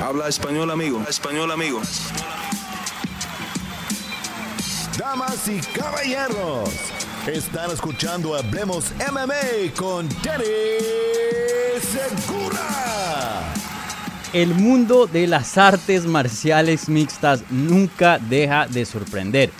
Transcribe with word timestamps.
Habla 0.00 0.28
español, 0.28 0.70
amigo. 0.70 1.02
Español, 1.08 1.50
amigo. 1.50 1.82
Damas 4.96 5.48
y 5.48 5.58
caballeros, 5.76 6.70
están 7.26 7.72
escuchando 7.72 8.36
Hablemos 8.36 8.92
MMA 9.10 9.74
con 9.76 10.08
Danny 10.22 10.44
Segura. 11.80 13.52
El 14.32 14.54
mundo 14.54 15.06
de 15.06 15.26
las 15.26 15.58
artes 15.58 16.06
marciales 16.06 16.88
mixtas 16.88 17.42
nunca 17.50 18.18
deja 18.18 18.68
de 18.68 18.84
sorprender. 18.84 19.50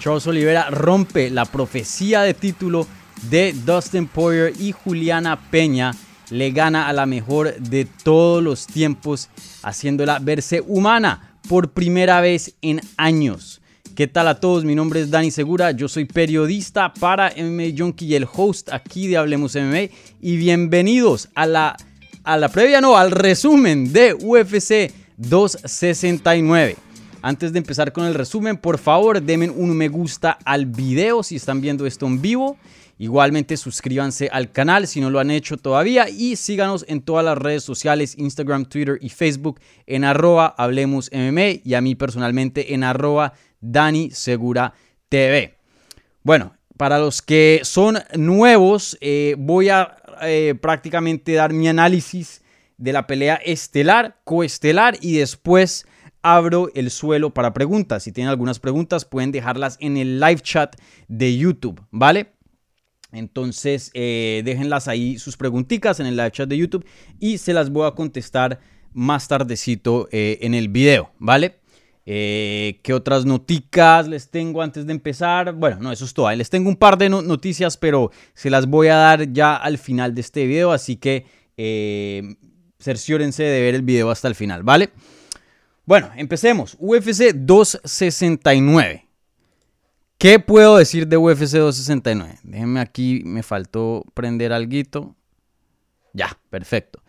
Charles 0.00 0.26
Oliveira 0.26 0.70
rompe 0.70 1.30
la 1.30 1.44
profecía 1.44 2.22
de 2.22 2.34
título 2.34 2.88
de 3.30 3.52
Dustin 3.52 4.08
Poirier 4.08 4.52
y 4.58 4.72
Juliana 4.72 5.38
Peña 5.50 5.92
le 6.30 6.50
gana 6.50 6.88
a 6.88 6.92
la 6.92 7.06
mejor 7.06 7.54
de 7.56 7.84
todos 7.84 8.42
los 8.42 8.66
tiempos, 8.66 9.28
haciéndola 9.62 10.18
verse 10.18 10.62
humana 10.66 11.38
por 11.48 11.72
primera 11.72 12.20
vez 12.20 12.54
en 12.62 12.80
años. 12.96 13.60
¿Qué 13.94 14.08
tal 14.08 14.26
a 14.26 14.40
todos? 14.40 14.64
Mi 14.64 14.74
nombre 14.74 15.00
es 15.00 15.10
Dani 15.10 15.30
Segura, 15.30 15.70
yo 15.70 15.88
soy 15.88 16.04
periodista 16.04 16.92
para 16.92 17.32
MMA 17.36 17.76
Junkie 17.78 18.06
y 18.06 18.14
el 18.16 18.26
host 18.30 18.72
aquí 18.72 19.06
de 19.06 19.16
Hablemos 19.16 19.54
MMA 19.54 19.94
y 20.20 20.36
bienvenidos 20.36 21.28
a 21.34 21.46
la, 21.46 21.76
a 22.24 22.36
la 22.36 22.48
previa, 22.48 22.80
no, 22.80 22.96
al 22.96 23.12
resumen 23.12 23.92
de 23.92 24.14
UFC 24.14 24.92
269. 25.16 26.76
Antes 27.22 27.52
de 27.52 27.58
empezar 27.58 27.92
con 27.92 28.04
el 28.04 28.14
resumen, 28.14 28.56
por 28.56 28.78
favor 28.78 29.22
denme 29.22 29.48
un 29.48 29.76
me 29.76 29.88
gusta 29.88 30.38
al 30.44 30.66
video 30.66 31.22
si 31.22 31.36
están 31.36 31.60
viendo 31.60 31.86
esto 31.86 32.06
en 32.06 32.20
vivo 32.20 32.56
Igualmente 32.98 33.56
suscríbanse 33.56 34.28
al 34.32 34.52
canal 34.52 34.86
si 34.86 35.00
no 35.00 35.10
lo 35.10 35.18
han 35.18 35.30
hecho 35.30 35.56
todavía 35.56 36.08
y 36.08 36.36
síganos 36.36 36.84
en 36.88 37.02
todas 37.02 37.24
las 37.24 37.36
redes 37.36 37.64
sociales, 37.64 38.16
Instagram, 38.16 38.66
Twitter 38.66 38.98
y 39.00 39.08
Facebook 39.08 39.60
en 39.86 40.04
arroba 40.04 40.54
Hablemos 40.56 41.10
y 41.12 41.74
a 41.74 41.80
mí 41.80 41.94
personalmente 41.94 42.74
en 42.74 42.84
arroba 42.84 43.34
Segura. 44.12 44.74
Bueno, 46.22 46.56
para 46.76 46.98
los 46.98 47.22
que 47.22 47.60
son 47.62 47.98
nuevos, 48.16 48.98
eh, 49.00 49.36
voy 49.38 49.68
a 49.68 49.96
eh, 50.22 50.54
prácticamente 50.60 51.32
dar 51.34 51.52
mi 51.52 51.68
análisis 51.68 52.42
de 52.76 52.92
la 52.92 53.06
pelea 53.06 53.36
estelar, 53.36 54.16
coestelar 54.24 54.96
y 55.00 55.18
después 55.18 55.86
abro 56.22 56.70
el 56.74 56.90
suelo 56.90 57.32
para 57.32 57.52
preguntas. 57.52 58.02
Si 58.02 58.12
tienen 58.12 58.30
algunas 58.30 58.58
preguntas 58.58 59.04
pueden 59.04 59.30
dejarlas 59.30 59.76
en 59.80 59.96
el 59.96 60.18
live 60.18 60.40
chat 60.40 60.74
de 61.06 61.36
YouTube, 61.36 61.80
¿vale? 61.90 62.32
Entonces, 63.14 63.90
eh, 63.94 64.42
déjenlas 64.44 64.88
ahí 64.88 65.18
sus 65.18 65.36
preguntitas 65.36 66.00
en 66.00 66.06
el 66.06 66.16
live 66.16 66.32
chat 66.32 66.48
de 66.48 66.56
YouTube 66.56 66.84
y 67.20 67.38
se 67.38 67.52
las 67.52 67.70
voy 67.70 67.86
a 67.86 67.92
contestar 67.92 68.60
más 68.92 69.28
tardecito 69.28 70.08
eh, 70.10 70.38
en 70.42 70.54
el 70.54 70.68
video, 70.68 71.12
¿vale? 71.18 71.60
Eh, 72.06 72.80
¿Qué 72.82 72.92
otras 72.92 73.24
noticias 73.24 74.08
les 74.08 74.30
tengo 74.30 74.62
antes 74.62 74.86
de 74.86 74.92
empezar? 74.92 75.54
Bueno, 75.54 75.78
no, 75.80 75.92
eso 75.92 76.04
es 76.04 76.12
todo. 76.12 76.30
Les 76.32 76.50
tengo 76.50 76.68
un 76.68 76.76
par 76.76 76.98
de 76.98 77.08
noticias, 77.08 77.76
pero 77.76 78.10
se 78.34 78.50
las 78.50 78.66
voy 78.66 78.88
a 78.88 78.96
dar 78.96 79.32
ya 79.32 79.56
al 79.56 79.78
final 79.78 80.14
de 80.14 80.20
este 80.20 80.46
video, 80.46 80.72
así 80.72 80.96
que 80.96 81.24
cerciórense 82.78 83.42
de 83.42 83.60
ver 83.62 83.74
el 83.74 83.82
video 83.82 84.10
hasta 84.10 84.28
el 84.28 84.34
final, 84.34 84.62
¿vale? 84.62 84.90
Bueno, 85.86 86.10
empecemos. 86.16 86.76
UFC 86.78 87.32
269. 87.34 89.03
¿Qué 90.18 90.38
puedo 90.38 90.76
decir 90.76 91.06
de 91.08 91.16
UFC 91.16 91.58
269? 91.58 92.38
Déjenme 92.42 92.80
aquí, 92.80 93.22
me 93.24 93.42
faltó 93.42 94.04
prender 94.14 94.52
algo. 94.52 95.16
Ya, 96.12 96.38
perfecto. 96.50 97.02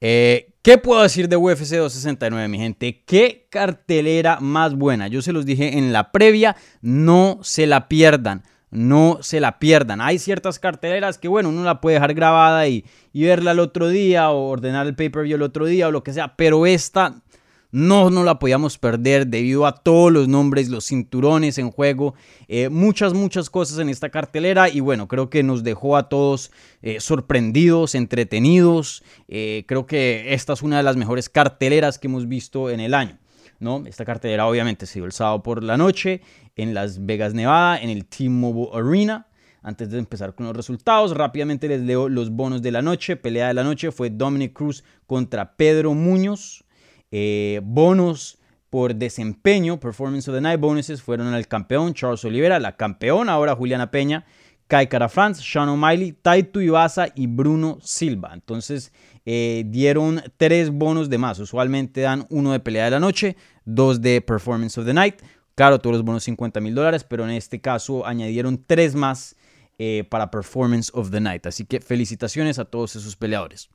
Eh, 0.00 0.52
¿Qué 0.62 0.76
puedo 0.76 1.02
decir 1.02 1.28
de 1.28 1.36
UFC 1.36 1.76
269, 1.76 2.48
mi 2.48 2.58
gente? 2.58 3.02
¿Qué 3.06 3.48
cartelera 3.50 4.40
más 4.40 4.74
buena? 4.74 5.08
Yo 5.08 5.22
se 5.22 5.32
los 5.32 5.46
dije 5.46 5.78
en 5.78 5.92
la 5.92 6.12
previa, 6.12 6.54
no 6.82 7.38
se 7.42 7.66
la 7.66 7.88
pierdan, 7.88 8.44
no 8.70 9.18
se 9.22 9.40
la 9.40 9.58
pierdan. 9.58 10.02
Hay 10.02 10.18
ciertas 10.18 10.58
carteleras 10.58 11.16
que, 11.16 11.28
bueno, 11.28 11.48
uno 11.48 11.64
la 11.64 11.80
puede 11.80 11.94
dejar 11.94 12.12
grabada 12.12 12.68
y, 12.68 12.84
y 13.12 13.24
verla 13.24 13.52
el 13.52 13.58
otro 13.58 13.88
día 13.88 14.30
o 14.30 14.48
ordenar 14.48 14.86
el 14.86 14.94
pay-per-view 14.94 15.36
el 15.36 15.42
otro 15.42 15.64
día 15.64 15.88
o 15.88 15.92
lo 15.92 16.02
que 16.02 16.12
sea, 16.12 16.36
pero 16.36 16.66
esta 16.66 17.22
no, 17.72 18.10
no 18.10 18.24
la 18.24 18.38
podíamos 18.38 18.78
perder 18.78 19.26
debido 19.26 19.66
a 19.66 19.74
todos 19.74 20.12
los 20.12 20.28
nombres, 20.28 20.68
los 20.68 20.86
cinturones 20.86 21.58
en 21.58 21.70
juego, 21.70 22.14
eh, 22.48 22.68
muchas, 22.68 23.14
muchas 23.14 23.50
cosas 23.50 23.78
en 23.78 23.88
esta 23.88 24.10
cartelera 24.10 24.68
y 24.68 24.80
bueno, 24.80 25.08
creo 25.08 25.30
que 25.30 25.42
nos 25.42 25.62
dejó 25.62 25.96
a 25.96 26.08
todos 26.08 26.50
eh, 26.82 27.00
sorprendidos, 27.00 27.94
entretenidos. 27.94 29.04
Eh, 29.28 29.64
creo 29.66 29.86
que 29.86 30.34
esta 30.34 30.52
es 30.52 30.62
una 30.62 30.78
de 30.78 30.82
las 30.82 30.96
mejores 30.96 31.28
carteleras 31.28 31.98
que 31.98 32.08
hemos 32.08 32.28
visto 32.28 32.70
en 32.70 32.80
el 32.80 32.94
año. 32.94 33.18
¿no? 33.60 33.84
Esta 33.86 34.04
cartelera 34.04 34.46
obviamente 34.46 34.86
se 34.86 34.98
dio 34.98 35.04
el 35.04 35.12
sábado 35.12 35.42
por 35.42 35.62
la 35.62 35.76
noche 35.76 36.22
en 36.56 36.74
Las 36.74 37.04
Vegas, 37.04 37.34
Nevada, 37.34 37.80
en 37.80 37.90
el 37.90 38.06
T-Mobile 38.06 38.70
Arena. 38.72 39.26
Antes 39.62 39.90
de 39.90 39.98
empezar 39.98 40.34
con 40.34 40.46
los 40.46 40.56
resultados, 40.56 41.14
rápidamente 41.14 41.68
les 41.68 41.82
leo 41.82 42.08
los 42.08 42.30
bonos 42.30 42.62
de 42.62 42.72
la 42.72 42.80
noche. 42.80 43.16
Pelea 43.16 43.48
de 43.48 43.54
la 43.54 43.62
noche 43.62 43.92
fue 43.92 44.08
Dominic 44.08 44.54
Cruz 44.54 44.82
contra 45.06 45.54
Pedro 45.54 45.92
Muñoz. 45.92 46.64
Eh, 47.10 47.60
bonos 47.62 48.38
por 48.70 48.94
desempeño, 48.94 49.80
Performance 49.80 50.28
of 50.28 50.36
the 50.36 50.40
Night 50.40 50.60
bonuses, 50.60 51.02
fueron 51.02 51.34
al 51.34 51.48
campeón 51.48 51.92
Charles 51.92 52.24
Oliveira, 52.24 52.60
la 52.60 52.76
campeona 52.76 53.32
ahora 53.32 53.56
Juliana 53.56 53.90
Peña, 53.90 54.24
Kai 54.68 54.88
Cara 54.88 55.08
France, 55.08 55.42
Sean 55.42 55.68
O'Malley, 55.68 56.12
Taito 56.12 56.60
Ibaza 56.60 57.08
y 57.16 57.26
Bruno 57.26 57.78
Silva. 57.82 58.30
Entonces 58.32 58.92
eh, 59.26 59.64
dieron 59.66 60.22
tres 60.36 60.70
bonos 60.70 61.10
de 61.10 61.18
más. 61.18 61.40
Usualmente 61.40 62.02
dan 62.02 62.26
uno 62.30 62.52
de 62.52 62.60
pelea 62.60 62.84
de 62.84 62.92
la 62.92 63.00
noche, 63.00 63.36
dos 63.64 64.00
de 64.00 64.20
Performance 64.20 64.78
of 64.78 64.86
the 64.86 64.94
Night. 64.94 65.16
Claro, 65.56 65.80
todos 65.80 65.96
los 65.96 66.04
bonos 66.04 66.22
50 66.22 66.60
mil 66.60 66.74
dólares, 66.76 67.02
pero 67.02 67.24
en 67.24 67.30
este 67.30 67.60
caso 67.60 68.06
añadieron 68.06 68.64
tres 68.64 68.94
más 68.94 69.34
eh, 69.82 70.04
para 70.04 70.30
Performance 70.30 70.90
of 70.92 71.10
the 71.10 71.22
Night. 71.22 71.46
Así 71.46 71.64
que 71.64 71.80
felicitaciones 71.80 72.58
a 72.58 72.66
todos 72.66 72.96
esos 72.96 73.16
peleadores. 73.16 73.70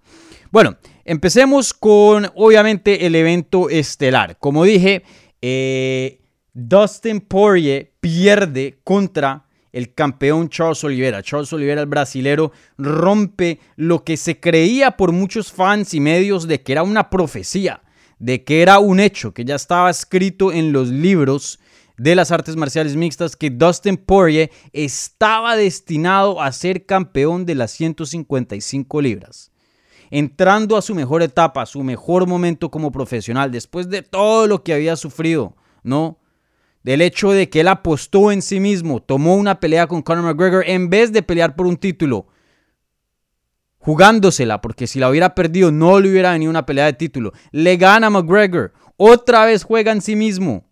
Bueno, 0.52 0.78
empecemos 1.04 1.74
con 1.74 2.30
obviamente 2.36 3.08
el 3.08 3.16
evento 3.16 3.72
estelar. 3.72 4.38
Como 4.38 4.66
dije, 4.66 5.02
eh, 5.42 6.22
Dustin 6.54 7.22
Poirier 7.22 7.92
pierde 8.00 8.78
contra 8.84 9.48
el 9.72 9.96
campeón 9.96 10.50
Charles 10.50 10.84
Oliveira. 10.84 11.24
Charles 11.24 11.52
Oliveira, 11.54 11.82
el 11.82 11.88
brasilero, 11.88 12.52
rompe 12.78 13.60
lo 13.76 14.04
que 14.04 14.16
se 14.16 14.40
creía 14.40 14.92
por 14.92 15.12
muchos 15.12 15.52
fans 15.52 15.96
y 15.96 16.00
medios 16.00 16.48
de 16.48 16.62
que 16.62 16.74
era 16.74 16.84
una 16.84 17.10
profecía, 17.10 17.82
de 18.20 18.44
que 18.44 18.62
era 18.62 18.78
un 18.78 19.00
hecho, 19.00 19.34
que 19.34 19.44
ya 19.44 19.56
estaba 19.56 19.90
escrito 19.90 20.52
en 20.54 20.72
los 20.72 20.90
libros 20.90 21.60
de 21.97 22.16
las 22.16 22.31
artes 22.31 22.56
marciales 22.56 22.95
mixtas 22.95 23.35
que 23.35 23.50
Dustin 23.50 23.97
Poirier 23.97 24.51
estaba 24.73 25.56
destinado 25.56 26.41
a 26.41 26.51
ser 26.51 26.85
campeón 26.85 27.45
de 27.45 27.56
las 27.56 27.72
155 27.72 29.01
libras. 29.01 29.51
Entrando 30.11 30.78
a 30.78 30.81
su 30.81 30.94
mejor 30.94 31.23
etapa, 31.23 31.66
su 31.66 31.83
mejor 31.83 32.28
momento 32.28 32.69
como 32.69 32.91
profesional, 32.91 33.51
después 33.51 33.89
de 33.89 34.01
todo 34.01 34.47
lo 34.47 34.63
que 34.63 34.73
había 34.73 34.95
sufrido, 34.95 35.56
¿no? 35.83 36.19
Del 36.83 37.01
hecho 37.01 37.31
de 37.31 37.50
que 37.50 37.61
él 37.61 37.67
apostó 37.67 38.31
en 38.31 38.41
sí 38.41 38.59
mismo, 38.59 39.01
tomó 39.01 39.35
una 39.35 39.59
pelea 39.59 39.88
con 39.88 40.03
Conor 40.03 40.23
McGregor 40.23 40.63
en 40.67 40.89
vez 40.89 41.12
de 41.12 41.23
pelear 41.23 41.56
por 41.56 41.66
un 41.66 41.77
título, 41.77 42.27
jugándosela, 43.79 44.62
porque 44.62 44.85
si 44.85 45.00
la 45.00 45.09
hubiera 45.09 45.33
perdido 45.33 45.72
no 45.72 46.00
le 46.00 46.12
hubiera 46.12 46.33
venido 46.33 46.51
una 46.51 46.66
pelea 46.66 46.85
de 46.85 46.94
título. 46.94 47.33
Le 47.51 47.77
gana 47.77 48.12
McGregor, 48.12 48.73
otra 48.97 49.45
vez 49.45 49.63
juega 49.63 49.91
en 49.91 50.01
sí 50.01 50.16
mismo 50.16 50.66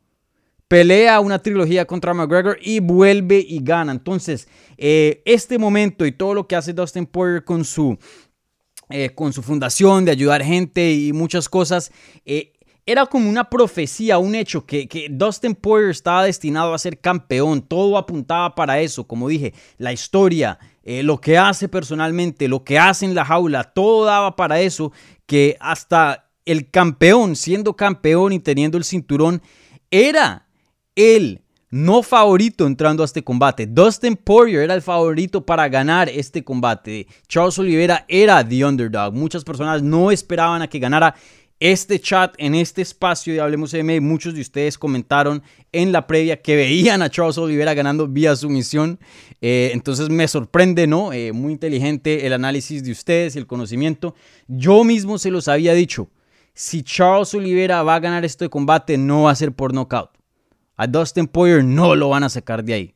pelea 0.73 1.19
una 1.19 1.37
trilogía 1.37 1.85
contra 1.85 2.15
McGregor 2.15 2.57
y 2.59 2.79
vuelve 2.79 3.45
y 3.47 3.63
gana. 3.63 3.91
Entonces, 3.91 4.47
eh, 4.75 5.21
este 5.23 5.59
momento 5.59 6.03
y 6.03 6.11
todo 6.11 6.33
lo 6.33 6.47
que 6.47 6.55
hace 6.55 6.73
Dustin 6.73 7.05
Poirier 7.05 7.43
con 7.43 7.63
su, 7.63 7.95
eh, 8.89 9.11
con 9.11 9.31
su 9.33 9.43
fundación 9.43 10.03
de 10.03 10.09
ayudar 10.09 10.43
gente 10.43 10.91
y 10.91 11.13
muchas 11.13 11.47
cosas, 11.47 11.91
eh, 12.25 12.53
era 12.87 13.05
como 13.05 13.29
una 13.29 13.51
profecía, 13.51 14.17
un 14.17 14.33
hecho, 14.33 14.65
que, 14.65 14.87
que, 14.87 15.09
Dustin 15.11 15.53
Poirier 15.53 15.91
estaba 15.91 16.23
destinado 16.23 16.73
a 16.73 16.79
ser 16.79 16.99
campeón. 16.99 17.61
Todo 17.61 17.95
apuntaba 17.95 18.55
para 18.55 18.79
eso, 18.79 19.03
como 19.03 19.29
dije, 19.29 19.53
la 19.77 19.93
historia, 19.93 20.57
lo 20.83 21.21
que 21.21 21.37
hace 21.37 21.69
personalmente, 21.69 22.47
lo 22.47 22.63
que 22.63 22.79
hace 22.79 23.05
en 23.05 23.13
la 23.13 23.25
jaula, 23.25 23.63
todo 23.63 24.05
daba 24.05 24.35
para 24.35 24.59
eso, 24.59 24.91
que 25.27 25.55
hasta 25.59 26.31
el 26.45 26.71
campeón, 26.71 27.35
siendo 27.35 27.75
campeón 27.75 28.33
y 28.33 28.39
teniendo 28.39 28.79
el 28.79 28.83
cinturón, 28.83 29.43
era 29.91 30.47
el 30.95 31.41
no 31.69 32.03
favorito 32.03 32.67
entrando 32.67 33.01
a 33.01 33.05
este 33.05 33.23
combate. 33.23 33.65
Dustin 33.65 34.15
Poirier 34.15 34.61
era 34.61 34.75
el 34.75 34.81
favorito 34.83 35.43
para 35.43 35.67
ganar 35.69 36.07
este 36.07 36.43
combate. 36.43 37.07
Charles 37.27 37.57
Oliveira 37.57 38.05
era 38.07 38.47
the 38.47 38.63
underdog. 38.63 39.13
Muchas 39.13 39.43
personas 39.43 39.81
no 39.81 40.11
esperaban 40.11 40.61
a 40.61 40.67
que 40.67 40.77
ganara 40.77 41.15
este 41.59 41.99
chat 41.99 42.35
en 42.37 42.55
este 42.55 42.83
espacio 42.83 43.33
de 43.33 43.41
Hablemos 43.41 43.73
M. 43.73 43.99
Muchos 44.01 44.35
de 44.35 44.41
ustedes 44.41 44.77
comentaron 44.77 45.41
en 45.71 45.91
la 45.91 46.05
previa 46.05 46.41
que 46.41 46.55
veían 46.55 47.01
a 47.01 47.09
Charles 47.09 47.37
Oliveira 47.37 47.73
ganando 47.73 48.07
vía 48.07 48.35
sumisión. 48.35 48.99
Eh, 49.41 49.71
entonces 49.73 50.09
me 50.09 50.27
sorprende, 50.27 50.85
¿no? 50.85 51.11
Eh, 51.11 51.31
muy 51.31 51.53
inteligente 51.53 52.27
el 52.27 52.33
análisis 52.33 52.83
de 52.83 52.91
ustedes 52.91 53.35
y 53.35 53.39
el 53.39 53.47
conocimiento. 53.47 54.13
Yo 54.47 54.83
mismo 54.83 55.17
se 55.17 55.31
los 55.31 55.47
había 55.47 55.73
dicho 55.73 56.09
si 56.53 56.83
Charles 56.83 57.33
Oliveira 57.33 57.81
va 57.81 57.95
a 57.95 57.99
ganar 57.99 58.25
este 58.25 58.47
combate, 58.49 58.97
no 58.97 59.23
va 59.23 59.31
a 59.31 59.35
ser 59.35 59.53
por 59.53 59.73
knockout. 59.73 60.22
A 60.75 60.87
Dustin 60.87 61.27
Poirier 61.27 61.63
no 61.63 61.95
lo 61.95 62.09
van 62.09 62.23
a 62.23 62.29
sacar 62.29 62.63
de 62.63 62.73
ahí 62.73 62.95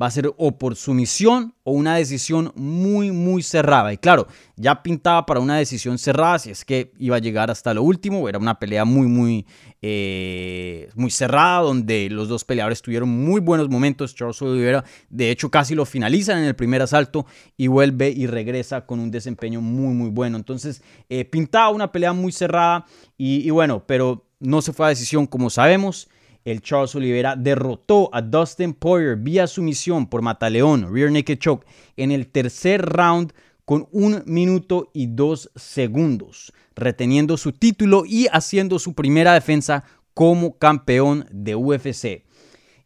va 0.00 0.06
a 0.06 0.10
ser 0.10 0.30
o 0.36 0.58
por 0.58 0.76
sumisión 0.76 1.54
o 1.62 1.72
una 1.72 1.96
decisión 1.96 2.52
muy, 2.54 3.10
muy 3.10 3.42
cerrada. 3.42 3.92
Y 3.92 3.98
claro, 3.98 4.26
ya 4.56 4.82
pintaba 4.82 5.24
para 5.24 5.40
una 5.40 5.56
decisión 5.56 5.98
cerrada, 5.98 6.38
si 6.38 6.50
es 6.50 6.64
que 6.64 6.92
iba 6.98 7.16
a 7.16 7.18
llegar 7.18 7.50
hasta 7.50 7.72
lo 7.72 7.82
último. 7.82 8.28
Era 8.28 8.38
una 8.38 8.58
pelea 8.58 8.84
muy, 8.84 9.06
muy, 9.06 9.46
eh, 9.80 10.90
muy 10.94 11.10
cerrada, 11.10 11.60
donde 11.60 12.10
los 12.10 12.28
dos 12.28 12.44
peleadores 12.44 12.82
tuvieron 12.82 13.08
muy 13.08 13.40
buenos 13.40 13.68
momentos. 13.68 14.14
Charles 14.14 14.40
Oliveira, 14.42 14.84
de 15.08 15.30
hecho, 15.30 15.50
casi 15.50 15.74
lo 15.74 15.86
finalizan 15.86 16.38
en 16.38 16.44
el 16.44 16.56
primer 16.56 16.82
asalto 16.82 17.26
y 17.56 17.66
vuelve 17.68 18.10
y 18.10 18.26
regresa 18.26 18.84
con 18.84 19.00
un 19.00 19.10
desempeño 19.10 19.60
muy, 19.60 19.94
muy 19.94 20.10
bueno. 20.10 20.36
Entonces, 20.36 20.82
eh, 21.08 21.24
pintaba 21.24 21.70
una 21.70 21.90
pelea 21.90 22.12
muy 22.12 22.32
cerrada 22.32 22.84
y, 23.16 23.46
y 23.46 23.50
bueno, 23.50 23.82
pero 23.86 24.26
no 24.38 24.60
se 24.60 24.74
fue 24.74 24.86
a 24.86 24.90
decisión 24.90 25.26
como 25.26 25.48
sabemos 25.48 26.08
el 26.46 26.62
Charles 26.62 26.94
Oliveira 26.94 27.34
derrotó 27.34 28.08
a 28.12 28.22
Dustin 28.22 28.72
Poirier 28.72 29.16
vía 29.16 29.48
sumisión 29.48 30.06
por 30.06 30.22
Mataleón, 30.22 30.94
Rear 30.94 31.10
Naked 31.10 31.38
Choke, 31.38 31.66
en 31.96 32.12
el 32.12 32.28
tercer 32.28 32.82
round 32.82 33.32
con 33.64 33.88
un 33.90 34.22
minuto 34.26 34.88
y 34.94 35.08
dos 35.08 35.50
segundos, 35.56 36.52
reteniendo 36.76 37.36
su 37.36 37.50
título 37.50 38.04
y 38.06 38.28
haciendo 38.28 38.78
su 38.78 38.94
primera 38.94 39.34
defensa 39.34 39.82
como 40.14 40.56
campeón 40.56 41.26
de 41.32 41.56
UFC. 41.56 42.24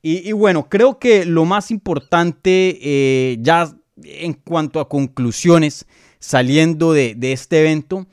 Y, 0.01 0.33
bueno, 0.33 0.71
creo 0.71 0.99
que 0.99 1.27
lo 1.27 1.45
más 1.45 1.71
importante 1.71 2.79
eh, 2.81 3.37
ya 3.43 3.71
en 4.03 4.33
cuanto 4.33 4.81
a 4.81 4.89
conclusiones 4.89 5.87
saliendo 6.19 6.95
de, 6.95 7.15
de 7.15 7.33
este 7.33 7.61
evento 7.61 8.07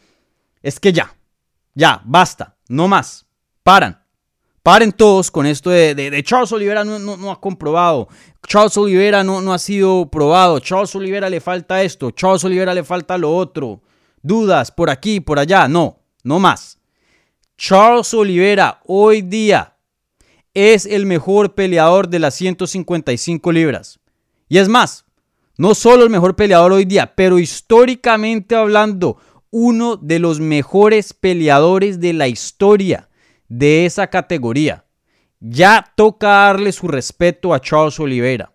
es 0.61 0.81
que 0.81 0.91
ya, 0.91 1.15
ya, 1.73 2.01
basta, 2.03 2.57
no 2.67 2.89
más, 2.89 3.25
paran 3.63 4.06
Paren 4.67 4.91
todos 4.91 5.31
con 5.31 5.45
esto 5.45 5.69
de, 5.69 6.21
Charles 6.25 6.51
Oliveira 6.51 6.83
no, 6.83 7.31
ha 7.31 7.39
comprobado. 7.39 8.09
Charles 8.45 8.75
Oliveira 8.75 9.23
no, 9.23 9.39
no 9.39 9.53
ha 9.53 9.59
sido 9.59 10.11
probado. 10.11 10.59
Charles 10.59 10.93
Oliveira 10.93 11.29
le 11.29 11.39
falta 11.39 11.81
esto. 11.81 12.11
Charles 12.11 12.43
Oliveira 12.43 12.73
le 12.73 12.83
falta 12.83 13.17
lo 13.17 13.33
otro. 13.33 13.81
Dudas 14.21 14.69
por 14.69 14.89
aquí, 14.89 15.21
por 15.21 15.39
allá. 15.39 15.69
No, 15.69 16.01
no 16.25 16.39
más. 16.39 16.79
Charles 17.57 18.13
Oliveira 18.13 18.81
hoy 18.85 19.21
día 19.21 19.77
es 20.53 20.85
el 20.85 21.05
mejor 21.05 21.55
peleador 21.55 22.09
de 22.09 22.19
las 22.19 22.35
155 22.35 23.49
libras. 23.53 24.01
Y 24.49 24.57
es 24.57 24.67
más, 24.67 25.05
no 25.57 25.75
solo 25.75 26.03
el 26.03 26.09
mejor 26.09 26.35
peleador 26.35 26.73
hoy 26.73 26.83
día, 26.83 27.15
pero 27.15 27.39
históricamente 27.39 28.53
hablando, 28.53 29.15
uno 29.49 29.95
de 29.95 30.19
los 30.19 30.41
mejores 30.41 31.13
peleadores 31.13 32.01
de 32.01 32.11
la 32.11 32.27
historia 32.27 33.07
de 33.47 33.85
esa 33.85 34.07
categoría. 34.07 34.85
Ya 35.39 35.93
toca 35.95 36.27
darle 36.27 36.71
su 36.71 36.87
respeto 36.87 37.53
a 37.53 37.59
Charles 37.59 37.99
Oliveira. 37.99 38.51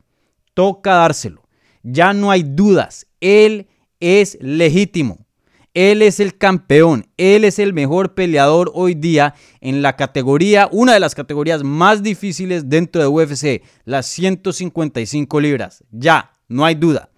Toca 0.55 0.95
dárselo. 0.95 1.43
Ya 1.83 2.13
no 2.13 2.31
hay 2.31 2.43
dudas. 2.43 3.07
Él 3.21 3.69
es 4.01 4.37
legítimo. 4.41 5.27
Él 5.75 6.03
es 6.03 6.21
el 6.21 6.37
campeón. 6.37 7.07
Él 7.17 7.45
es 7.45 7.59
el 7.59 7.73
mejor 7.73 8.15
peleador 8.15 8.71
hoy 8.75 8.95
día 8.95 9.35
en 9.61 9.81
la 9.81 9.97
categoría, 9.97 10.69
una 10.71 10.93
de 10.93 11.01
las 11.01 11.15
categorías 11.15 11.63
más 11.63 12.03
difíciles 12.03 12.69
dentro 12.69 13.01
de 13.01 13.09
UFC, 13.09 13.63
las 13.85 14.07
155 14.07 15.41
libras. 15.41 15.85
Ya, 15.91 16.33
no 16.49 16.65
hay 16.65 16.75
duda. 16.75 17.09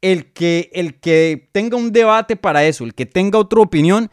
El 0.00 0.32
que, 0.32 0.70
el 0.72 0.98
que 0.98 1.48
tenga 1.52 1.76
un 1.76 1.92
debate 1.92 2.34
para 2.34 2.64
eso, 2.64 2.82
el 2.82 2.94
que 2.94 3.06
tenga 3.06 3.38
otra 3.38 3.60
opinión, 3.60 4.10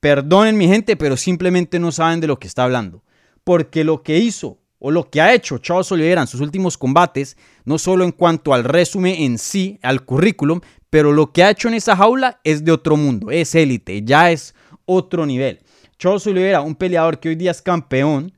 Perdonen 0.00 0.56
mi 0.56 0.66
gente, 0.66 0.96
pero 0.96 1.16
simplemente 1.16 1.78
no 1.78 1.92
saben 1.92 2.20
de 2.20 2.26
lo 2.26 2.38
que 2.38 2.46
está 2.48 2.64
hablando. 2.64 3.04
Porque 3.44 3.84
lo 3.84 4.02
que 4.02 4.18
hizo 4.18 4.58
o 4.78 4.90
lo 4.90 5.10
que 5.10 5.20
ha 5.20 5.34
hecho 5.34 5.58
Charles 5.58 5.92
Oliveira 5.92 6.22
en 6.22 6.26
sus 6.26 6.40
últimos 6.40 6.78
combates, 6.78 7.36
no 7.64 7.78
solo 7.78 8.04
en 8.04 8.12
cuanto 8.12 8.54
al 8.54 8.64
resumen 8.64 9.14
en 9.18 9.38
sí, 9.38 9.78
al 9.82 10.04
currículum, 10.04 10.60
pero 10.88 11.12
lo 11.12 11.32
que 11.32 11.44
ha 11.44 11.50
hecho 11.50 11.68
en 11.68 11.74
esa 11.74 11.94
jaula 11.96 12.40
es 12.44 12.64
de 12.64 12.72
otro 12.72 12.96
mundo, 12.96 13.30
es 13.30 13.54
élite, 13.54 14.02
ya 14.02 14.32
es 14.32 14.54
otro 14.86 15.26
nivel. 15.26 15.60
Charles 15.98 16.26
Oliveira, 16.26 16.62
un 16.62 16.74
peleador 16.74 17.20
que 17.20 17.28
hoy 17.28 17.36
día 17.36 17.50
es 17.50 17.60
campeón, 17.60 18.32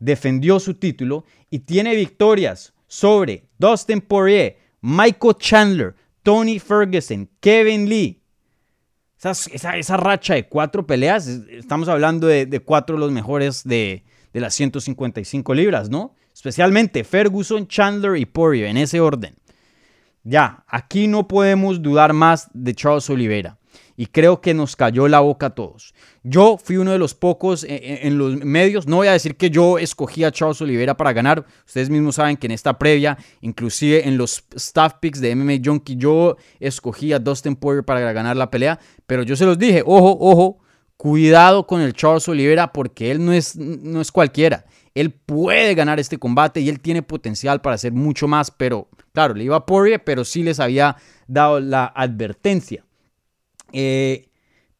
defendió 0.00 0.58
su 0.58 0.74
título 0.74 1.24
y 1.50 1.60
tiene 1.60 1.94
victorias 1.94 2.72
sobre 2.88 3.44
Dustin 3.58 4.00
Poirier, 4.00 4.58
Michael 4.80 5.36
Chandler, 5.38 5.94
Tony 6.22 6.58
Ferguson, 6.58 7.28
Kevin 7.40 7.88
Lee, 7.88 8.21
esa, 9.30 9.96
racha 9.96 10.34
de 10.34 10.48
cuatro 10.48 10.86
peleas, 10.86 11.26
estamos 11.26 11.88
hablando 11.88 12.26
de, 12.26 12.60
cuatro 12.60 12.96
de 12.96 13.00
los 13.00 13.12
mejores 13.12 13.62
de, 13.64 14.02
de, 14.32 14.40
las 14.40 14.54
155 14.54 15.54
libras, 15.54 15.88
¿no? 15.88 16.14
Especialmente 16.34 17.04
Ferguson, 17.04 17.68
Chandler 17.68 18.16
y 18.16 18.26
Poirier, 18.26 18.68
en 18.68 18.76
ese 18.78 19.00
orden. 19.00 19.36
Ya, 20.24 20.64
aquí 20.68 21.08
no 21.08 21.28
podemos 21.28 21.82
dudar 21.82 22.12
más 22.12 22.48
de 22.52 22.74
Charles 22.74 23.08
Oliveira 23.10 23.58
y 24.02 24.06
creo 24.06 24.40
que 24.40 24.52
nos 24.52 24.74
cayó 24.74 25.06
la 25.06 25.20
boca 25.20 25.46
a 25.46 25.50
todos. 25.50 25.94
Yo 26.24 26.58
fui 26.60 26.76
uno 26.76 26.90
de 26.90 26.98
los 26.98 27.14
pocos 27.14 27.64
en, 27.68 28.18
los 28.18 28.34
medios, 28.44 28.88
no 28.88 28.96
voy 28.96 29.06
a 29.06 29.12
decir 29.12 29.36
que 29.36 29.48
yo 29.48 29.78
escogí 29.78 30.24
a 30.24 30.32
Charles 30.32 30.60
Oliveira 30.60 30.96
para 30.96 31.12
ganar, 31.12 31.46
ustedes 31.64 31.88
mismos 31.88 32.16
saben 32.16 32.36
que 32.36 32.48
en 32.48 32.50
esta 32.50 32.76
previa, 32.76 33.16
inclusive 33.42 34.08
en 34.08 34.18
los 34.18 34.42
staff 34.56 34.94
picks 35.00 35.20
de 35.20 35.36
MMA 35.36 35.58
Junkie, 35.64 35.94
yo 35.94 36.36
escogí 36.58 37.12
a 37.12 37.20
Dustin 37.20 37.54
Poirier 37.54 37.84
para 37.84 38.12
ganar 38.12 38.36
la 38.36 38.50
pelea, 38.50 38.80
pero 39.06 39.22
yo 39.22 39.36
se 39.36 39.46
los 39.46 39.56
dije, 39.56 39.84
ojo, 39.86 40.18
ojo, 40.18 40.58
cuidado 40.96 41.64
con 41.68 41.80
el 41.80 41.92
Charles 41.92 42.26
Oliveira 42.26 42.72
porque 42.72 43.12
él 43.12 43.24
no 43.24 43.32
es, 43.32 43.54
no 43.54 44.00
es 44.00 44.10
cualquiera. 44.10 44.64
Él 44.96 45.12
puede 45.12 45.76
ganar 45.76 46.00
este 46.00 46.18
combate 46.18 46.60
y 46.60 46.68
él 46.68 46.80
tiene 46.80 47.02
potencial 47.02 47.60
para 47.60 47.76
hacer 47.76 47.92
mucho 47.92 48.26
más, 48.26 48.50
pero 48.50 48.88
claro, 49.12 49.34
le 49.34 49.44
iba 49.44 49.54
a 49.54 49.64
Poirier, 49.64 50.02
pero 50.02 50.24
sí 50.24 50.42
les 50.42 50.58
había 50.58 50.96
dado 51.28 51.60
la 51.60 51.84
advertencia. 51.84 52.84
Eh, 53.72 54.28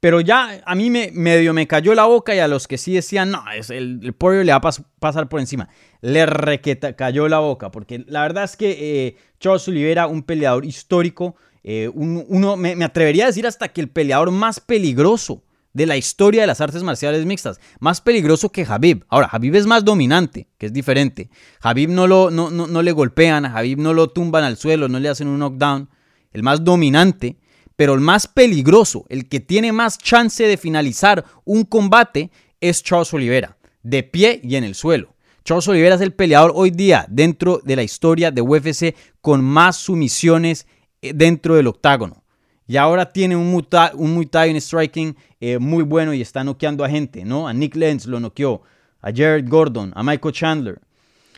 pero 0.03 0.21
ya 0.21 0.61
a 0.67 0.75
mí 0.75 0.91
me, 0.91 1.13
medio 1.13 1.55
me 1.55 1.69
cayó 1.69 1.95
la 1.95 2.07
boca 2.07 2.35
y 2.35 2.41
a 2.41 2.49
los 2.49 2.67
que 2.67 2.77
sí 2.77 2.93
decían, 2.93 3.31
no, 3.31 3.45
es 3.55 3.71
el, 3.71 4.01
el 4.03 4.47
le 4.47 4.53
va 4.53 4.57
a 4.57 4.73
pasar 4.99 5.29
por 5.29 5.39
encima, 5.39 5.69
le 6.01 6.27
requeta, 6.27 6.97
cayó 6.97 7.29
la 7.29 7.39
boca, 7.39 7.71
porque 7.71 8.05
la 8.09 8.23
verdad 8.23 8.43
es 8.43 8.57
que 8.57 8.77
eh, 9.07 9.17
Charles 9.39 9.69
Oliveira, 9.69 10.09
un 10.09 10.25
peleador 10.25 10.65
histórico, 10.65 11.37
eh, 11.63 11.89
uno, 11.95 12.57
me, 12.57 12.75
me, 12.75 12.85
atrevería 12.85 13.23
a 13.23 13.27
decir 13.29 13.47
hasta 13.47 13.69
que 13.69 13.81
el 13.81 13.91
peleador 13.91 14.33
más 14.33 14.59
peligroso 14.59 15.45
de 15.73 15.87
la 15.87 15.97
historia 15.97 16.41
de 16.41 16.49
las 16.49 16.61
artes 16.61 16.83
marciales 16.83 17.25
mixtas, 17.25 17.61
más 17.79 18.01
peligroso 18.01 18.51
que 18.51 18.67
Habib. 18.69 19.05
Ahora, 19.09 19.29
Habib 19.31 19.55
es 19.55 19.67
más 19.67 19.85
dominante, 19.85 20.49
que 20.59 20.67
es 20.67 20.73
diferente. 20.73 21.31
Habib 21.61 21.91
no, 21.91 22.09
lo, 22.09 22.33
no, 22.33 22.51
no, 22.51 22.67
no 22.67 22.83
le 22.83 22.91
golpean, 22.91 23.45
a 23.45 23.57
Habib 23.57 23.79
no 23.79 23.95
lo 23.95 24.09
tumban 24.09 24.43
al 24.43 24.57
suelo, 24.57 24.89
no 24.89 24.99
le 24.99 25.09
hacen 25.09 25.29
un 25.29 25.39
knockdown. 25.39 25.89
El 26.33 26.43
más 26.43 26.65
dominante 26.65 27.37
pero 27.77 27.95
el 27.95 28.01
más 28.01 28.27
peligroso, 28.27 29.05
el 29.09 29.29
que 29.29 29.41
tiene 29.41 29.73
más 29.73 29.99
chance 29.99 30.43
de 30.43 30.57
finalizar 30.57 31.25
un 31.45 31.65
combate, 31.65 32.31
es 32.61 32.83
Charles 32.83 33.13
Oliveira, 33.13 33.57
de 33.83 34.03
pie 34.03 34.41
y 34.43 34.57
en 34.57 34.65
el 34.65 34.75
suelo. 34.75 35.15
Charles 35.45 35.67
Oliveira 35.69 35.97
es 35.97 36.01
el 36.01 36.13
peleador 36.13 36.53
hoy 36.55 36.71
día 36.71 37.05
dentro 37.09 37.61
de 37.65 37.77
la 37.77 37.83
historia 37.83 38.31
de 38.31 38.41
UFC 38.41 38.95
con 39.21 39.43
más 39.43 39.77
sumisiones 39.77 40.67
eh, 41.01 41.13
dentro 41.15 41.57
del 41.57 41.67
octágono. 41.67 42.23
Y 42.69 42.77
ahora 42.77 43.13
tiene 43.13 43.35
un 43.35 43.51
Muay 43.51 43.91
un 43.95 44.17
un 44.17 44.61
striking 44.61 45.17
eh, 45.41 45.59
muy 45.59 45.83
bueno 45.83 46.15
y 46.15 46.21
está 46.21 46.45
noqueando 46.45 46.85
a 46.85 46.89
gente, 46.89 47.25
¿no? 47.25 47.49
A 47.49 47.53
Nick 47.53 47.75
Lenz 47.75 48.07
lo 48.07 48.21
noqueó, 48.21 48.63
a 49.01 49.11
Jared 49.11 49.49
Gordon, 49.49 49.93
a 49.97 50.03
Michael 50.05 50.33
Chandler. 50.33 50.81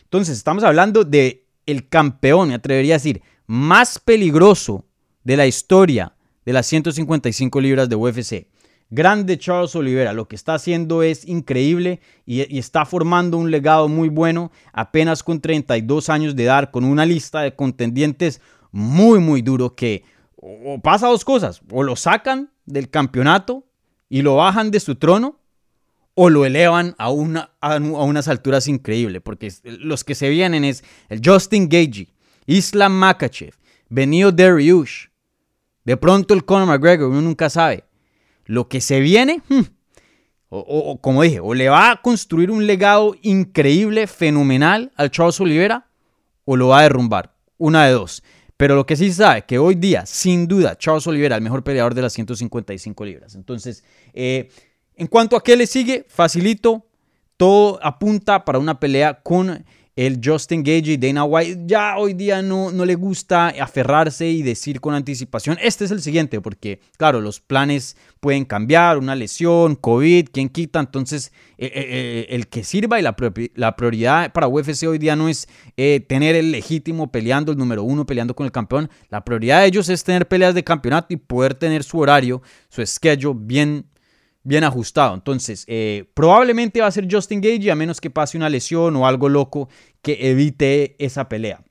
Entonces, 0.02 0.36
estamos 0.36 0.62
hablando 0.62 1.02
de 1.02 1.46
el 1.66 1.88
campeón, 1.88 2.48
me 2.48 2.54
atrevería 2.54 2.94
a 2.94 2.98
decir, 2.98 3.22
más 3.46 3.98
peligroso 3.98 4.84
de 5.24 5.36
la 5.36 5.46
historia 5.46 6.13
de 6.44 6.52
las 6.52 6.66
155 6.66 7.60
libras 7.60 7.88
de 7.88 7.96
UFC. 7.96 8.46
Grande 8.90 9.38
Charles 9.38 9.74
Oliveira, 9.74 10.12
lo 10.12 10.28
que 10.28 10.36
está 10.36 10.54
haciendo 10.54 11.02
es 11.02 11.26
increíble 11.26 12.00
y, 12.26 12.58
está 12.58 12.84
formando 12.84 13.38
un 13.38 13.50
legado 13.50 13.88
muy 13.88 14.08
bueno, 14.08 14.52
apenas 14.72 15.22
con 15.22 15.40
32 15.40 16.10
años 16.10 16.36
de 16.36 16.44
edad, 16.44 16.70
con 16.70 16.84
una 16.84 17.06
lista 17.06 17.40
de 17.40 17.56
contendientes 17.56 18.40
muy, 18.70 19.18
muy 19.20 19.42
duro 19.42 19.74
que 19.74 20.04
o 20.36 20.78
pasa 20.80 21.08
dos 21.08 21.24
cosas, 21.24 21.62
o 21.70 21.82
lo 21.82 21.96
sacan 21.96 22.50
del 22.66 22.90
campeonato 22.90 23.64
y 24.10 24.22
lo 24.22 24.36
bajan 24.36 24.70
de 24.70 24.80
su 24.80 24.96
trono, 24.96 25.40
o 26.14 26.30
lo 26.30 26.44
elevan 26.44 26.94
a, 26.98 27.10
unas 27.10 28.28
alturas 28.28 28.68
increíbles, 28.68 29.20
porque 29.22 29.52
los 29.64 30.04
que 30.04 30.14
se 30.14 30.28
vienen 30.28 30.64
es 30.64 30.84
el 31.08 31.20
Justin 31.24 31.68
Gagey, 31.68 32.12
Islam 32.46 32.92
Makachev, 32.92 33.54
Benio 33.88 34.30
Dariush, 34.30 35.06
de 35.84 35.96
pronto 35.96 36.34
el 36.34 36.44
Conor 36.44 36.66
McGregor, 36.66 37.10
uno 37.10 37.20
nunca 37.20 37.50
sabe. 37.50 37.84
Lo 38.46 38.68
que 38.68 38.80
se 38.80 39.00
viene, 39.00 39.42
hmm, 39.48 39.60
o, 40.48 40.98
como 41.00 41.22
dije, 41.22 41.40
o 41.40 41.54
le 41.54 41.68
va 41.68 41.90
a 41.90 42.02
construir 42.02 42.50
un 42.50 42.66
legado 42.66 43.14
increíble, 43.22 44.06
fenomenal 44.06 44.92
al 44.96 45.10
Charles 45.10 45.40
Oliveira, 45.40 45.88
o 46.44 46.56
lo 46.56 46.68
va 46.68 46.80
a 46.80 46.82
derrumbar. 46.82 47.34
Una 47.58 47.86
de 47.86 47.92
dos. 47.92 48.22
Pero 48.56 48.76
lo 48.76 48.86
que 48.86 48.96
sí 48.96 49.12
sabe, 49.12 49.42
que 49.42 49.58
hoy 49.58 49.74
día, 49.74 50.06
sin 50.06 50.46
duda, 50.46 50.76
Charles 50.78 51.06
Oliveira, 51.06 51.36
el 51.36 51.42
mejor 51.42 51.64
peleador 51.64 51.94
de 51.94 52.02
las 52.02 52.12
155 52.12 53.04
libras. 53.04 53.34
Entonces, 53.34 53.84
eh, 54.12 54.50
En 54.96 55.08
cuanto 55.08 55.36
a 55.36 55.42
qué 55.42 55.56
le 55.56 55.66
sigue, 55.66 56.06
facilito, 56.08 56.86
todo 57.36 57.80
apunta 57.82 58.44
para 58.44 58.60
una 58.60 58.78
pelea 58.78 59.22
con 59.22 59.64
el 59.96 60.20
Justin 60.22 60.64
Gage 60.64 60.92
y 60.92 60.96
Dana 60.96 61.24
White 61.24 61.62
ya 61.66 61.96
hoy 61.98 62.14
día 62.14 62.42
no, 62.42 62.72
no 62.72 62.84
le 62.84 62.96
gusta 62.96 63.48
aferrarse 63.48 64.28
y 64.28 64.42
decir 64.42 64.80
con 64.80 64.94
anticipación, 64.94 65.56
este 65.62 65.84
es 65.84 65.92
el 65.92 66.02
siguiente, 66.02 66.40
porque 66.40 66.80
claro, 66.96 67.20
los 67.20 67.40
planes 67.40 67.96
pueden 68.18 68.44
cambiar, 68.44 68.98
una 68.98 69.14
lesión, 69.14 69.76
COVID, 69.76 70.30
quien 70.32 70.48
quita, 70.48 70.80
entonces 70.80 71.32
eh, 71.58 71.66
eh, 71.66 71.70
eh, 71.74 72.26
el 72.30 72.48
que 72.48 72.64
sirva 72.64 72.98
y 72.98 73.02
la, 73.02 73.14
la, 73.54 73.76
prioridad 73.76 74.32
para 74.32 74.48
UFC 74.48 74.84
hoy 74.88 74.98
día 74.98 75.14
no 75.14 75.28
es 75.28 75.48
tener 75.76 76.34
el 76.34 76.50
legítimo 76.50 77.12
peleando, 77.12 77.52
el 77.52 77.58
número 77.58 77.84
uno 77.84 78.04
peleando 78.04 78.34
con 78.34 78.46
el 78.46 78.52
campeón, 78.52 78.90
la 79.10 79.24
prioridad 79.24 79.60
de 79.60 79.66
ellos 79.66 79.88
es 79.88 80.02
tener 80.02 80.26
peleas 80.26 80.54
de 80.54 80.64
campeonato 80.64 81.14
y 81.14 81.16
poder 81.16 81.54
tener 81.54 81.84
su 81.84 81.98
horario, 81.98 82.42
su 82.68 82.84
schedule 82.84 83.38
bien 83.40 83.86
bien 84.44 84.62
ajustado. 84.62 85.14
Entonces, 85.14 85.64
eh, 85.66 86.04
probablemente 86.14 86.80
va 86.80 86.86
a 86.86 86.92
ser 86.92 87.08
Justin 87.10 87.40
Gage, 87.40 87.70
a 87.70 87.74
menos 87.74 88.00
que 88.00 88.10
pase 88.10 88.36
una 88.36 88.48
lesión 88.48 88.94
o 88.94 89.06
algo 89.06 89.28
loco 89.28 89.68
que 90.02 90.30
evite 90.30 90.94
esa 91.04 91.28
pelea. 91.28 91.64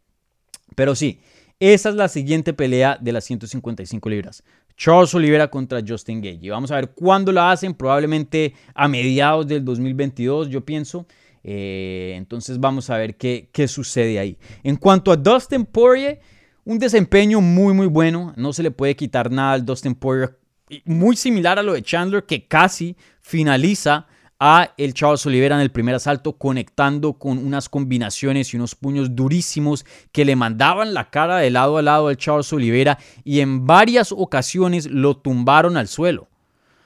Pero 0.76 0.96
sí, 0.96 1.22
esa 1.60 1.90
es 1.90 1.96
la 1.96 2.10
siguiente 2.10 2.52
pelea 2.52 2.98
de 3.00 3.14
las 3.14 3.24
155 3.24 4.10
libras. 4.10 4.44
Charles 4.76 5.14
Oliveira 5.14 5.50
contra 5.50 5.82
Justin 5.88 6.20
Gage. 6.20 6.40
Y 6.42 6.50
vamos 6.50 6.72
a 6.72 6.76
ver 6.76 6.90
cuándo 6.92 7.32
la 7.32 7.52
hacen, 7.52 7.76
probablemente 7.76 8.54
a 8.74 8.88
mediados 8.88 9.48
del 9.48 9.64
2022, 9.64 10.50
yo 10.50 10.66
pienso. 10.66 11.06
Eh, 11.44 12.14
entonces 12.16 12.60
vamos 12.60 12.90
a 12.90 12.98
ver 12.98 13.16
qué, 13.18 13.50
qué 13.52 13.68
sucede 13.68 14.18
ahí. 14.18 14.38
En 14.64 14.78
cuanto 14.78 15.12
a 15.12 15.16
Dustin 15.16 15.66
Poirier, 15.66 16.20
un 16.66 16.80
desempeño 16.80 17.40
muy 17.42 17.74
muy 17.74 17.88
bueno. 17.88 18.34
No 18.36 18.52
se 18.52 18.64
le 18.64 18.72
puede 18.72 18.96
quitar 18.96 19.30
nada 19.32 19.54
al 19.54 19.66
Dustin 19.66 19.94
Poirier 19.94 20.40
muy 20.86 21.16
similar 21.16 21.60
a 21.60 21.64
lo 21.64 21.74
de 21.74 21.84
Chandler, 21.84 22.26
que 22.26 22.48
casi 22.48 22.96
finaliza 23.22 24.08
a 24.40 24.74
el 24.78 24.94
Charles 24.94 25.26
Oliveira 25.26 25.56
en 25.56 25.62
el 25.62 25.72
primer 25.72 25.96
asalto, 25.96 26.38
conectando 26.38 27.14
con 27.14 27.38
unas 27.38 27.70
combinaciones 27.70 28.54
y 28.54 28.58
unos 28.58 28.76
puños 28.76 29.16
durísimos 29.16 29.86
que 30.12 30.26
le 30.26 30.36
mandaban 30.36 30.94
la 30.94 31.10
cara 31.10 31.38
de 31.38 31.50
lado 31.50 31.78
a 31.78 31.82
lado 31.82 32.10
al 32.10 32.18
Charles 32.18 32.52
Oliveira 32.52 32.98
y 33.24 33.40
en 33.40 33.66
varias 33.66 34.12
ocasiones 34.12 34.88
lo 34.88 35.16
tumbaron 35.16 35.78
al 35.78 35.88
suelo. 35.88 36.28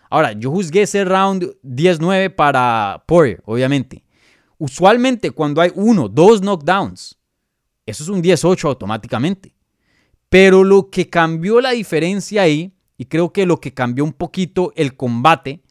Ahora, 0.10 0.34
yo 0.34 0.52
juzgué 0.52 0.84
ese 0.84 1.04
round 1.04 1.56
10-9 1.64 2.34
para 2.34 3.04
Poirier, 3.08 3.42
obviamente. 3.46 4.04
Usualmente 4.60 5.32
cuando 5.32 5.62
hay 5.62 5.72
uno, 5.76 6.08
dos 6.08 6.42
knockdowns, 6.42 7.18
eso 7.86 8.04
es 8.04 8.10
un 8.10 8.22
10-8 8.22 8.66
automáticamente. 8.66 9.54
Pero 10.30 10.64
lo 10.64 10.90
que 10.90 11.10
cambió 11.10 11.60
la 11.60 11.72
diferencia 11.72 12.44
ahí 12.44 12.77
y 12.98 13.06
creo 13.06 13.32
que 13.32 13.46
lo 13.46 13.60
que 13.60 13.74
cambió 13.74 14.04
un 14.04 14.14
poquito 14.14 14.74
el 14.76 14.96
combate 14.96 15.62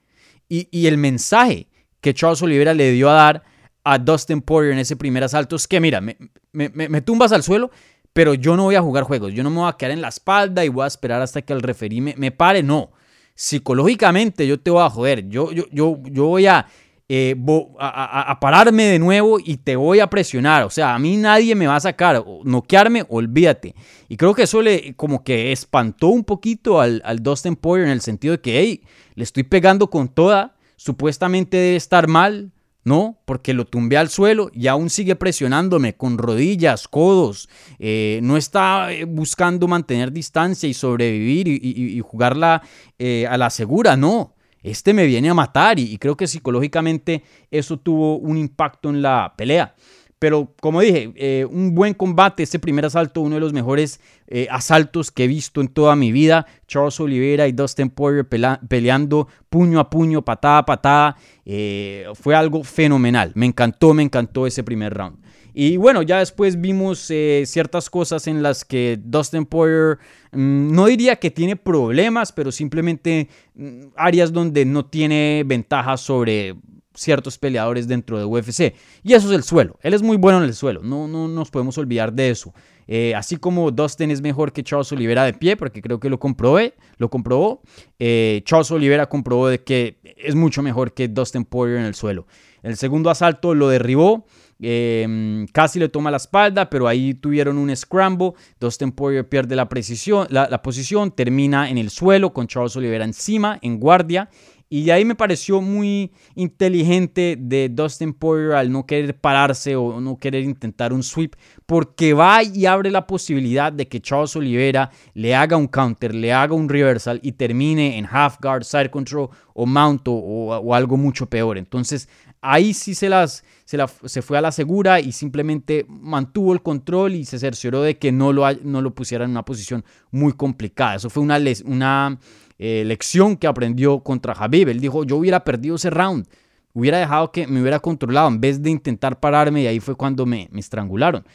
y, 0.49 0.87
el 0.87 0.97
mensaje 0.97 1.69
que 2.01 2.15
Charles 2.15 2.41
Oliveira 2.41 2.73
le 2.73 2.93
dio 2.93 3.11
a 3.11 3.15
dar 3.15 3.43
a 3.83 3.99
Dustin 3.99 4.41
Poirier 4.41 4.73
en 4.75 4.79
ese 4.79 4.95
primer 4.95 5.25
asalto 5.25 5.57
es 5.57 5.67
que, 5.67 5.81
mira, 5.81 6.01
me, 6.01 6.17
me, 6.53 7.01
tumbas 7.01 7.33
al 7.33 7.43
suelo, 7.43 7.71
pero 8.13 8.35
yo 8.35 8.57
no 8.57 8.65
voy 8.65 8.77
a 8.77 8.81
jugar 8.81 9.05
juegos. 9.05 9.33
Yo 9.33 9.43
no 9.43 9.51
me 9.51 9.57
voy 9.57 9.69
a 9.69 9.77
quedar 9.77 9.91
en 9.91 10.01
la 10.01 10.09
espalda 10.09 10.65
y 10.65 10.69
voy 10.69 10.85
a 10.85 10.87
esperar 10.87 11.21
hasta 11.21 11.43
que 11.43 11.53
el 11.53 11.63
referí 11.63 12.01
me, 12.01 12.31
pare. 12.31 12.63
No. 12.63 12.93
Psicológicamente 13.35 14.47
yo 14.47 14.61
te 14.61 14.71
voy 14.71 14.83
a 14.83 14.91
joder. 14.91 15.29
Yo, 15.29 15.51
yo, 15.51 15.65
yo, 15.73 15.99
yo 16.05 16.27
voy 16.27 16.47
a 16.47 16.67
eh, 17.09 17.37
a, 17.79 18.39
pararme 18.41 18.83
de 18.85 18.99
nuevo 18.99 19.39
y 19.39 19.59
te 19.59 19.77
voy 19.77 20.01
a 20.01 20.09
presionar. 20.09 20.65
O 20.65 20.71
sea, 20.71 20.95
a 20.95 20.99
mí 20.99 21.17
nadie 21.17 21.55
me 21.55 21.69
va 21.69 21.77
a 21.77 21.81
sacar. 21.81 22.25
Noquearme, 22.45 23.05
olvídate. 23.09 23.77
Y 24.09 24.17
creo 24.17 24.35
que 24.35 24.43
eso 24.43 24.61
le 24.61 24.95
como 24.95 25.23
que 25.23 25.53
espantó 25.53 26.09
un 26.09 26.25
poquito 26.25 26.81
al, 26.81 27.01
al 27.05 27.23
Dustin 27.23 27.55
Poirier 27.55 27.87
en 27.87 27.93
el 27.93 28.01
sentido 28.01 28.33
de 28.33 28.41
que, 28.41 28.59
hey, 28.59 28.83
le 29.15 29.23
estoy 29.23 29.45
pegando 29.45 29.89
con 29.89 30.09
toda. 30.09 30.57
Supuestamente 30.75 31.57
debe 31.57 31.77
estar 31.77 32.09
mal, 32.09 32.51
¿no? 32.83 33.21
Porque 33.25 33.55
lo 33.55 33.67
tumbé 33.67 33.97
al 33.97 34.09
suelo 34.09 34.51
y 34.53 34.67
aún 34.67 34.91
sigue 34.91 35.15
presionándome 35.15 35.97
con 35.97 36.19
rodillas, 36.19 36.89
codos. 36.89 37.49
Eh, 37.79 38.19
no 38.25 38.37
está 38.37 38.93
eh, 38.93 39.05
buscando 39.05 39.69
mantener 39.69 40.11
distancia 40.11 40.69
y 40.69 40.75
sobrevivir 40.75 41.47
y, 41.47 42.01
jugarla 42.01 42.63
a 42.99 43.37
la 43.37 43.51
segura, 43.51 43.97
no 43.97 44.36
este 44.67 44.93
me 44.93 45.07
viene 45.07 45.31
a 45.31 45.35
matar 45.35 45.79
y, 45.79 45.97
creo 45.99 46.17
que 46.17 46.27
psicológicamente 46.27 47.23
eso 47.51 47.79
tuvo 47.79 48.17
un 48.17 48.37
impacto 48.37 48.91
en 48.91 49.01
la 49.01 49.35
pelea. 49.37 49.75
Pero 50.19 50.55
como 50.61 50.81
dije, 50.81 51.13
eh, 51.15 51.47
un 51.49 51.75
buen 51.75 51.95
combate, 51.95 52.43
este 52.43 52.59
primer 52.59 52.87
asalto, 52.87 53.21
uno 53.21 53.35
de 53.35 53.41
los 53.41 53.53
mejores 53.53 54.01
eh, 54.27 54.49
asaltos 54.51 55.11
que 55.11 55.25
he 55.25 55.27
visto 55.29 55.61
en 55.61 55.69
toda 55.69 55.95
mi 55.95 56.11
vida. 56.11 56.47
Charles 56.67 56.99
Oliveira 56.99 57.47
y 57.47 57.53
Dustin 57.53 57.91
Poirier 57.91 58.27
peleando 58.27 59.29
puño 59.51 59.79
a 59.79 59.91
puño, 59.91 60.23
patada 60.23 60.59
a 60.59 60.67
patada. 60.67 61.17
Eh, 61.45 62.07
fue 62.15 62.35
algo 62.35 62.65
fenomenal. 62.65 63.33
Me 63.35 63.47
encantó, 63.47 63.93
me 63.93 64.03
encantó 64.03 64.47
ese 64.47 64.65
primer 64.65 64.95
round. 64.95 65.19
Y 65.59 65.79
bueno, 65.79 66.03
ya 66.03 66.19
después 66.19 66.61
vimos 66.61 67.11
eh, 67.11 67.45
ciertas 67.47 67.89
cosas 67.89 68.27
en 68.27 68.43
las 68.43 68.63
que 68.63 68.99
Dustin 69.03 69.47
Poirier 69.47 69.97
mm, 70.33 70.71
no 70.75 70.85
diría 70.85 71.17
que 71.17 71.31
tiene 71.31 71.57
problemas, 71.57 72.31
pero 72.31 72.53
simplemente 72.53 73.31
mm, 73.55 73.87
áreas 73.97 74.35
donde 74.35 74.67
no 74.67 74.85
tiene 74.85 75.45
ventaja 75.47 75.97
sobre 75.97 76.57
ciertos 76.93 77.39
peleadores 77.39 77.89
dentro 77.89 78.19
de 78.19 78.27
UFC. 78.27 78.75
Y 79.03 79.15
eso 79.15 79.29
es 79.31 79.35
el 79.35 79.45
suelo. 79.45 79.79
Él 79.81 79.95
es 79.95 80.03
muy 80.03 80.19
bueno 80.19 80.41
en 80.41 80.45
el 80.45 80.53
suelo. 80.53 80.83
No, 80.83 81.09
no 81.09 81.27
nos 81.27 81.51
podemos 81.51 81.79
olvidar 81.79 82.13
de 82.13 82.29
eso. 82.29 82.53
Eh, 82.87 83.15
así 83.15 83.39
como 83.39 83.71
Dustin 83.71 84.11
es 84.11 84.21
mejor 84.21 84.53
que 84.53 84.63
Charles 84.63 84.93
Oliveira 84.93 85.25
de 85.25 85.33
pie, 85.33 85.57
porque 85.57 85.81
creo 85.81 85.99
que 85.99 86.11
lo 86.11 86.19
comprobé, 86.19 86.75
lo 86.99 87.09
comprobó. 87.09 87.63
Eh, 87.99 88.43
Charles 88.45 88.71
comprobó 89.09 89.49
de 89.49 89.65
que 89.65 89.97
es 90.19 90.35
mucho 90.35 90.63
mejor 90.63 90.93
que 90.93 91.09
Dustin 91.09 91.47
Poirier 91.47 91.79
en 91.79 91.87
el 91.87 91.95
suelo. 91.95 92.27
El 92.63 92.77
segundo 92.77 93.09
asalto 93.09 93.55
lo 93.55 93.69
derribó. 93.69 94.27
Em, 94.59 95.47
casi 95.49 95.79
le 95.79 95.89
toma 95.89 96.11
la 96.11 96.17
espalda, 96.17 96.71
pero 96.71 96.89
ahí 96.89 97.15
tuvieron 97.15 97.59
un 97.59 97.75
scramble. 97.77 98.33
Dustin 98.59 98.93
Poirier 98.93 99.29
pierde 99.29 99.55
la, 99.55 99.69
precisión, 99.69 100.27
la, 100.31 100.63
posición, 100.63 101.11
termina 101.11 101.69
en 101.69 101.79
el 101.79 101.91
suelo 101.91 102.33
con 102.33 102.47
Charles 102.47 102.77
Oliveira 102.77 103.05
encima, 103.05 103.59
en 103.63 103.79
guardia. 103.79 104.31
Y 104.69 104.91
ahí 104.91 105.05
me 105.05 105.15
pareció 105.15 105.61
muy 105.61 106.11
inteligente 106.35 107.37
de 107.39 107.69
Dustin 107.69 108.13
Poirier 108.13 108.55
al 108.55 108.73
no 108.73 108.85
querer 108.85 109.17
pararse 109.17 109.77
o 109.77 110.01
no 110.01 110.17
querer 110.17 110.43
intentar 110.43 110.93
un 110.93 111.05
sweep, 111.05 111.37
porque 111.67 112.15
va 112.15 112.43
y 112.43 112.67
abre 112.67 112.91
la 112.91 113.07
posibilidad 113.07 113.73
de 113.73 113.87
que 113.87 114.01
Charles 114.01 114.35
Oliveira 114.35 114.91
le 115.15 115.37
haga 115.37 115.57
un 115.57 115.69
counter, 115.69 116.13
le 116.13 116.33
haga 116.33 116.55
un 116.55 116.69
reversal 116.69 117.21
y 117.23 117.33
termine 117.33 117.97
en 117.97 118.09
half 118.11 118.39
guard, 118.41 118.65
side 118.65 118.91
control 118.91 119.29
o 119.55 119.67
mount 119.67 120.09
o, 120.09 120.15
o 120.15 120.75
algo 120.75 120.97
mucho 120.97 121.27
peor. 121.27 121.59
Entonces 121.59 122.09
ahí 122.41 122.75
sí 122.75 122.95
se 122.95 123.09
las 123.09 123.45
se, 123.67 124.23
fue 124.23 124.39
a 124.39 124.41
la 124.41 124.53
segura 124.53 125.01
y 125.01 125.11
simplemente 125.11 125.87
mantuvo 125.89 126.53
el 126.53 126.63
control 126.63 127.17
y 127.17 127.25
se 127.25 127.39
cercioró 127.39 127.83
de 127.83 127.99
que 127.99 128.13
no 128.13 128.33
lo, 128.33 128.45
no 128.63 128.81
lo 128.81 128.95
pusiera 128.95 129.25
en 129.25 129.33
una 129.33 129.45
posición 129.45 129.85
muy 130.13 130.33
complicada. 130.35 130.95
Eso 130.95 131.11
fue 131.11 131.25
una, 131.25 131.39
una 131.65 132.19
eh, 132.59 132.85
lección 132.87 133.37
que 133.37 133.49
aprendió 133.49 134.01
contra 134.01 134.35
Habib. 134.35 134.69
Él 134.69 134.81
dijo, 134.81 135.03
yo 135.05 135.17
hubiera 135.17 135.43
perdido 135.43 135.75
ese 135.75 135.91
round, 135.91 136.29
hubiera 136.75 136.99
dejado 136.99 137.33
que 137.33 137.49
me 137.49 137.61
hubiera 137.61 137.81
controlado 137.81 138.29
en 138.29 138.41
vez 138.41 138.63
de 138.63 138.71
intentar 138.71 139.19
pararme 139.19 139.63
y 139.63 139.67
ahí 139.67 139.81
fue 139.81 139.97
cuando 139.97 140.27
me, 140.27 140.49
me 140.53 140.61
estrangularon. 140.61 141.27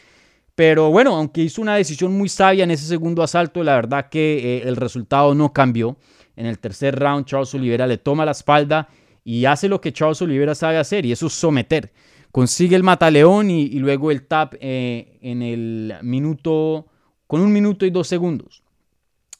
Pero 0.55 0.89
bueno, 0.89 1.15
aunque 1.15 1.41
hizo 1.41 1.61
una 1.61 1.75
decisión 1.75 2.13
muy 2.13 2.29
sabia 2.29 2.63
en 2.63 2.71
ese 2.71 2.85
segundo 2.85 3.23
asalto, 3.23 3.61
la 3.61 3.75
verdad 3.75 4.07
que 4.09 4.57
eh, 4.57 4.67
el 4.67 4.77
resultado 4.77 5.35
no 5.35 5.51
cambió. 5.51 5.97
En 6.37 6.45
el 6.45 6.59
tercer 6.59 6.97
round, 6.97 7.25
Charles 7.25 7.53
Oliveira 7.53 7.85
le 7.87 7.97
toma 7.97 8.23
la 8.23 8.31
espalda 8.31 8.87
y 9.23 9.45
hace 9.45 9.67
lo 9.67 9.81
que 9.81 9.93
Charles 9.93 10.21
Oliveira 10.21 10.55
sabe 10.55 10.77
hacer, 10.77 11.05
y 11.05 11.11
eso 11.11 11.27
es 11.27 11.33
someter 11.33 11.91
consigue 12.31 12.75
el 12.75 12.83
mataleón 12.83 13.51
y, 13.51 13.69
luego 13.79 14.11
el 14.11 14.25
tap 14.25 14.55
eh, 14.59 15.17
en 15.21 15.41
el 15.41 15.93
minuto, 16.01 16.87
con 17.27 17.41
un 17.41 17.51
minuto 17.51 17.85
y 17.85 17.91
dos 17.91 18.07
segundos. 18.07 18.63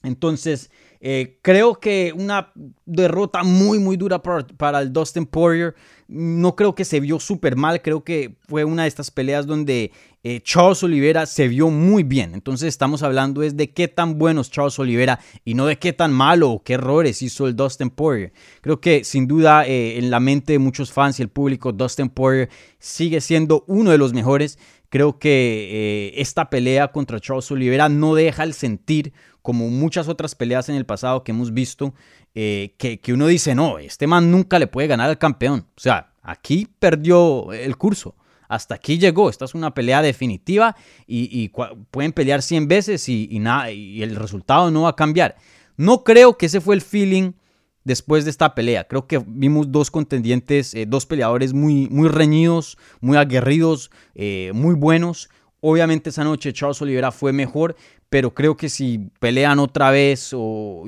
Entonces, 0.04 0.72
eh, 1.00 1.40
creo 1.42 1.76
que 1.76 2.14
una 2.16 2.52
derrota 2.86 3.44
muy, 3.44 3.80
muy 3.80 3.98
dura 3.98 4.22
para, 4.22 4.80
el 4.80 4.92
Dustin 4.92 5.26
Poirier. 5.26 5.76
No 6.14 6.58
creo 6.58 6.76
que 6.76 6.84
se 6.84 7.00
vio 7.00 7.22
súper 7.22 7.56
mal. 7.56 7.82
Creo 7.82 8.04
que 8.04 8.36
fue 8.50 8.66
una 8.66 8.82
de 8.82 8.90
estas 8.90 9.12
peleas 9.12 9.48
donde 9.48 9.92
eh, 10.24 10.42
Charles 10.44 10.84
Oliveira 10.84 11.26
se 11.26 11.48
vio 11.48 11.70
muy 11.70 12.04
bien. 12.04 12.34
Entonces 12.34 12.68
estamos 12.68 13.02
hablando 13.02 13.42
es 13.44 13.56
de 13.56 13.72
qué 13.72 13.88
tan 13.88 14.18
bueno 14.18 14.42
es 14.42 14.52
Charles 14.52 14.78
Oliveira 14.78 15.22
y 15.46 15.54
no 15.54 15.66
de 15.68 15.80
qué 15.80 15.94
tan 15.94 16.12
malo 16.12 16.52
o 16.52 16.64
qué 16.64 16.74
errores 16.74 17.22
hizo 17.22 17.48
el 17.48 17.56
Dustin 17.56 17.90
Poirier. 17.90 18.34
Creo 18.60 18.82
que 18.82 19.06
sin 19.06 19.26
duda 19.26 19.66
eh, 19.66 19.98
en 19.98 20.12
la 20.12 20.20
mente 20.20 20.52
de 20.54 20.60
muchos 20.60 20.92
fans 20.92 21.18
y 21.20 21.22
el 21.22 21.30
público, 21.30 21.72
Dustin 21.72 22.10
Poirier 22.10 22.50
sigue 22.78 23.22
siendo 23.22 23.64
uno 23.68 23.92
de 23.92 23.98
los 23.98 24.14
mejores. 24.14 24.60
Creo 24.90 25.20
que 25.20 26.14
esta 26.18 26.50
pelea 26.50 26.90
contra 26.90 27.22
Charles 27.22 27.50
Oliveira 27.50 27.88
no 27.88 28.14
deja 28.14 28.44
el 28.44 28.54
sentir 28.54 29.14
como 29.42 29.70
muchas 29.70 30.08
otras 30.08 30.36
peleas 30.36 30.70
en 30.70 30.76
el 30.76 30.86
pasado 30.86 31.24
que 31.24 31.32
hemos 31.32 31.54
visto, 31.54 31.94
eh, 32.34 32.76
que, 32.78 33.14
uno 33.14 33.28
dice, 33.28 33.56
no, 33.56 33.78
este 33.80 34.08
man 34.08 34.32
nunca 34.32 34.60
le 34.60 34.68
puede 34.68 34.88
ganar 34.88 35.10
al 35.10 35.18
campeón. 35.18 35.68
O 35.76 35.80
sea, 35.80 36.14
aquí 36.22 36.68
perdió 36.80 37.52
el 37.54 37.78
curso. 37.78 38.16
Hasta 38.48 38.76
aquí 38.76 38.98
llegó. 38.98 39.30
Esta 39.30 39.46
es 39.46 39.56
una 39.56 39.74
pelea 39.74 40.02
definitiva 40.02 40.76
y, 41.08 41.50
pueden 41.92 42.12
pelear 42.12 42.42
100 42.42 42.68
veces 42.68 43.08
y, 43.08 43.40
nada, 43.40 43.72
y 43.72 44.04
el 44.04 44.16
resultado 44.16 44.72
no 44.72 44.84
va 44.84 44.90
a 44.90 44.96
cambiar. 44.96 45.36
No 45.78 46.04
creo 46.04 46.38
que 46.38 46.48
ese 46.48 46.62
fue 46.62 46.76
el 46.76 46.82
feeling 46.82 47.34
después 47.84 48.26
de 48.26 48.32
esta 48.32 48.54
pelea. 48.56 48.88
Creo 48.88 49.08
que 49.08 49.24
vimos 49.26 49.72
dos 49.72 49.92
contendientes, 49.92 50.74
eh, 50.74 50.86
dos 50.86 51.06
peleadores 51.06 51.54
muy, 51.54 51.88
muy 51.90 52.10
reñidos, 52.10 52.78
muy 53.00 53.18
aguerridos, 53.18 53.92
eh, 54.16 54.52
muy 54.54 54.76
buenos. 54.76 55.30
Obviamente 55.62 56.10
esa 56.10 56.24
noche 56.24 56.52
Charles 56.54 56.82
Oliveira 56.82 57.12
fue 57.12 57.32
mejor, 57.32 57.76
pero 58.10 58.34
creo 58.34 58.58
que 58.58 58.68
si 58.68 59.00
pelean 59.20 59.60
otra 59.60 59.92
vez 59.92 60.32
o, 60.34 60.84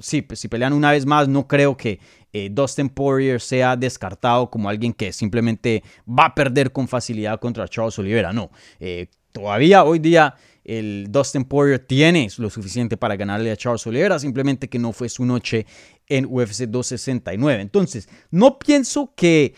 sí, 0.00 0.22
pues 0.22 0.40
si 0.40 0.48
pelean 0.48 0.72
una 0.72 0.92
vez 0.92 1.04
más, 1.04 1.28
no 1.28 1.46
creo 1.46 1.76
que 1.76 2.00
eh, 2.32 2.48
Dustin 2.50 2.88
Poirier 2.88 3.40
sea 3.40 3.76
descartado 3.76 4.50
como 4.50 4.68
alguien 4.68 4.92
que 4.92 5.12
simplemente 5.12 5.82
va 6.08 6.26
a 6.26 6.34
perder 6.34 6.72
con 6.72 6.88
facilidad 6.88 7.38
contra 7.38 7.68
Charles 7.68 7.98
Oliveira. 7.98 8.32
No, 8.32 8.50
todavía 9.32 9.84
hoy 9.84 9.98
día 9.98 10.34
el 10.64 11.08
Dustin 11.10 11.44
Poirier 11.44 11.78
tiene 11.78 12.28
lo 12.38 12.48
suficiente 12.48 12.96
para 12.96 13.16
ganarle 13.16 13.50
a 13.50 13.56
Charles 13.56 13.86
Oliveira, 13.86 14.18
simplemente 14.18 14.68
que 14.68 14.78
no 14.78 14.92
fue 14.92 15.08
su 15.08 15.24
noche 15.24 15.66
en 16.08 16.24
UFC 16.24 16.62
269. 16.62 17.60
Entonces, 17.60 18.08
no 18.30 18.58
pienso 18.58 19.12
que 19.14 19.54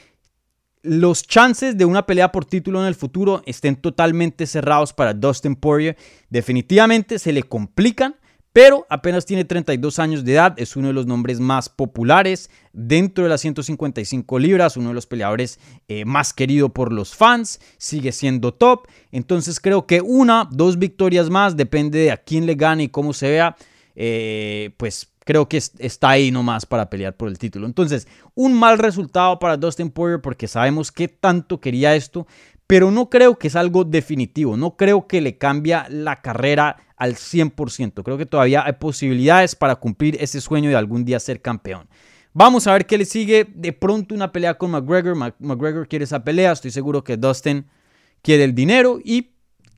los 0.86 1.22
chances 1.26 1.76
de 1.76 1.84
una 1.84 2.06
pelea 2.06 2.32
por 2.32 2.44
título 2.44 2.80
en 2.80 2.86
el 2.86 2.94
futuro 2.94 3.42
estén 3.46 3.76
totalmente 3.76 4.46
cerrados 4.46 4.92
para 4.92 5.14
Dustin 5.14 5.56
Poirier. 5.56 5.96
Definitivamente 6.30 7.18
se 7.18 7.32
le 7.32 7.42
complican 7.42 8.16
pero 8.56 8.86
apenas 8.88 9.26
tiene 9.26 9.44
32 9.44 9.98
años 9.98 10.24
de 10.24 10.32
edad, 10.32 10.54
es 10.56 10.76
uno 10.76 10.88
de 10.88 10.94
los 10.94 11.04
nombres 11.04 11.40
más 11.40 11.68
populares 11.68 12.48
dentro 12.72 13.24
de 13.24 13.28
las 13.28 13.42
155 13.42 14.38
libras, 14.38 14.78
uno 14.78 14.88
de 14.88 14.94
los 14.94 15.06
peleadores 15.06 15.60
eh, 15.88 16.06
más 16.06 16.32
querido 16.32 16.70
por 16.70 16.90
los 16.90 17.14
fans, 17.14 17.60
sigue 17.76 18.12
siendo 18.12 18.54
top, 18.54 18.88
entonces 19.12 19.60
creo 19.60 19.86
que 19.86 20.00
una, 20.00 20.48
dos 20.50 20.78
victorias 20.78 21.28
más, 21.28 21.58
depende 21.58 21.98
de 21.98 22.12
a 22.12 22.16
quién 22.16 22.46
le 22.46 22.54
gane 22.54 22.84
y 22.84 22.88
cómo 22.88 23.12
se 23.12 23.28
vea, 23.28 23.56
eh, 23.94 24.70
pues 24.78 25.12
creo 25.26 25.48
que 25.48 25.56
está 25.56 26.10
ahí 26.10 26.30
nomás 26.30 26.64
para 26.64 26.88
pelear 26.88 27.16
por 27.16 27.28
el 27.28 27.36
título. 27.36 27.66
Entonces, 27.66 28.06
un 28.34 28.54
mal 28.54 28.78
resultado 28.78 29.40
para 29.40 29.56
Dustin 29.56 29.90
Poirier 29.90 30.20
porque 30.22 30.46
sabemos 30.46 30.92
qué 30.92 31.08
tanto 31.08 31.60
quería 31.60 31.96
esto, 31.96 32.28
pero 32.68 32.92
no 32.92 33.10
creo 33.10 33.36
que 33.36 33.48
es 33.48 33.56
algo 33.56 33.84
definitivo, 33.84 34.56
no 34.56 34.76
creo 34.76 35.08
que 35.08 35.20
le 35.20 35.36
cambia 35.36 35.88
la 35.90 36.22
carrera 36.22 36.76
al 36.96 37.16
100%. 37.16 38.04
Creo 38.04 38.16
que 38.16 38.24
todavía 38.24 38.64
hay 38.64 38.74
posibilidades 38.74 39.56
para 39.56 39.74
cumplir 39.76 40.16
ese 40.20 40.40
sueño 40.40 40.70
de 40.70 40.76
algún 40.76 41.04
día 41.04 41.18
ser 41.18 41.42
campeón. 41.42 41.88
Vamos 42.32 42.68
a 42.68 42.72
ver 42.72 42.86
qué 42.86 42.96
le 42.96 43.04
sigue. 43.04 43.46
De 43.52 43.72
pronto 43.72 44.14
una 44.14 44.30
pelea 44.30 44.54
con 44.54 44.70
McGregor. 44.70 45.16
McGregor 45.16 45.88
quiere 45.88 46.04
esa 46.04 46.22
pelea. 46.22 46.52
Estoy 46.52 46.70
seguro 46.70 47.02
que 47.02 47.16
Dustin 47.16 47.66
quiere 48.22 48.44
el 48.44 48.54
dinero 48.54 49.00
y 49.02 49.32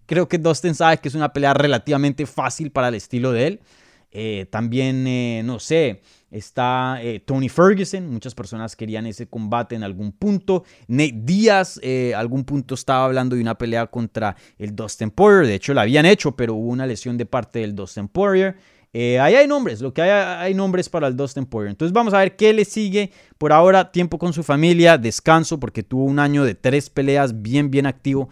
creo 0.04 0.28
que 0.28 0.36
Dustin 0.36 0.74
sabe 0.74 0.98
que 0.98 1.08
es 1.08 1.14
una 1.14 1.32
pelea 1.32 1.54
relativamente 1.54 2.26
fácil 2.26 2.70
para 2.70 2.88
el 2.88 2.96
estilo 2.96 3.32
de 3.32 3.46
él. 3.46 3.60
Eh, 4.10 4.46
también, 4.50 5.06
eh, 5.06 5.42
no 5.44 5.58
sé, 5.58 6.00
está 6.30 6.98
eh, 7.02 7.20
Tony 7.20 7.48
Ferguson. 7.48 8.08
Muchas 8.08 8.34
personas 8.34 8.74
querían 8.74 9.06
ese 9.06 9.28
combate 9.28 9.74
en 9.74 9.82
algún 9.82 10.12
punto. 10.12 10.64
Nate 10.86 11.14
Díaz, 11.14 11.80
algún 12.16 12.44
punto 12.44 12.74
estaba 12.74 13.04
hablando 13.04 13.36
de 13.36 13.42
una 13.42 13.56
pelea 13.56 13.86
contra 13.86 14.36
el 14.58 14.74
Dustin 14.74 15.10
Poirier. 15.10 15.46
De 15.46 15.54
hecho, 15.54 15.74
la 15.74 15.82
habían 15.82 16.06
hecho, 16.06 16.34
pero 16.36 16.54
hubo 16.54 16.70
una 16.70 16.86
lesión 16.86 17.18
de 17.18 17.26
parte 17.26 17.60
del 17.60 17.74
Dustin 17.74 18.08
Poirier. 18.08 18.56
ahí 18.94 19.34
hay 19.34 19.46
nombres, 19.46 19.80
lo 19.82 19.92
que 19.92 20.02
hay, 20.02 20.10
hay 20.10 20.54
nombres 20.54 20.88
para 20.88 21.06
el 21.06 21.16
Dustin 21.16 21.44
Poirier. 21.44 21.70
Entonces 21.70 21.92
vamos 21.92 22.14
a 22.14 22.18
ver 22.18 22.34
qué 22.36 22.52
le 22.54 22.64
sigue. 22.64 23.12
Por 23.36 23.52
ahora, 23.52 23.92
tiempo 23.92 24.18
con 24.18 24.32
su 24.32 24.42
familia, 24.42 24.96
descanso, 24.96 25.60
porque 25.60 25.82
tuvo 25.82 26.04
un 26.04 26.18
año 26.18 26.44
de 26.44 26.54
tres 26.54 26.88
peleas 26.88 27.42
bien, 27.42 27.70
bien 27.70 27.86
activo, 27.86 28.30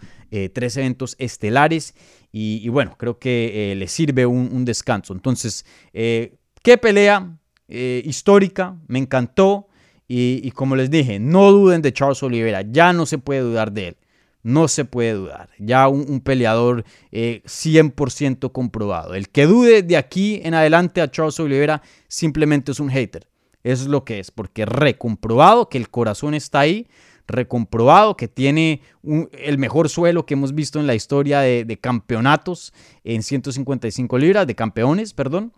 tres 0.53 0.75
eventos 0.75 1.15
estelares. 1.19 1.93
Y, 2.39 2.69
bueno, 2.69 2.95
creo 2.97 3.17
que 3.17 3.71
eh, 3.71 3.75
le 3.75 3.87
sirve 3.87 4.27
un, 4.27 4.63
descanso. 4.63 5.13
Entonces, 5.13 5.65
eh, 5.91 6.35
qué 6.61 6.77
pelea 6.77 7.35
eh, 7.67 8.03
histórica, 8.05 8.77
me 8.87 8.99
encantó. 8.99 9.67
Y, 10.07 10.51
como 10.51 10.75
les 10.75 10.91
dije, 10.91 11.19
no 11.19 11.51
duden 11.51 11.81
de 11.81 11.91
Charles 11.91 12.21
Oliveira, 12.21 12.61
ya 12.61 12.93
no 12.93 13.07
se 13.07 13.17
puede 13.17 13.41
dudar 13.41 13.71
de 13.71 13.89
él. 13.89 13.97
No 14.43 14.67
se 14.67 14.85
puede 14.85 15.13
dudar. 15.13 15.49
Ya 15.57 15.87
un, 15.87 16.21
peleador 16.21 16.85
100% 17.11 18.51
comprobado. 18.51 19.15
El 19.15 19.29
que 19.29 19.47
dude 19.47 19.81
de 19.81 19.97
aquí 19.97 20.39
en 20.43 20.53
adelante 20.53 21.01
a 21.01 21.09
Charles 21.09 21.39
Oliveira 21.39 21.81
simplemente 22.07 22.71
es 22.71 22.79
un 22.79 22.89
hater. 22.89 23.27
Eso 23.63 23.83
es 23.83 23.89
lo 23.89 24.05
que 24.05 24.19
es, 24.19 24.29
porque 24.29 24.65
recomprobado 24.65 25.67
que 25.69 25.77
el 25.79 25.89
corazón 25.89 26.35
está 26.35 26.59
ahí, 26.59 26.87
recomprobado, 27.27 28.15
que 28.15 28.27
tiene 28.27 28.81
el 29.03 29.57
mejor 29.57 29.89
suelo 29.89 30.25
que 30.25 30.33
hemos 30.33 30.55
visto 30.55 30.79
en 30.79 30.87
la 30.87 30.95
historia 30.95 31.41
de, 31.41 31.79
campeonatos 31.79 32.73
en 33.03 33.21
155 33.21 34.17
libras, 34.17 34.47
de 34.47 34.55
campeones, 34.55 35.13
perdón. 35.13 35.53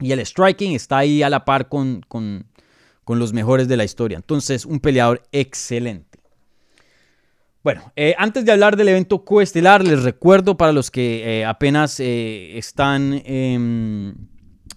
Y 0.00 0.12
el 0.12 0.24
striking 0.24 0.74
está 0.74 0.98
ahí 0.98 1.22
a 1.22 1.30
la 1.30 1.44
par 1.44 1.68
con, 1.68 2.02
con, 2.08 2.46
los 3.06 3.32
mejores 3.32 3.68
de 3.68 3.76
la 3.76 3.84
historia. 3.84 4.16
Entonces, 4.16 4.66
un 4.66 4.80
peleador 4.80 5.22
excelente. 5.32 6.18
Bueno, 7.62 7.92
eh, 7.96 8.14
antes 8.18 8.44
de 8.44 8.52
hablar 8.52 8.76
del 8.76 8.88
evento 8.88 9.24
coestelar, 9.24 9.84
les 9.84 10.02
recuerdo 10.02 10.56
para 10.56 10.72
los 10.72 10.90
que 10.90 11.40
eh, 11.40 11.44
apenas 11.44 11.98
eh, 12.00 12.56
están 12.58 13.20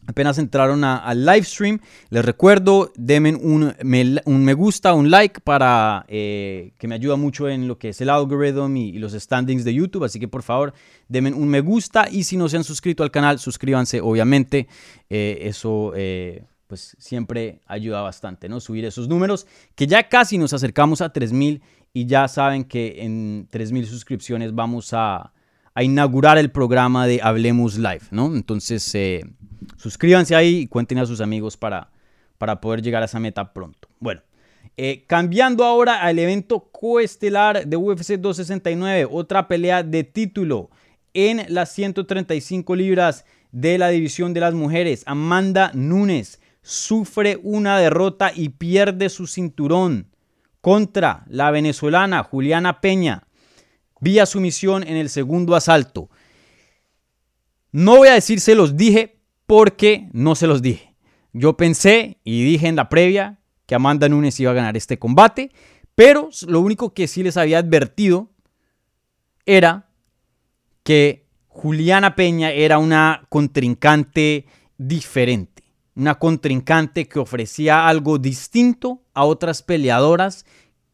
apenas 0.10 0.40
entraron 0.40 0.84
al 0.84 1.24
live 1.24 1.44
stream, 1.44 1.80
les 2.10 2.26
recuerdo, 2.26 2.92
denme 2.96 3.36
un 3.36 3.76
me, 3.84 4.54
gusta, 4.54 4.94
un 4.94 5.12
like 5.12 5.40
para 5.42 6.04
eh, 6.08 6.74
que 6.80 6.88
me 6.88 6.96
ayuda 6.96 7.16
mucho 7.16 7.48
en 7.48 7.68
lo 7.68 7.78
que 7.78 7.90
es 7.90 8.02
el 8.02 8.10
algoritmo 8.10 8.68
y, 8.76 8.94
los 8.94 9.14
standings 9.14 9.64
de 9.64 9.74
YouTube. 9.74 10.04
Así 10.04 10.20
que 10.20 10.28
por 10.28 10.42
favor, 10.42 10.74
denme 11.08 11.32
un 11.32 11.48
me 11.48 11.62
gusta 11.62 12.08
y 12.12 12.24
si 12.24 12.38
no 12.38 12.50
se 12.50 12.58
han 12.58 12.64
suscrito 12.64 13.04
al 13.04 13.12
canal, 13.12 13.38
suscríbanse, 13.38 14.02
obviamente. 14.02 14.68
Eh, 15.12 15.38
eso 15.42 15.94
eh, 15.96 16.44
pues 16.66 16.96
siempre 17.00 17.62
ayuda 17.68 18.02
bastante, 18.02 18.50
¿no? 18.50 18.60
Subir 18.60 18.86
esos 18.86 19.08
números, 19.08 19.46
que 19.76 19.86
ya 19.86 20.10
casi 20.10 20.38
nos 20.40 20.54
acercamos 20.54 21.02
a 21.02 21.14
3000 21.14 21.62
y 21.94 22.06
ya 22.08 22.28
saben 22.28 22.64
que 22.64 23.04
en 23.04 23.48
3000 23.52 23.86
suscripciones 23.86 24.56
vamos 24.56 24.90
a, 24.94 25.34
a 25.80 25.84
inaugurar 25.84 26.38
el 26.38 26.52
programa 26.52 27.08
de 27.08 27.22
Hablemos 27.24 27.78
Live, 27.78 28.02
¿no? 28.12 28.36
Entonces 28.36 28.98
suscríbanse 29.78 30.36
ahí 30.36 30.58
y 30.58 30.68
cuenten 30.68 30.98
a 30.98 31.06
sus 31.06 31.22
amigos 31.22 31.56
para, 31.56 31.90
para 32.38 32.60
poder 32.60 32.82
llegar 32.82 33.02
a 33.02 33.06
esa 33.06 33.22
meta 33.22 33.54
pronto. 33.54 33.88
Bueno, 33.98 34.22
eh, 34.76 35.06
cambiando 35.08 35.64
ahora 35.64 36.02
al 36.02 36.20
evento 36.20 36.68
coestelar 36.70 37.66
de 37.66 37.78
UFC 37.78 38.16
269, 38.18 39.08
otra 39.10 39.48
pelea 39.48 39.82
de 39.82 40.04
título 40.04 40.70
en 41.14 41.46
las 41.48 41.72
135 41.72 42.76
libras 42.76 43.24
de 43.54 43.78
la 43.78 43.88
división 43.88 44.34
de 44.34 44.42
las 44.42 44.54
mujeres. 44.54 45.04
Amanda 45.06 45.72
Nunes 45.74 46.42
sufre 46.62 47.40
una 47.42 47.80
derrota 47.80 48.34
y 48.36 48.50
pierde 48.50 49.08
su 49.08 49.28
cinturón 49.28 50.08
contra 50.60 51.24
la 51.30 51.52
venezolana 51.52 52.22
Juliana 52.24 52.82
Peña 52.82 53.24
vía 54.00 54.26
sumisión 54.26 54.84
en 54.88 54.98
el 54.98 55.10
segundo 55.10 55.56
asalto. 55.56 56.10
No 57.72 57.98
voy 57.98 58.08
a 58.08 58.14
decir 58.14 58.40
se 58.40 58.56
los 58.56 58.78
dije 58.78 59.20
porque 59.46 60.10
no 60.14 60.36
se 60.36 60.48
los 60.48 60.62
dije. 60.62 60.96
Yo 61.34 61.58
pensé 61.58 62.20
y 62.24 62.44
dije 62.44 62.68
en 62.68 62.76
la 62.76 62.90
previa 62.90 63.40
que 63.66 63.76
Amanda 63.76 64.10
Nunes 64.10 64.40
iba 64.40 64.52
a 64.52 64.56
ganar 64.56 64.76
este 64.78 64.98
combate, 64.98 65.52
pero 65.94 66.30
lo 66.48 66.62
único 66.62 66.94
que 66.94 67.08
sí 67.08 67.22
les 67.24 67.38
había 67.38 67.60
advertido 67.60 68.32
era 69.46 69.90
que 70.84 71.28
Juliana 71.48 72.16
Peña 72.16 72.52
era 72.52 72.78
una 72.78 73.28
contrincante 73.30 74.46
diferente, 74.78 75.64
una 75.96 76.16
contrincante 76.16 77.08
que 77.08 77.20
ofrecía 77.20 77.88
algo 77.88 78.18
distinto 78.18 79.04
a 79.14 79.26
otras 79.26 79.62
peleadoras 79.62 80.46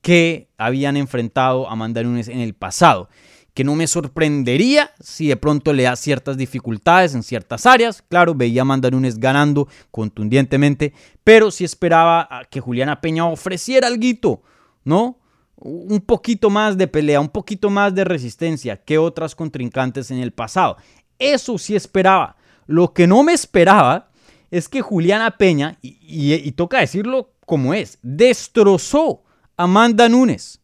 que 0.05 0.49
habían 0.59 0.97
enfrentado 0.97 1.67
a 1.67 1.71
Amanda 1.71 2.01
en 2.01 2.39
el 2.39 2.53
pasado 2.53 3.09
que 3.55 3.63
no 3.63 3.73
me 3.73 3.87
sorprendería 3.87 4.91
si 4.99 5.29
de 5.29 5.35
pronto 5.35 5.73
le 5.73 5.81
da 5.81 5.95
ciertas 5.95 6.37
dificultades 6.37 7.15
en 7.15 7.23
ciertas 7.23 7.65
áreas. 7.65 8.03
Claro, 8.07 8.35
veía 8.35 8.61
a 8.61 8.63
Amanda 8.63 8.87
ganando 9.17 9.67
contundentemente, 9.89 10.93
pero 11.23 11.49
sí 11.49 11.63
esperaba 11.63 12.29
que 12.51 12.59
Juliana 12.59 13.01
Peña 13.01 13.25
ofreciera 13.25 13.87
algo, 13.87 14.43
¿no? 14.83 15.17
Un 15.55 16.01
poquito 16.01 16.51
más 16.51 16.77
de 16.77 16.87
pelea, 16.87 17.19
un 17.19 17.29
poquito 17.29 17.71
más 17.71 17.95
de 17.95 18.03
resistencia 18.03 18.77
que 18.77 18.99
otras 18.99 19.33
contrincantes 19.33 20.11
en 20.11 20.19
el 20.19 20.33
pasado. 20.33 20.77
Eso 21.17 21.57
sí 21.57 21.75
esperaba. 21.75 22.35
Lo 22.67 22.93
que 22.93 23.07
no 23.07 23.23
me 23.23 23.33
esperaba 23.33 24.11
es 24.51 24.69
que 24.69 24.83
Juliana 24.83 25.37
Peña, 25.37 25.79
y, 25.81 26.51
toca 26.51 26.79
decirlo 26.79 27.31
como 27.47 27.73
es, 27.73 27.97
destrozó 28.03 29.24
Amanda 29.57 30.09
Nunes. 30.09 30.59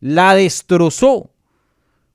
La 0.00 0.34
destrozó 0.34 1.30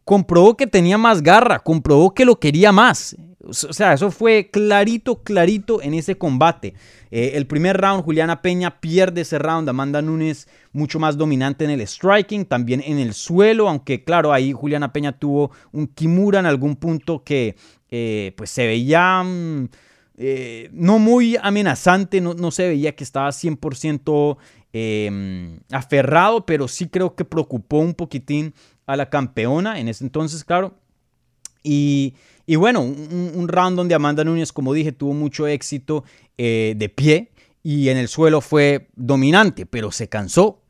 comprobó 0.06 0.56
que 0.56 0.68
tenía 0.68 0.98
más 0.98 1.22
garra, 1.22 1.60
comprobó 1.60 2.14
que 2.14 2.24
lo 2.24 2.40
quería 2.40 2.72
más. 2.72 3.18
O 3.44 3.54
sea, 3.54 3.94
eso 3.94 4.10
fue 4.10 4.50
clarito, 4.52 5.22
clarito 5.22 5.82
en 5.82 5.94
ese 5.94 6.18
combate. 6.18 6.74
Eh, 7.12 7.34
el 7.36 7.46
primer 7.46 7.78
round, 7.78 8.04
Juliana 8.04 8.42
Peña 8.42 8.80
pierde 8.80 9.22
ese 9.22 9.38
round. 9.38 9.68
Amanda 9.70 10.02
Nunes 10.02 10.48
mucho 10.72 11.00
más 11.00 11.18
dominante 11.18 11.66
en 11.66 11.72
el 11.72 11.86
striking, 11.86 12.46
también 12.46 12.82
en 12.86 12.98
el 12.98 13.14
suelo, 13.14 13.68
aunque 13.68 14.04
claro, 14.04 14.32
ahí 14.32 14.52
Juliana 14.52 14.94
Peña 14.94 15.12
tuvo 15.12 15.52
un 15.72 15.88
Kimura 15.88 16.40
en 16.40 16.46
algún 16.48 16.76
punto 16.76 17.24
que 17.24 17.56
eh, 17.90 18.34
pues 18.38 18.50
se 18.52 18.66
veía... 18.66 19.22
Mm, 19.24 19.70
eh, 20.18 20.70
no 20.72 20.98
muy 20.98 21.38
amenazante, 21.42 22.22
no, 22.22 22.34
no, 22.34 22.52
se 22.52 22.68
veía 22.68 22.96
que 22.96 23.04
estaba 23.04 23.30
100% 23.30 24.38
em, 24.72 25.60
aferrado, 25.72 26.46
pero 26.46 26.68
sí 26.68 26.88
creo 26.88 27.16
que 27.16 27.26
preocupó 27.26 27.80
un 27.80 27.94
poquitín 27.94 28.54
a 28.86 28.96
la 28.96 29.10
campeona 29.10 29.80
en 29.80 29.90
ese 29.90 30.06
entonces, 30.06 30.44
claro. 30.44 30.78
Y, 31.64 32.16
y 32.46 32.56
bueno, 32.56 32.82
un, 32.82 33.32
un, 33.36 33.48
round 33.48 33.76
donde 33.76 33.96
Amanda 33.96 34.24
Núñez, 34.24 34.54
como 34.54 34.74
dije, 34.74 34.92
tuvo 34.92 35.14
mucho 35.14 35.48
éxito 35.48 36.04
eh, 36.38 36.76
de 36.78 36.90
pie 36.90 37.32
y 37.64 37.90
en 37.90 37.98
el 37.98 38.08
suelo 38.08 38.40
fue 38.40 38.88
dominante, 38.96 39.66
pero 39.66 39.92
se 39.92 40.08
cansó. 40.08 40.62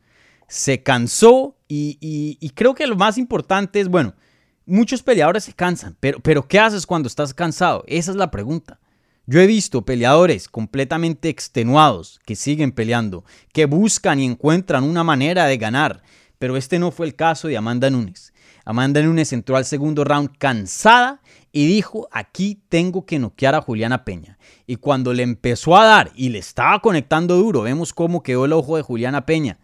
Se 0.47 0.81
cansó 0.81 1.57
y, 1.67 1.97
y, 1.99 2.37
y 2.39 2.49
creo 2.51 2.73
que 2.73 2.87
lo 2.87 2.95
más 2.95 3.17
importante 3.17 3.79
es, 3.81 3.89
bueno, 3.89 4.13
muchos 4.65 5.03
peleadores 5.03 5.43
se 5.43 5.53
cansan, 5.53 5.97
pero, 5.99 6.19
pero 6.19 6.47
¿qué 6.47 6.59
haces 6.59 6.85
cuando 6.85 7.07
estás 7.07 7.33
cansado? 7.33 7.83
Esa 7.87 8.11
es 8.11 8.17
la 8.17 8.31
pregunta. 8.31 8.79
Yo 9.27 9.39
he 9.39 9.47
visto 9.47 9.83
peleadores 9.83 10.47
completamente 10.47 11.29
extenuados 11.29 12.19
que 12.25 12.35
siguen 12.35 12.71
peleando, 12.71 13.25
que 13.53 13.65
buscan 13.65 14.19
y 14.19 14.25
encuentran 14.25 14.83
una 14.83 15.03
manera 15.03 15.45
de 15.45 15.57
ganar, 15.57 16.03
pero 16.37 16.57
este 16.57 16.77
no 16.77 16.91
fue 16.91 17.07
el 17.07 17.15
caso 17.15 17.47
de 17.47 17.57
Amanda 17.57 17.89
Nunes. 17.89 18.33
Amanda 18.65 19.01
Nunes 19.01 19.33
entró 19.33 19.57
al 19.57 19.65
segundo 19.65 20.03
round 20.03 20.37
cansada 20.37 21.21
y 21.51 21.65
dijo, 21.67 22.07
aquí 22.11 22.61
tengo 22.69 23.05
que 23.05 23.17
noquear 23.17 23.55
a 23.55 23.61
Juliana 23.61 24.05
Peña. 24.05 24.37
Y 24.67 24.75
cuando 24.75 25.13
le 25.13 25.23
empezó 25.23 25.75
a 25.77 25.85
dar 25.85 26.11
y 26.15 26.29
le 26.29 26.39
estaba 26.39 26.79
conectando 26.79 27.35
duro, 27.35 27.61
vemos 27.61 27.93
cómo 27.93 28.21
quedó 28.21 28.45
el 28.45 28.53
ojo 28.53 28.77
de 28.77 28.83
Juliana 28.83 29.25
Peña. 29.25 29.59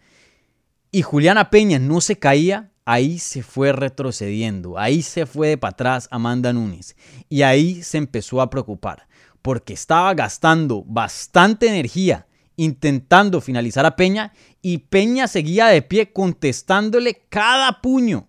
Y 0.90 1.02
Juliana 1.02 1.50
Peña 1.50 1.78
no 1.78 2.00
se 2.00 2.18
caía, 2.18 2.70
ahí 2.84 3.18
se 3.18 3.42
fue 3.42 3.72
retrocediendo, 3.72 4.78
ahí 4.78 5.02
se 5.02 5.26
fue 5.26 5.48
de 5.48 5.58
para 5.58 5.70
atrás 5.70 6.08
Amanda 6.10 6.52
Nunes. 6.52 6.96
Y 7.28 7.42
ahí 7.42 7.82
se 7.82 7.98
empezó 7.98 8.40
a 8.40 8.50
preocupar, 8.50 9.06
porque 9.42 9.74
estaba 9.74 10.14
gastando 10.14 10.84
bastante 10.86 11.68
energía 11.68 12.26
intentando 12.56 13.40
finalizar 13.40 13.86
a 13.86 13.96
Peña 13.96 14.32
y 14.60 14.78
Peña 14.78 15.26
seguía 15.26 15.66
de 15.66 15.82
pie 15.82 16.12
contestándole 16.12 17.24
cada 17.28 17.80
puño 17.80 18.28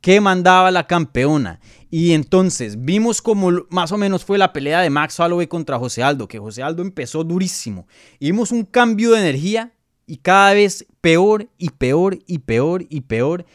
que 0.00 0.20
mandaba 0.20 0.70
la 0.70 0.86
campeona. 0.86 1.60
Y 1.90 2.12
entonces 2.12 2.84
vimos 2.84 3.22
como 3.22 3.50
más 3.70 3.92
o 3.92 3.98
menos 3.98 4.24
fue 4.24 4.38
la 4.38 4.52
pelea 4.52 4.80
de 4.80 4.90
Max 4.90 5.18
Holloway 5.20 5.46
contra 5.46 5.78
José 5.78 6.02
Aldo, 6.02 6.26
que 6.26 6.38
José 6.38 6.62
Aldo 6.62 6.82
empezó 6.82 7.22
durísimo. 7.22 7.86
Vimos 8.18 8.50
un 8.50 8.64
cambio 8.64 9.12
de 9.12 9.20
energía 9.20 9.72
y 10.06 10.16
cada 10.16 10.54
vez 10.54 10.86
peor 11.00 11.48
y 11.58 11.70
peor 11.70 12.18
y 12.26 12.38
peor 12.38 12.84
y 12.88 13.02
peor. 13.02 13.46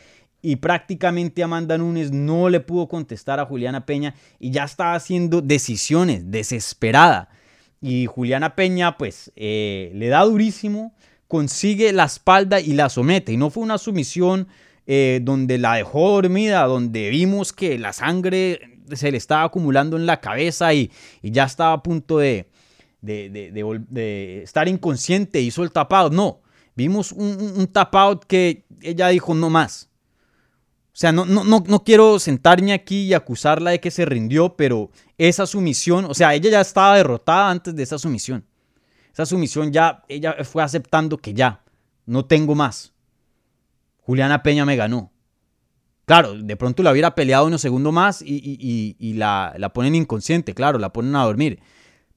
Prácticamente 0.58 1.44
Amanda 1.44 1.78
Nunes 1.78 2.12
no 2.12 2.50
le 2.50 2.60
pudo 2.60 2.88
contestar 2.88 3.40
a 3.40 3.46
Juliana 3.46 3.86
Peña 3.86 4.16
y 4.40 4.52
ya 4.52 4.64
estaba 4.64 4.96
haciendo 4.96 5.42
decisiones 5.42 6.32
desesperada. 6.32 7.30
Y 7.82 8.06
Juliana 8.06 8.56
Peña 8.56 8.98
pues 8.98 9.32
eh, 9.36 9.92
le 9.94 10.08
da 10.08 10.24
durísimo, 10.24 10.94
consigue 11.28 11.92
la 11.94 12.06
espalda 12.06 12.60
y 12.60 12.74
la 12.74 12.90
somete. 12.90 13.32
Y 13.34 13.38
no 13.38 13.50
fue 13.50 13.64
una 13.64 13.78
sumisión 13.78 14.48
eh, 14.86 15.20
donde 15.22 15.58
la 15.58 15.76
dejó 15.76 16.12
dormida, 16.12 16.64
donde 16.64 17.10
vimos 17.10 17.54
que 17.54 17.78
la 17.78 17.94
sangre 17.94 18.80
se 18.94 19.12
le 19.12 19.18
estaba 19.18 19.44
acumulando 19.44 19.98
en 19.98 20.06
la 20.06 20.22
cabeza 20.22 20.74
y, 20.74 20.92
ya 21.22 21.44
estaba 21.44 21.74
a 21.74 21.84
punto 21.84 22.20
de, 22.20 22.48
estar 24.44 24.68
inconsciente, 24.68 25.42
hizo 25.42 25.64
el 25.64 25.72
tapado. 25.72 26.10
No, 26.10 26.42
vimos 26.76 27.12
un, 27.12 27.54
un 27.58 27.68
tap 27.68 27.94
out 27.96 28.26
que 28.26 28.64
ella 28.82 29.10
dijo 29.10 29.36
no 29.36 29.50
más. 29.50 29.87
O 30.98 31.00
sea, 31.00 31.12
no, 31.12 31.26
no, 31.26 31.44
no, 31.44 31.64
no 31.68 31.84
quiero 31.84 32.18
sentarme 32.18 32.74
aquí 32.74 33.04
y 33.04 33.14
acusarla 33.14 33.70
de 33.70 33.80
que 33.80 33.92
se 33.92 34.04
rindió, 34.04 34.56
pero 34.56 34.90
esa 35.20 35.46
sumisión, 35.46 36.06
o 36.06 36.16
sea, 36.16 36.34
ella 36.34 36.50
ya 36.50 36.62
estaba 36.62 36.98
derrotada 36.98 37.52
antes 37.52 37.76
de 37.76 37.84
esa 37.84 38.00
sumisión. 38.00 38.44
Esa 39.14 39.28
sumisión 39.28 39.72
ya, 39.72 40.04
ella 40.08 40.36
fue 40.44 40.64
aceptando 40.64 41.20
que 41.20 41.36
ya, 41.36 41.62
no 42.08 42.26
tengo 42.26 42.56
más. 42.56 42.94
Juliana 44.02 44.42
Peña 44.42 44.66
me 44.66 44.76
ganó. 44.76 45.12
Claro, 46.06 46.34
de 46.34 46.56
pronto 46.56 46.82
la 46.82 46.94
hubiera 46.94 47.14
peleado 47.14 47.46
unos 47.46 47.62
segundos 47.62 47.94
más 47.94 48.24
y, 48.26 49.14
la, 49.18 49.54
ponen 49.76 49.94
inconsciente, 49.94 50.56
claro, 50.56 50.80
la 50.80 50.94
ponen 50.94 51.16
a 51.16 51.26
dormir. 51.26 51.60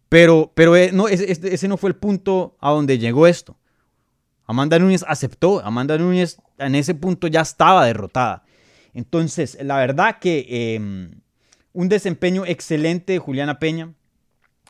Pero, 0.08 0.52
pero 0.54 0.74
eh, 0.74 0.90
no, 0.90 1.06
ese, 1.06 1.30
ese, 1.30 1.68
no 1.68 1.76
fue 1.76 1.90
el 1.90 1.96
punto 1.96 2.56
a 2.58 2.70
donde 2.70 2.96
llegó 2.96 3.26
esto. 3.26 3.58
Amanda 4.46 4.78
Núñez 4.78 5.04
aceptó, 5.06 5.60
Amanda 5.62 5.98
Núñez 5.98 6.38
en 6.56 6.76
ese 6.76 6.94
punto 6.94 7.26
ya 7.26 7.42
estaba 7.42 7.84
derrotada. 7.84 8.44
Entonces, 8.94 9.58
la 9.62 9.76
verdad 9.76 10.18
que 10.20 10.74
em, 10.74 11.20
un 11.72 11.88
desempeño 11.88 12.44
excelente 12.46 13.14
de 13.14 13.18
Juliana 13.18 13.58
Peña. 13.58 13.94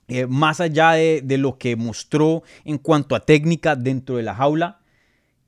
Eh, 0.08 0.26
más 0.26 0.60
allá 0.60 0.92
de, 0.92 1.38
lo 1.38 1.56
que 1.56 1.76
mostró 1.76 2.42
en 2.64 2.78
cuanto 2.78 3.14
a 3.14 3.24
técnica 3.24 3.76
dentro 3.76 4.16
de 4.16 4.24
la 4.24 4.34
jaula, 4.34 4.80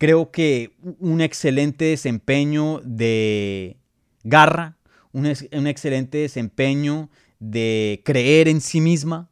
Creo 0.02 0.32
que 0.32 0.74
un 0.98 1.20
excelente 1.20 1.84
desempeño 1.84 2.80
de 2.82 3.76
garra, 4.24 4.76
un, 5.12 5.26
excelente 5.26 6.18
desempeño 6.18 7.08
de 7.38 8.02
creer 8.04 8.48
en 8.48 8.60
sí 8.60 8.80
misma. 8.80 9.30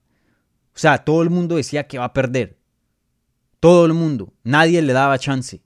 O 0.73 0.79
sea, 0.79 0.99
todo 0.99 1.23
el 1.23 1.31
mundo 1.31 1.57
decía 1.57 1.89
que 1.89 1.99
va 1.99 2.05
a 2.05 2.13
perder. 2.13 2.57
Todo 3.59 3.85
el 3.85 3.95
mundo. 3.95 4.33
Nadie 4.45 4.81
le 4.81 4.93
daba 4.93 5.19
chance. 5.19 5.61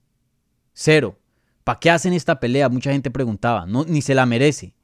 Cero. 0.73 1.19
¿Para 1.65 1.81
qué 1.81 1.91
hacen 1.91 2.13
esta 2.13 2.39
pelea? 2.39 2.69
Mucha 2.69 2.93
gente 2.93 3.11
preguntaba. 3.11 3.67
Ni 3.67 4.03
se 4.03 4.15
la 4.15 4.27
merece. 4.27 4.75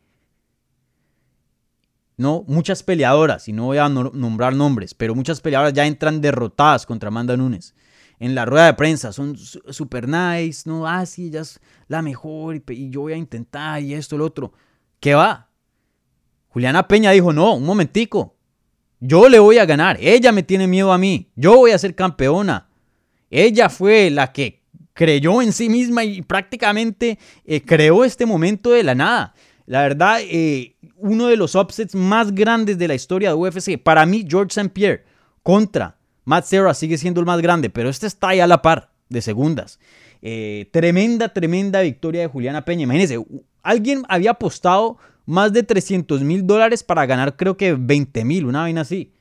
No, 2.17 2.45
muchas 2.47 2.83
peleadoras, 2.83 3.49
y 3.49 3.53
no 3.53 3.67
voy 3.67 3.79
a 3.79 3.89
nombrar 3.89 4.55
nombres, 4.55 4.93
pero 4.93 5.15
muchas 5.15 5.41
peleadoras 5.41 5.73
ya 5.73 5.87
entran 5.87 6.21
derrotadas 6.21 6.85
contra 6.85 7.09
Amanda 7.09 7.35
Nunes 7.35 7.75
en 8.21 8.35
la 8.35 8.45
rueda 8.45 8.67
de 8.67 8.75
prensa, 8.75 9.13
son 9.13 9.37
super 9.37 10.07
nice, 10.07 10.69
no, 10.69 10.87
ah, 10.87 11.07
sí, 11.07 11.29
ella 11.29 11.41
es 11.41 11.59
la 11.89 12.03
mejor 12.03 12.63
y, 12.69 12.91
yo 12.91 13.01
voy 13.01 13.15
a 13.15 13.17
intentar 13.17 13.83
y 13.83 13.95
esto, 13.95 14.19
lo 14.19 14.27
otro. 14.27 14.53
¿Qué 15.01 15.15
va? 15.15 15.49
Juliana 16.49 16.87
Peña 16.87 17.13
dijo, 17.13 17.33
no, 17.33 17.55
un 17.55 17.65
momentico, 17.65 18.37
yo 19.01 19.31
le 19.31 19.39
voy 19.39 19.57
a 19.57 19.65
ganar, 19.65 19.97
ella 20.01 20.33
me 20.33 20.43
tiene 20.43 20.67
miedo 20.67 20.93
a 20.93 20.99
mí, 20.99 21.33
yo 21.35 21.57
voy 21.57 21.71
a 21.71 21.79
ser 21.79 21.95
campeona. 21.95 22.69
Ella 23.31 23.71
fue 23.71 24.11
la 24.11 24.33
que 24.33 24.60
creyó 24.93 25.43
en 25.43 25.53
sí 25.53 25.69
misma 25.69 26.05
y 26.05 26.23
prácticamente 26.23 27.19
eh, 27.45 27.63
creó 27.63 28.05
este 28.05 28.27
momento 28.27 28.71
de 28.71 28.83
la 28.83 28.95
nada. 28.95 29.35
La 29.67 29.83
verdad, 29.83 30.19
eh, 30.23 30.77
uno 30.97 31.29
de 31.29 31.37
los 31.37 31.55
upsets 31.55 31.95
más 31.95 32.35
grandes 32.35 32.77
de 32.79 32.89
la 32.89 32.95
historia 32.95 33.31
de 33.31 33.37
UFC, 33.37 33.79
para 33.83 34.05
mí, 34.05 34.27
George 34.29 34.49
St. 34.49 34.71
Pierre 34.71 35.05
contra 35.43 35.97
Matt 36.25 36.45
Serra 36.45 36.75
sigue 36.75 36.99
siendo 36.99 37.21
el 37.21 37.27
más 37.27 37.41
grande, 37.41 37.71
pero 37.71 37.89
este 37.89 38.07
está 38.07 38.29
ahí 38.29 38.41
a 38.41 38.47
la 38.47 38.63
par 38.63 38.91
de 39.09 39.23
segundas. 39.23 39.79
Eh, 40.23 40.69
tremenda, 40.73 41.33
tremenda 41.33 41.81
victoria 41.81 42.23
de 42.23 42.27
Juliana 42.27 42.65
Peña. 42.65 42.83
Imagínense, 42.83 43.25
alguien 43.63 44.03
había 44.09 44.33
apostado 44.33 44.99
más 45.25 45.53
de 45.53 45.63
300 45.63 46.23
mil 46.23 46.47
dólares 46.47 46.83
para 46.83 47.07
ganar 47.07 47.37
creo 47.37 47.57
que 47.57 47.75
20 47.75 48.25
mil, 48.25 48.47
una 48.47 48.61
vaina 48.61 48.83
así. 48.83 49.13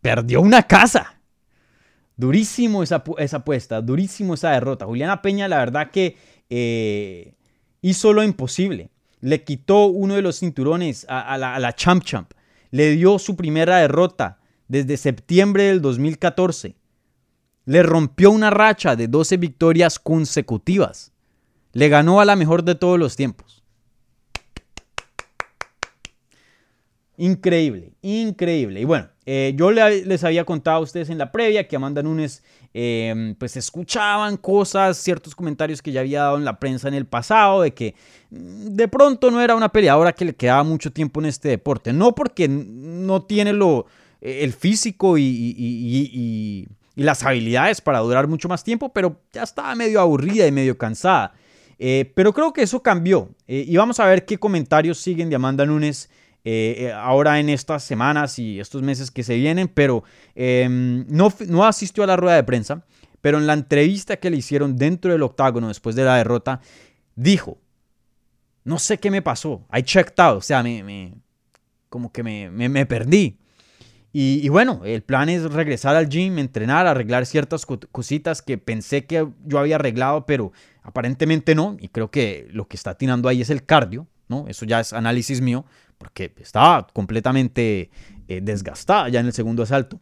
Perdió 0.00 0.40
una 0.40 0.62
casa. 0.62 1.15
Durísimo 2.16 2.82
esa, 2.82 3.04
esa 3.18 3.36
apuesta, 3.38 3.82
durísimo 3.82 4.34
esa 4.34 4.50
derrota. 4.50 4.86
Juliana 4.86 5.22
Peña, 5.22 5.48
la 5.48 5.58
verdad 5.58 5.90
que 5.90 6.16
eh, 6.48 7.34
hizo 7.82 8.12
lo 8.12 8.22
imposible. 8.22 8.90
Le 9.20 9.44
quitó 9.44 9.86
uno 9.86 10.14
de 10.14 10.22
los 10.22 10.38
cinturones 10.38 11.06
a, 11.08 11.36
la, 11.36 11.54
a 11.54 11.58
la 11.58 11.74
Champ 11.74 12.04
Champ 12.04 12.32
le 12.70 12.90
dio 12.90 13.18
su 13.18 13.36
primera 13.36 13.78
derrota 13.78 14.38
desde 14.68 14.96
septiembre 14.96 15.64
del 15.64 15.80
2014. 15.80 16.76
Le 17.64 17.82
rompió 17.82 18.30
una 18.30 18.50
racha 18.50 18.96
de 18.96 19.08
12 19.08 19.36
victorias 19.38 19.98
consecutivas. 19.98 21.12
Le 21.72 21.88
ganó 21.88 22.20
a 22.20 22.24
la 22.24 22.36
mejor 22.36 22.64
de 22.64 22.74
todos 22.74 22.98
los 22.98 23.16
tiempos. 23.16 23.55
Increíble, 27.18 27.92
increíble. 28.02 28.80
Y 28.80 28.84
bueno, 28.84 29.08
eh, 29.24 29.54
yo 29.56 29.70
les 29.70 30.22
había 30.22 30.44
contado 30.44 30.78
a 30.78 30.80
ustedes 30.80 31.08
en 31.08 31.16
la 31.16 31.32
previa 31.32 31.66
que 31.66 31.76
Amanda 31.76 32.02
Nunes 32.02 32.42
em, 32.74 33.34
pues 33.36 33.56
escuchaban 33.56 34.36
cosas, 34.36 34.98
ciertos 34.98 35.34
comentarios 35.34 35.80
que 35.80 35.92
ya 35.92 36.00
había 36.00 36.22
dado 36.22 36.36
en 36.36 36.44
la 36.44 36.58
prensa 36.58 36.88
en 36.88 36.94
el 36.94 37.06
pasado, 37.06 37.62
de 37.62 37.72
que 37.72 37.94
mm, 38.30 38.74
de 38.74 38.88
pronto 38.88 39.30
no 39.30 39.40
era 39.40 39.56
una 39.56 39.70
peleadora 39.70 40.12
que 40.12 40.26
le 40.26 40.34
quedaba 40.34 40.62
mucho 40.62 40.92
tiempo 40.92 41.20
en 41.20 41.26
este 41.26 41.48
deporte. 41.48 41.94
No 41.94 42.14
porque 42.14 42.48
no 42.48 43.22
tiene 43.22 43.54
lo, 43.54 43.86
e, 44.20 44.44
el 44.44 44.52
físico 44.52 45.16
y, 45.16 46.68
las 46.96 47.22
habilidades 47.24 47.82
para 47.82 47.98
durar 47.98 48.26
mucho 48.26 48.48
más 48.48 48.64
tiempo, 48.64 48.90
pero 48.90 49.20
ya 49.30 49.42
estaba 49.42 49.74
medio 49.74 50.00
aburrida 50.00 50.46
y 50.46 50.52
medio 50.52 50.78
cansada. 50.78 51.34
Eh, 51.78 52.10
pero 52.14 52.32
creo 52.32 52.54
que 52.54 52.62
eso 52.62 52.82
cambió. 52.82 53.30
Eh, 53.46 53.64
y 53.68 53.76
vamos 53.76 54.00
a 54.00 54.06
ver 54.06 54.24
qué 54.24 54.38
comentarios 54.38 54.98
siguen 54.98 55.28
de 55.28 55.36
Amanda 55.36 55.66
Nunes 55.66 56.08
eh, 56.48 56.86
eh, 56.86 56.92
ahora 56.92 57.40
en 57.40 57.48
estas 57.48 57.82
semanas 57.82 58.38
y 58.38 58.60
estos 58.60 58.80
meses 58.80 59.10
que 59.10 59.24
se 59.24 59.34
vienen, 59.34 59.66
pero 59.66 60.04
em, 60.36 61.04
no, 61.08 61.34
no 61.48 61.64
asistió 61.64 62.04
a 62.04 62.06
la 62.06 62.14
rueda 62.14 62.36
de 62.36 62.44
prensa, 62.44 62.84
pero 63.20 63.38
en 63.38 63.48
la 63.48 63.52
entrevista 63.52 64.18
que 64.18 64.30
le 64.30 64.36
hicieron 64.36 64.76
dentro 64.76 65.10
del 65.10 65.24
octágono 65.24 65.66
después 65.66 65.96
de 65.96 66.04
la 66.04 66.18
derrota, 66.18 66.60
dijo, 67.16 67.58
no 68.62 68.78
sé 68.78 68.98
qué 68.98 69.10
me 69.10 69.22
pasó, 69.22 69.66
I 69.76 69.82
checked 69.82 70.20
out, 70.20 70.38
o 70.38 70.40
sea, 70.40 70.62
me, 70.62 71.14
como 71.88 72.12
que 72.12 72.22
me, 72.22 72.48
me, 72.48 72.68
me 72.68 72.86
perdí. 72.86 73.40
Y, 74.12 74.38
y, 74.40 74.48
bueno, 74.48 74.82
el 74.84 75.02
plan 75.02 75.28
es 75.28 75.52
regresar 75.52 75.96
al 75.96 76.08
gym, 76.08 76.38
entrenar, 76.38 76.86
arreglar 76.86 77.26
ciertas 77.26 77.66
cositas 77.66 78.40
que 78.40 78.56
pensé 78.56 79.04
que 79.04 79.26
yo 79.44 79.58
había 79.58 79.74
arreglado, 79.74 80.26
pero 80.26 80.52
aparentemente 80.84 81.56
no. 81.56 81.76
Y 81.80 81.88
creo 81.88 82.12
que 82.12 82.46
lo 82.52 82.68
que 82.68 82.76
está 82.76 82.90
atinando 82.90 83.28
ahí 83.28 83.42
es 83.42 83.50
el 83.50 83.66
cardio, 83.66 84.06
¿no? 84.28 84.46
Eso 84.48 84.64
ya 84.64 84.80
es 84.80 84.92
análisis 84.92 85.40
mío, 85.40 85.66
porque 85.98 86.32
estaba 86.38 86.86
completamente 86.88 87.90
eh, 88.28 88.40
desgastada 88.42 89.08
ya 89.08 89.20
en 89.20 89.26
el 89.26 89.32
segundo 89.32 89.62
asalto. 89.62 89.98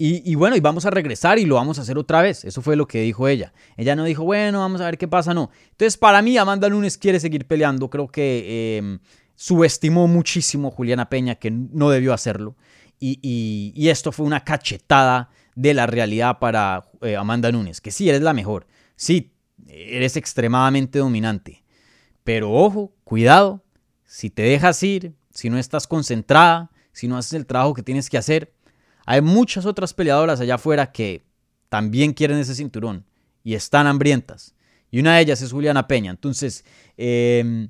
Y, 0.00 0.36
bueno, 0.36 0.54
y 0.54 0.60
vamos 0.60 0.86
a 0.86 0.90
regresar 0.90 1.40
y 1.40 1.44
lo 1.44 1.56
vamos 1.56 1.80
a 1.80 1.82
hacer 1.82 1.98
otra 1.98 2.22
vez. 2.22 2.44
Eso 2.44 2.62
fue 2.62 2.76
lo 2.76 2.86
que 2.86 3.00
dijo 3.00 3.26
ella. 3.26 3.52
Ella 3.76 3.96
no 3.96 4.04
dijo, 4.04 4.22
bueno, 4.22 4.60
vamos 4.60 4.80
a 4.80 4.84
ver 4.84 4.96
qué 4.96 5.08
pasa, 5.08 5.34
no. 5.34 5.50
Entonces, 5.72 5.96
para 5.96 6.22
mí, 6.22 6.38
Amanda 6.38 6.68
Nunes 6.68 6.96
quiere 6.96 7.18
seguir 7.18 7.48
peleando. 7.48 7.90
Creo 7.90 8.06
que 8.06 8.44
eh, 8.78 8.98
subestimó 9.34 10.06
muchísimo 10.06 10.70
Juliana 10.70 11.08
Peña, 11.08 11.34
que 11.34 11.50
no 11.50 11.90
debió 11.90 12.14
hacerlo. 12.14 12.54
Y, 13.00 13.18
y, 13.74 13.88
esto 13.88 14.12
fue 14.12 14.24
una 14.24 14.44
cachetada 14.44 15.30
de 15.56 15.74
la 15.74 15.88
realidad 15.88 16.38
para 16.38 16.84
eh, 17.00 17.16
Amanda 17.16 17.50
Nunes, 17.50 17.80
que 17.80 17.90
sí, 17.90 18.08
eres 18.08 18.22
la 18.22 18.32
mejor. 18.32 18.68
Sí, 18.94 19.32
eres 19.66 20.16
extremadamente 20.16 21.00
dominante. 21.00 21.64
Pero 22.22 22.52
ojo, 22.52 22.92
cuidado, 23.02 23.64
si 24.08 24.30
te 24.30 24.42
dejas 24.42 24.82
ir, 24.82 25.14
si 25.30 25.50
no 25.50 25.58
estás 25.58 25.86
concentrada, 25.86 26.70
si 26.92 27.06
no 27.06 27.18
haces 27.18 27.34
el 27.34 27.46
trabajo 27.46 27.74
que 27.74 27.82
tienes 27.82 28.08
que 28.08 28.16
hacer, 28.16 28.54
hay 29.04 29.20
muchas 29.20 29.66
otras 29.66 29.92
peleadoras 29.92 30.40
allá 30.40 30.54
afuera 30.54 30.90
que 30.90 31.22
también 31.68 32.14
quieren 32.14 32.38
ese 32.38 32.54
cinturón 32.54 33.04
y 33.44 33.54
están 33.54 33.86
hambrientas. 33.86 34.54
Y 34.90 35.00
una 35.00 35.14
de 35.14 35.20
ellas 35.20 35.42
es 35.42 35.52
Juliana 35.52 35.86
Peña. 35.86 36.10
Entonces, 36.10 36.64
eh, 36.96 37.68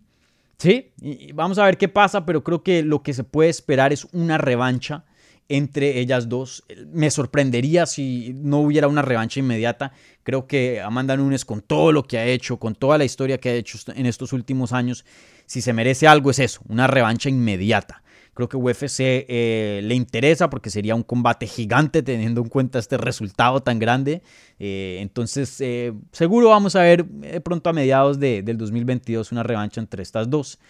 sí, 0.59 0.93
vamos 1.35 1.59
a 1.59 1.65
ver 1.65 1.77
qué 1.77 1.89
pasa, 1.89 2.25
pero 2.25 2.45
creo 2.45 2.63
que 2.63 2.85
lo 2.85 3.03
que 3.03 3.15
se 3.15 3.25
puede 3.25 3.51
esperar 3.51 3.93
es 3.93 4.07
una 4.13 4.39
revancha 4.39 5.05
entre 5.49 5.99
ellas 5.99 6.29
dos. 6.29 6.63
Me 6.93 7.11
sorprendería 7.11 7.87
si 7.87 8.33
no 8.35 8.61
hubiera 8.61 8.87
una 8.87 9.03
revancha 9.03 9.41
inmediata. 9.41 9.93
Creo 10.23 10.47
que 10.47 10.81
Amanda 10.81 11.17
Nunes, 11.17 11.45
con 11.45 11.63
todo 11.63 11.91
lo 11.91 12.05
que 12.05 12.19
ha 12.19 12.27
hecho, 12.27 12.59
con 12.59 12.75
toda 12.75 12.99
la 12.99 13.05
historia 13.05 13.39
que 13.39 13.49
ha 13.49 13.55
hecho 13.55 13.79
en 13.95 14.07
estos 14.07 14.33
últimos 14.33 14.73
años, 14.73 15.05
si 15.49 15.63
se 15.63 15.73
merece 15.73 16.07
algo 16.07 16.31
es 16.31 16.39
eso, 16.39 16.61
una 16.69 16.87
revancha 16.87 17.29
inmediata. 17.29 18.03
Creo 18.35 18.49
que 18.49 18.57
UFC 18.57 19.01
eh, 19.01 19.81
le 19.83 19.97
interesa 19.97 20.49
porque 20.49 20.71
sería 20.71 20.95
un 20.95 21.03
combate 21.03 21.49
gigante 21.49 22.05
teniendo 22.05 22.41
en 22.41 22.49
cuenta 22.49 22.79
este 22.79 22.97
resultado 22.97 23.63
tan 23.65 23.81
grande. 23.81 24.23
Eh, 24.61 24.99
entonces, 25.01 25.61
eh, 25.61 25.93
seguro 26.13 26.51
vamos 26.51 26.77
a 26.77 26.83
ver 26.83 27.05
pronto 27.43 27.69
a 27.69 27.73
mediados 27.73 28.21
de, 28.21 28.43
del 28.43 28.57
2022 28.57 29.33
una 29.33 29.43
revancha 29.43 29.81
entre 29.81 30.05
estas 30.05 30.31
dos. 30.31 30.61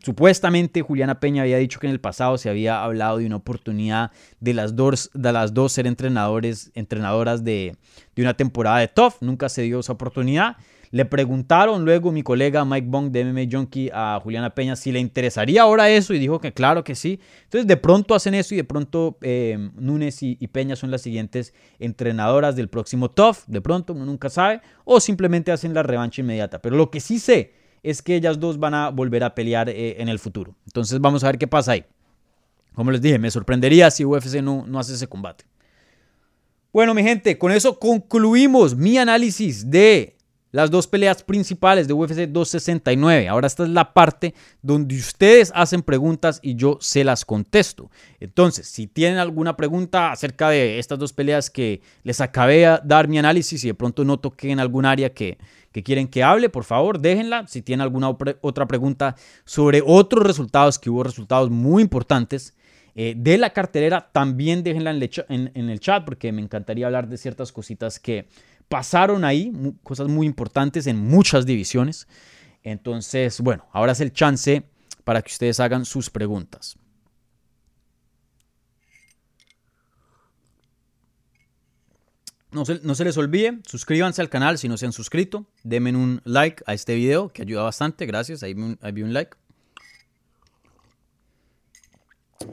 supuestamente 0.00 0.80
Juliana 0.80 1.20
Peña 1.20 1.42
había 1.42 1.58
dicho 1.58 1.78
que 1.78 1.88
en 1.88 1.92
el 1.92 2.00
pasado 2.00 2.38
se 2.38 2.48
había 2.48 2.82
hablado 2.82 3.18
de 3.18 3.26
una 3.26 3.36
oportunidad 3.36 4.10
de 4.40 4.54
las 4.54 4.74
dos, 4.74 5.10
de 5.12 5.32
las 5.32 5.52
dos 5.52 5.72
ser 5.72 5.86
entrenadores, 5.86 6.70
entrenadoras 6.74 7.44
de, 7.44 7.76
de 8.16 8.22
una 8.22 8.32
temporada 8.32 8.78
de 8.78 8.88
TOF. 8.88 9.20
Nunca 9.20 9.50
se 9.50 9.60
dio 9.60 9.80
esa 9.80 9.92
oportunidad. 9.92 10.56
Le 10.90 11.04
preguntaron 11.04 11.84
luego 11.84 12.12
mi 12.12 12.22
colega 12.22 12.64
Mike 12.64 12.86
Bong 12.88 13.10
de 13.10 13.24
MMA 13.24 13.48
Junkie 13.50 13.90
a 13.92 14.20
Juliana 14.22 14.54
Peña 14.54 14.76
si 14.76 14.90
le 14.90 15.00
interesaría 15.00 15.62
ahora 15.62 15.90
eso 15.90 16.14
y 16.14 16.18
dijo 16.18 16.40
que 16.40 16.52
claro 16.52 16.84
que 16.84 16.94
sí. 16.94 17.20
Entonces 17.44 17.66
de 17.66 17.76
pronto 17.76 18.14
hacen 18.14 18.34
eso 18.34 18.54
y 18.54 18.58
de 18.58 18.64
pronto 18.64 19.18
eh, 19.20 19.70
Núñez 19.74 20.22
y, 20.22 20.36
Peña 20.48 20.76
son 20.76 20.90
las 20.90 21.02
siguientes 21.02 21.52
entrenadoras 21.78 22.56
del 22.56 22.68
próximo 22.68 23.10
TOF. 23.10 23.44
De 23.46 23.60
pronto 23.60 23.92
uno 23.92 24.06
nunca 24.06 24.30
sabe. 24.30 24.60
O 24.84 25.00
simplemente 25.00 25.52
hacen 25.52 25.74
la 25.74 25.82
revancha 25.82 26.22
inmediata. 26.22 26.60
Pero 26.60 26.76
lo 26.76 26.90
que 26.90 27.00
sí 27.00 27.18
sé 27.18 27.54
es 27.82 28.02
que 28.02 28.16
ellas 28.16 28.40
dos 28.40 28.58
van 28.58 28.74
a 28.74 28.90
volver 28.90 29.24
a 29.24 29.34
pelear 29.34 29.68
eh, 29.68 29.96
en 30.00 30.08
el 30.08 30.18
futuro. 30.18 30.54
Entonces 30.66 31.00
vamos 31.00 31.22
a 31.22 31.28
ver 31.28 31.38
qué 31.38 31.46
pasa 31.46 31.72
ahí. 31.72 31.84
Como 32.74 32.90
les 32.90 33.02
dije, 33.02 33.18
me 33.18 33.30
sorprendería 33.30 33.90
si 33.90 34.04
UFC 34.04 34.40
no, 34.42 34.64
no 34.66 34.78
hace 34.78 34.94
ese 34.94 35.06
combate. 35.06 35.44
Bueno, 36.72 36.94
mi 36.94 37.02
gente, 37.02 37.38
con 37.38 37.50
eso 37.50 37.78
concluimos 37.78 38.76
mi 38.76 38.98
análisis 38.98 39.68
de 39.70 40.17
las 40.50 40.70
dos 40.70 40.86
peleas 40.86 41.22
principales 41.22 41.86
de 41.88 41.94
UFC 41.94 42.26
269. 42.26 43.28
Ahora 43.28 43.46
esta 43.46 43.64
es 43.64 43.68
la 43.68 43.92
parte 43.92 44.34
donde 44.62 44.96
ustedes 44.96 45.52
hacen 45.54 45.82
preguntas 45.82 46.40
y 46.42 46.54
yo 46.54 46.78
se 46.80 47.04
las 47.04 47.24
contesto. 47.24 47.90
Entonces, 48.20 48.66
si 48.66 48.86
tienen 48.86 49.18
alguna 49.18 49.56
pregunta 49.56 50.12
acerca 50.12 50.50
de 50.50 50.78
estas 50.78 50.98
dos 50.98 51.12
peleas 51.12 51.50
que 51.50 51.82
les 52.02 52.20
acabé 52.20 52.58
de 52.58 52.78
dar 52.84 53.08
mi 53.08 53.18
análisis 53.18 53.62
y 53.64 53.68
de 53.68 53.74
pronto 53.74 54.04
no 54.04 54.18
toqué 54.18 54.50
en 54.50 54.60
algún 54.60 54.84
área 54.84 55.12
que, 55.12 55.38
quieren 55.84 56.08
que 56.08 56.24
hable, 56.24 56.48
por 56.48 56.64
favor, 56.64 56.98
déjenla. 56.98 57.46
Si 57.46 57.62
tienen 57.62 57.82
alguna 57.82 58.08
otra 58.40 58.66
pregunta 58.66 59.14
sobre 59.44 59.80
otros 59.84 60.26
resultados, 60.26 60.76
que 60.76 60.90
hubo 60.90 61.04
resultados 61.04 61.50
muy 61.50 61.82
importantes. 61.82 62.54
Eh, 62.96 63.14
de 63.16 63.38
la 63.38 63.50
cartelera, 63.50 64.10
también 64.10 64.64
déjenla 64.64 64.90
en, 64.90 65.52
en 65.54 65.70
el 65.70 65.78
chat 65.78 66.04
porque 66.04 66.32
me 66.32 66.42
encantaría 66.42 66.86
hablar 66.86 67.06
de 67.08 67.16
ciertas 67.16 67.52
cositas 67.52 68.00
que, 68.00 68.26
pasaron 68.68 69.24
ahí, 69.24 69.52
cosas 69.82 70.08
muy 70.08 70.26
importantes 70.26 70.86
en 70.86 70.96
muchas 70.96 71.46
divisiones. 71.46 72.06
Entonces, 72.62 73.40
bueno, 73.40 73.66
ahora 73.72 73.92
es 73.92 74.00
el 74.00 74.12
chance 74.12 74.62
para 75.04 75.22
que 75.22 75.32
ustedes 75.32 75.58
hagan 75.60 75.84
sus 75.84 76.10
preguntas. 76.10 76.76
No 82.50 82.64
se, 82.64 82.80
no 82.82 82.94
se, 82.94 83.04
les 83.04 83.16
olvide, 83.18 83.58
suscríbanse 83.66 84.22
al 84.22 84.30
canal 84.30 84.56
si 84.56 84.68
no 84.68 84.78
se 84.78 84.86
han 84.86 84.92
suscrito. 84.92 85.46
Denme 85.64 85.94
un 85.94 86.22
like 86.24 86.62
a 86.66 86.72
este 86.72 86.94
video 86.94 87.28
que 87.28 87.42
ayuda 87.42 87.62
bastante. 87.62 88.06
Gracias, 88.06 88.42
ahí, 88.42 88.54
vi 88.54 89.02
un 89.02 89.12
like. 89.12 89.36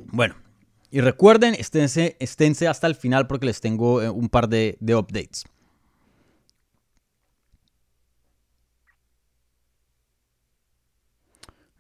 Bueno, 0.08 0.36
y 0.92 1.00
recuerden, 1.00 1.54
esténse, 1.54 2.18
esténse, 2.20 2.68
hasta 2.68 2.88
el 2.88 2.96
final 2.96 3.28
porque 3.28 3.46
les 3.46 3.62
tengo 3.62 4.02
eh, 4.02 4.10
un 4.10 4.28
par 4.28 4.50
de 4.50 4.78
updates. 4.82 5.46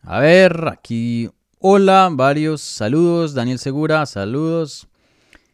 A 0.08 0.20
ver, 0.20 0.68
aquí. 0.68 1.32
Hola, 1.58 2.10
varios 2.12 2.62
saludos. 2.62 3.34
Daniel 3.34 3.58
Segura, 3.58 4.06
saludos. 4.06 4.88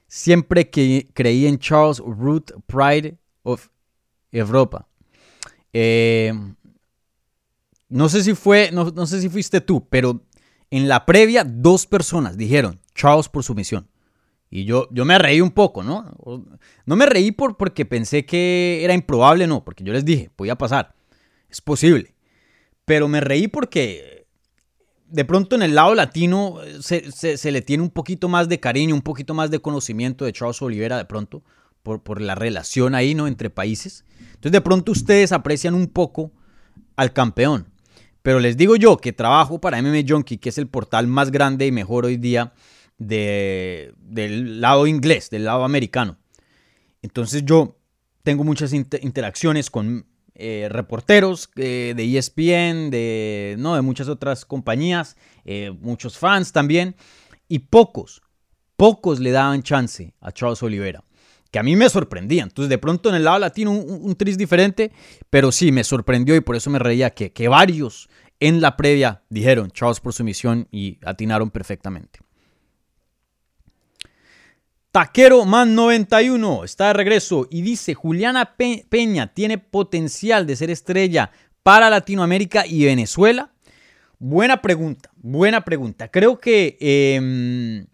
Siempre 0.07 0.69
que 0.69 1.09
creí 1.13 1.47
en 1.47 1.57
Charles 1.57 1.99
Root 1.99 2.51
Pride 2.67 3.17
of 3.43 3.69
Europa. 4.29 4.89
Eh, 5.71 6.33
no 7.87 8.09
sé 8.09 8.23
si 8.25 8.33
fue, 8.33 8.71
no, 8.73 8.91
no, 8.91 9.05
sé 9.05 9.21
si 9.21 9.29
fuiste 9.29 9.61
tú, 9.61 9.87
pero 9.89 10.25
en 10.69 10.89
la 10.89 11.05
previa 11.05 11.45
dos 11.45 11.85
personas 11.85 12.35
dijeron 12.35 12.81
Charles 12.93 13.29
por 13.29 13.45
su 13.45 13.55
misión. 13.55 13.87
Y 14.49 14.65
yo, 14.65 14.89
yo 14.91 15.05
me 15.05 15.17
reí 15.17 15.39
un 15.39 15.51
poco, 15.51 15.81
¿no? 15.81 16.13
No 16.85 16.95
me 16.97 17.05
reí 17.05 17.31
por, 17.31 17.55
porque 17.55 17.85
pensé 17.85 18.25
que 18.25 18.81
era 18.83 18.93
improbable, 18.93 19.47
no, 19.47 19.63
porque 19.63 19.85
yo 19.85 19.93
les 19.93 20.03
dije, 20.03 20.29
podía 20.35 20.57
pasar, 20.57 20.93
es 21.49 21.61
posible. 21.61 22.13
Pero 22.83 23.07
me 23.07 23.21
reí 23.21 23.47
porque 23.47 24.20
de 25.11 25.25
pronto 25.25 25.55
en 25.55 25.61
el 25.61 25.75
lado 25.75 25.93
latino 25.93 26.57
se, 26.79 27.51
le 27.51 27.61
tiene 27.61 27.83
un 27.83 27.89
poquito 27.89 28.29
más 28.29 28.47
de 28.47 28.59
cariño, 28.59 28.95
un 28.95 29.01
poquito 29.01 29.33
más 29.33 29.51
de 29.51 29.59
conocimiento 29.59 30.25
de 30.25 30.33
Charles 30.33 30.61
Oliveira 30.61 30.97
de 30.97 31.05
pronto, 31.05 31.43
por, 31.83 32.01
por 32.01 32.21
la 32.21 32.33
relación 32.33 32.95
ahí, 32.95 33.13
¿no? 33.13 33.27
Entre 33.27 33.49
países. 33.49 34.05
Entonces 34.19 34.53
de 34.53 34.61
pronto 34.61 34.91
ustedes 34.91 35.31
aprecian 35.31 35.73
un 35.73 35.87
poco 35.87 36.31
al 36.95 37.13
campeón. 37.13 37.67
Pero 38.21 38.39
les 38.39 38.55
digo 38.55 38.75
yo 38.75 38.97
que 38.97 39.13
trabajo 39.13 39.59
para 39.59 39.81
MMA 39.81 40.03
Junkie, 40.07 40.37
que 40.37 40.49
es 40.49 40.57
el 40.57 40.67
portal 40.67 41.07
más 41.07 41.31
grande 41.31 41.65
y 41.65 41.71
mejor 41.71 42.05
hoy 42.05 42.17
día 42.17 42.53
de, 42.97 43.93
del 43.97 44.61
lado 44.61 44.87
inglés, 44.87 45.29
del 45.29 45.45
lado 45.45 45.65
americano. 45.65 46.17
Entonces 47.01 47.43
yo 47.43 47.79
tengo 48.23 48.43
muchas 48.43 48.73
interacciones 48.73 49.71
con 49.71 50.05
eh, 50.35 50.67
reporteros 50.69 51.49
eh, 51.55 51.93
de 51.95 52.17
ESPN, 52.17 52.89
de, 52.89 53.55
no, 53.59 53.75
de 53.75 53.81
muchas 53.81 54.07
otras 54.07 54.45
compañías, 54.45 55.17
eh, 55.45 55.71
muchos 55.81 56.17
fans 56.17 56.51
también, 56.51 56.95
y 57.47 57.59
pocos, 57.59 58.21
pocos 58.77 59.19
le 59.19 59.31
daban 59.31 59.63
chance 59.63 60.13
a 60.21 60.31
Charles 60.31 60.63
Oliveira, 60.63 61.03
que 61.51 61.59
a 61.59 61.63
mí 61.63 61.75
me 61.75 61.89
sorprendían. 61.89 62.49
Entonces, 62.49 62.69
de 62.69 62.77
pronto 62.77 63.09
en 63.09 63.15
el 63.15 63.25
lado 63.25 63.39
latino 63.39 63.71
un, 63.71 63.99
un 64.03 64.15
tris 64.15 64.37
diferente, 64.37 64.91
pero 65.29 65.51
sí, 65.51 65.71
me 65.71 65.83
sorprendió 65.83 66.35
y 66.35 66.41
por 66.41 66.55
eso 66.55 66.69
me 66.69 66.79
reía 66.79 67.09
que, 67.09 67.31
que 67.33 67.47
varios 67.47 68.09
en 68.39 68.59
la 68.59 68.75
previa 68.75 69.21
dijeron 69.29 69.69
Charles 69.69 69.99
por 69.99 70.13
su 70.13 70.23
misión 70.23 70.67
y 70.71 70.97
atinaron 71.05 71.51
perfectamente. 71.51 72.19
Taquero 74.91 75.45
Man 75.45 75.73
91 75.73 76.65
está 76.65 76.87
de 76.87 76.93
regreso 76.93 77.47
y 77.49 77.61
dice, 77.61 77.93
Juliana 77.93 78.57
Peña 78.57 79.33
tiene 79.33 79.57
potencial 79.57 80.45
de 80.45 80.57
ser 80.57 80.69
estrella 80.69 81.31
para 81.63 81.89
Latinoamérica 81.89 82.67
y 82.67 82.83
Venezuela. 82.83 83.51
Buena 84.19 84.61
pregunta, 84.61 85.09
buena 85.15 85.63
pregunta. 85.63 86.09
Creo 86.09 86.41
que 86.41 86.77
em, 86.81 87.87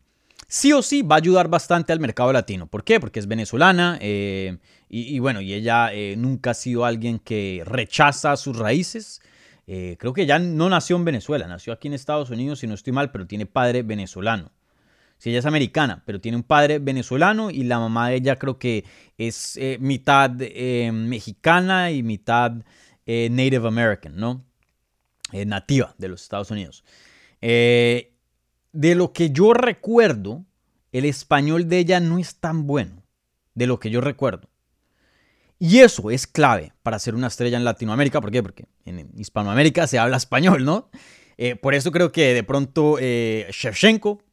sí 0.47 0.73
o 0.73 0.81
sí 0.81 1.03
va 1.03 1.17
a 1.17 1.19
ayudar 1.19 1.49
bastante 1.49 1.93
al 1.93 1.99
mercado 1.99 2.33
latino. 2.33 2.65
¿Por 2.65 2.83
qué? 2.83 2.99
Porque 2.99 3.19
es 3.19 3.27
venezolana 3.27 3.99
eh, 4.01 4.57
y, 4.89 5.19
bueno, 5.19 5.39
y 5.39 5.53
ella 5.53 5.93
eh, 5.93 6.15
nunca 6.17 6.51
ha 6.51 6.55
sido 6.55 6.83
alguien 6.83 7.19
que 7.19 7.61
rechaza 7.63 8.35
sus 8.37 8.57
raíces. 8.57 9.21
Eh, 9.67 9.97
creo 9.99 10.13
que 10.13 10.25
ya 10.25 10.39
no 10.39 10.67
nació 10.67 10.95
en 10.95 11.05
Venezuela, 11.05 11.45
nació 11.45 11.73
aquí 11.73 11.89
en 11.89 11.93
Estados 11.93 12.31
Unidos, 12.31 12.59
si 12.59 12.65
no 12.65 12.73
estoy 12.73 12.93
mal, 12.93 13.11
pero 13.11 13.27
tiene 13.27 13.45
padre 13.45 13.83
venezolano. 13.83 14.51
Si 15.17 15.29
ella 15.29 15.39
es 15.39 15.45
americana, 15.45 16.03
pero 16.05 16.21
tiene 16.21 16.37
un 16.37 16.43
padre 16.43 16.79
venezolano 16.79 17.49
y 17.49 17.63
la 17.63 17.79
mamá 17.79 18.09
de 18.09 18.15
ella 18.15 18.35
creo 18.35 18.59
que 18.59 18.85
es 19.17 19.57
eh, 19.57 19.77
mitad 19.79 20.31
eh, 20.39 20.91
mexicana 20.93 21.91
y 21.91 22.03
mitad 22.03 22.53
Native 23.05 23.65
American, 23.65 24.17
¿no? 24.17 24.43
nativa 25.31 25.95
de 25.97 26.09
los 26.09 26.21
Estados 26.23 26.51
Unidos. 26.51 26.83
de 27.39 28.11
lo 28.73 29.13
que 29.13 29.29
yo 29.29 29.53
recuerdo, 29.53 30.43
el 30.91 31.05
español 31.05 31.69
de 31.69 31.79
ella 31.79 32.01
no 32.01 32.19
es 32.19 32.35
tan 32.35 32.67
bueno, 32.67 33.03
de 33.55 33.65
lo 33.65 33.79
que 33.79 33.89
yo 33.89 34.01
recuerdo. 34.01 34.49
Y 35.59 35.79
eso 35.79 36.11
es 36.11 36.27
clave 36.27 36.73
para 36.83 36.99
ser 36.99 37.15
una 37.15 37.27
estrella 37.27 37.57
en 37.57 37.63
Latinoamérica. 37.63 38.21
¿Por 38.21 38.31
qué? 38.31 38.43
Porque 38.43 38.65
en 38.85 39.09
Hispanoamérica 39.17 39.87
se 39.87 39.97
habla 39.97 40.17
español, 40.17 40.63
¿no? 40.65 40.89
Eh, 41.37 41.55
por 41.55 41.73
eso 41.73 41.91
creo 41.91 42.11
que 42.11 42.33
de 42.33 42.43
pronto 42.43 42.97
eh, 42.99 43.47
Shevchenko, 43.51 44.23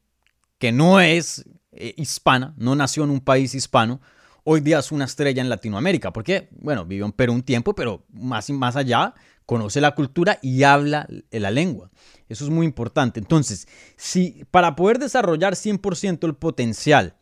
que 0.64 0.72
no 0.72 0.98
es 0.98 1.44
eh, 1.72 1.92
hispana, 1.98 2.54
no 2.56 2.74
nació 2.74 3.04
en 3.04 3.10
un 3.10 3.20
país 3.20 3.54
hispano, 3.54 4.00
hoy 4.44 4.62
día 4.62 4.78
es 4.78 4.92
una 4.92 5.04
estrella 5.04 5.42
en 5.42 5.50
Latinoamérica. 5.50 6.10
Porque, 6.10 6.48
bueno, 6.52 6.86
vivió 6.86 7.04
en 7.04 7.12
Perú 7.12 7.34
un 7.34 7.42
tiempo, 7.42 7.74
pero 7.74 8.06
más, 8.08 8.48
más 8.48 8.74
allá 8.74 9.12
conoce 9.44 9.82
la 9.82 9.94
cultura 9.94 10.38
y 10.40 10.62
habla 10.62 11.06
la 11.30 11.50
lengua. 11.50 11.90
Eso 12.30 12.44
es 12.44 12.50
muy 12.50 12.64
importante. 12.64 13.20
Entonces, 13.20 13.68
si 13.98 14.46
para 14.50 14.74
poder 14.74 14.98
desarrollar 14.98 15.52
100% 15.52 16.24
el 16.24 16.34
potencial 16.34 17.14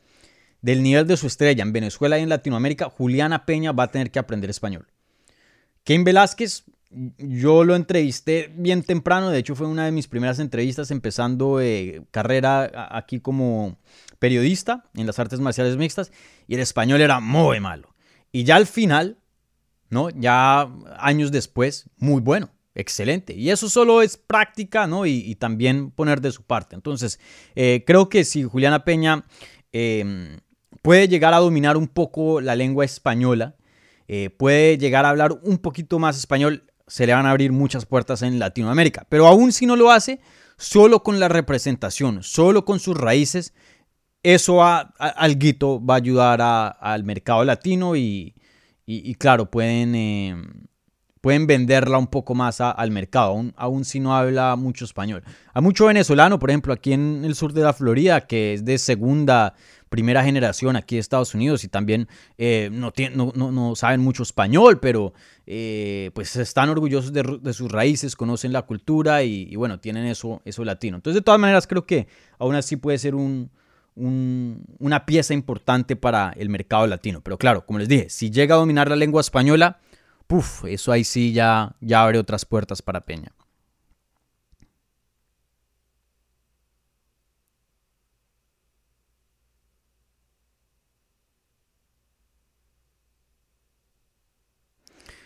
del 0.61 0.85
nivel 0.85 1.09
de 1.09 1.17
su 1.17 1.27
estrella 1.27 1.65
en 1.65 1.73
Venezuela 1.73 2.21
y 2.21 2.23
en 2.23 2.29
Latinoamérica, 2.29 2.91
Juliana 2.91 3.45
Peña 3.45 3.73
va 3.73 3.83
a 3.83 3.91
tener 3.91 4.13
que 4.13 4.21
aprender 4.21 4.51
español. 4.51 4.87
Ken 5.83 6.05
Velázquez, 6.05 6.63
yo 7.19 7.65
lo 7.65 7.75
entrevisté 7.75 8.53
bien 8.57 8.83
temprano, 8.83 9.31
de 9.31 9.39
hecho 9.39 9.55
fue 9.55 9.67
una 9.67 9.85
de 9.85 9.93
mis 9.93 10.09
primeras 10.09 10.39
entrevistas 10.39 10.91
empezando 10.91 11.61
eh, 11.61 12.03
carrera 12.11 12.89
aquí 12.91 13.21
como 13.21 13.79
periodista 14.19 14.85
en 14.95 15.07
las 15.07 15.19
artes 15.19 15.41
marciales 15.41 15.77
mixtas 15.77 16.13
y 16.47 16.55
el 16.55 16.61
español 16.61 17.01
era 17.01 17.21
muy 17.21 17.61
malo. 17.61 17.95
Y 18.31 18.45
ya 18.45 18.57
al 18.57 18.67
final, 18.67 19.19
¿no? 19.91 20.11
Ya 20.11 20.71
años 20.99 21.33
después, 21.33 21.91
muy 21.99 22.21
bueno, 22.21 22.51
excelente. 22.75 23.35
Y 23.35 23.51
eso 23.51 23.69
solo 23.69 24.03
es 24.03 24.17
práctica, 24.17 24.87
¿no? 24.87 25.07
Y, 25.07 25.35
también 25.37 25.91
poner 25.91 26.21
de 26.21 26.31
su 26.31 26.43
parte. 26.43 26.75
Entonces, 26.75 27.21
eh, 27.55 27.85
creo 27.87 28.09
que 28.09 28.25
si 28.25 28.45
Juliana 28.45 28.85
Peña 28.85 29.25
em, 29.73 30.39
puede 30.83 31.09
llegar 31.09 31.35
a 31.35 31.39
dominar 31.39 31.77
un 31.77 31.89
poco 31.89 32.41
la 32.41 32.57
lengua 32.57 32.85
española, 32.85 33.57
eh, 34.09 34.31
puede 34.31 34.79
llegar 34.79 35.05
a 35.05 35.11
hablar 35.11 35.33
un 35.43 35.59
poquito 35.59 35.99
más 35.99 36.19
español, 36.19 36.65
se 36.87 37.07
le 37.07 37.15
van 37.15 37.27
a 37.27 37.31
abrir 37.31 37.53
muchas 37.53 37.87
puertas 37.87 38.23
en 38.23 38.39
Latinoamérica. 38.39 39.07
Pero 39.09 39.27
aún 39.27 39.53
si 39.53 39.67
no 39.67 39.77
lo 39.77 39.91
hace, 39.91 40.21
solo 40.57 41.03
con 41.03 41.21
la 41.21 41.29
representación, 41.29 42.23
solo 42.23 42.65
con 42.65 42.79
sus 42.79 42.97
raíces, 42.97 43.55
eso 44.23 44.63
a, 44.63 44.95
guito 45.37 45.85
va 45.85 45.95
a 45.95 45.97
ayudar 45.97 46.41
al 46.81 47.05
mercado 47.05 47.45
latino 47.45 47.97
y, 47.97 48.35
claro, 49.19 49.51
pueden, 49.51 49.95
eh, 49.95 50.37
pueden 51.21 51.47
venderla 51.47 51.99
un 51.99 52.07
poco 52.07 52.35
más 52.35 52.61
al 52.61 52.91
mercado, 52.93 53.31
aún, 53.31 53.53
aún, 53.57 53.85
si 53.85 53.99
no 53.99 54.15
habla 54.15 54.55
mucho 54.57 54.85
español. 54.85 55.25
Hay 55.53 55.63
mucho 55.63 55.87
venezolano, 55.87 56.39
por 56.39 56.51
ejemplo, 56.51 56.73
aquí 56.73 56.93
en 56.93 57.25
el 57.25 57.35
sur 57.35 57.53
de 57.53 57.63
la 57.63 57.73
Florida, 57.73 58.21
que 58.21 58.55
es 58.55 58.65
de 58.65 58.79
segunda 58.79 59.55
primera 59.93 60.25
generación 60.25 60.75
aquí 60.75 60.97
de 60.97 61.01
Estados 61.01 61.35
Unidos 61.35 61.65
y 61.65 61.69
también 61.69 62.09
eh, 62.39 62.71
no, 62.73 62.91
no, 63.35 63.77
saben 63.77 64.01
mucho 64.01 64.23
español, 64.23 64.81
pero 64.81 65.13
eh, 65.47 66.11
pues 66.15 66.35
están 66.37 66.71
orgullosos 66.71 67.13
de, 67.13 67.53
sus 67.53 67.71
raíces, 67.71 68.17
conocen 68.17 68.55
la 68.55 68.63
cultura 68.63 69.23
y, 69.23 69.55
bueno, 69.55 69.81
tienen 69.81 70.07
eso, 70.07 70.41
eso 70.47 70.65
latino. 70.65 70.97
Entonces, 70.97 71.21
de 71.21 71.23
todas 71.23 71.39
maneras, 71.39 71.67
creo 71.67 71.85
que 71.85 72.09
aún 72.39 72.55
así 72.55 72.77
puede 72.77 72.97
ser 72.97 73.15
un, 73.15 73.51
una 73.95 75.05
pieza 75.05 75.35
importante 75.35 75.95
para 75.95 76.33
el 76.39 76.49
mercado 76.49 76.87
latino. 76.87 77.21
Pero 77.23 77.37
claro, 77.37 77.67
como 77.67 77.79
les 77.79 77.89
dije, 77.89 78.09
si 78.09 78.31
llega 78.31 78.55
a 78.55 78.59
dominar 78.59 78.89
la 78.89 78.97
lengua 78.97 79.21
española, 79.21 79.79
puff, 80.27 80.65
eso 80.65 80.91
ahí 80.91 81.05
sí 81.05 81.35
ya, 81.35 81.77
ya 81.83 82.03
abre 82.03 82.19
otras 82.19 82.47
puertas 82.47 82.81
para 82.81 83.03
Peña. 83.03 83.31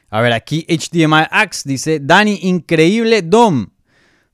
A 0.09 0.21
ver, 0.21 0.33
aquí 0.33 0.65
HDMI 0.69 1.27
Axe 1.31 1.69
dice, 1.69 2.01
Dani, 2.01 2.39
increíble 2.43 3.23
Dom. 3.23 3.69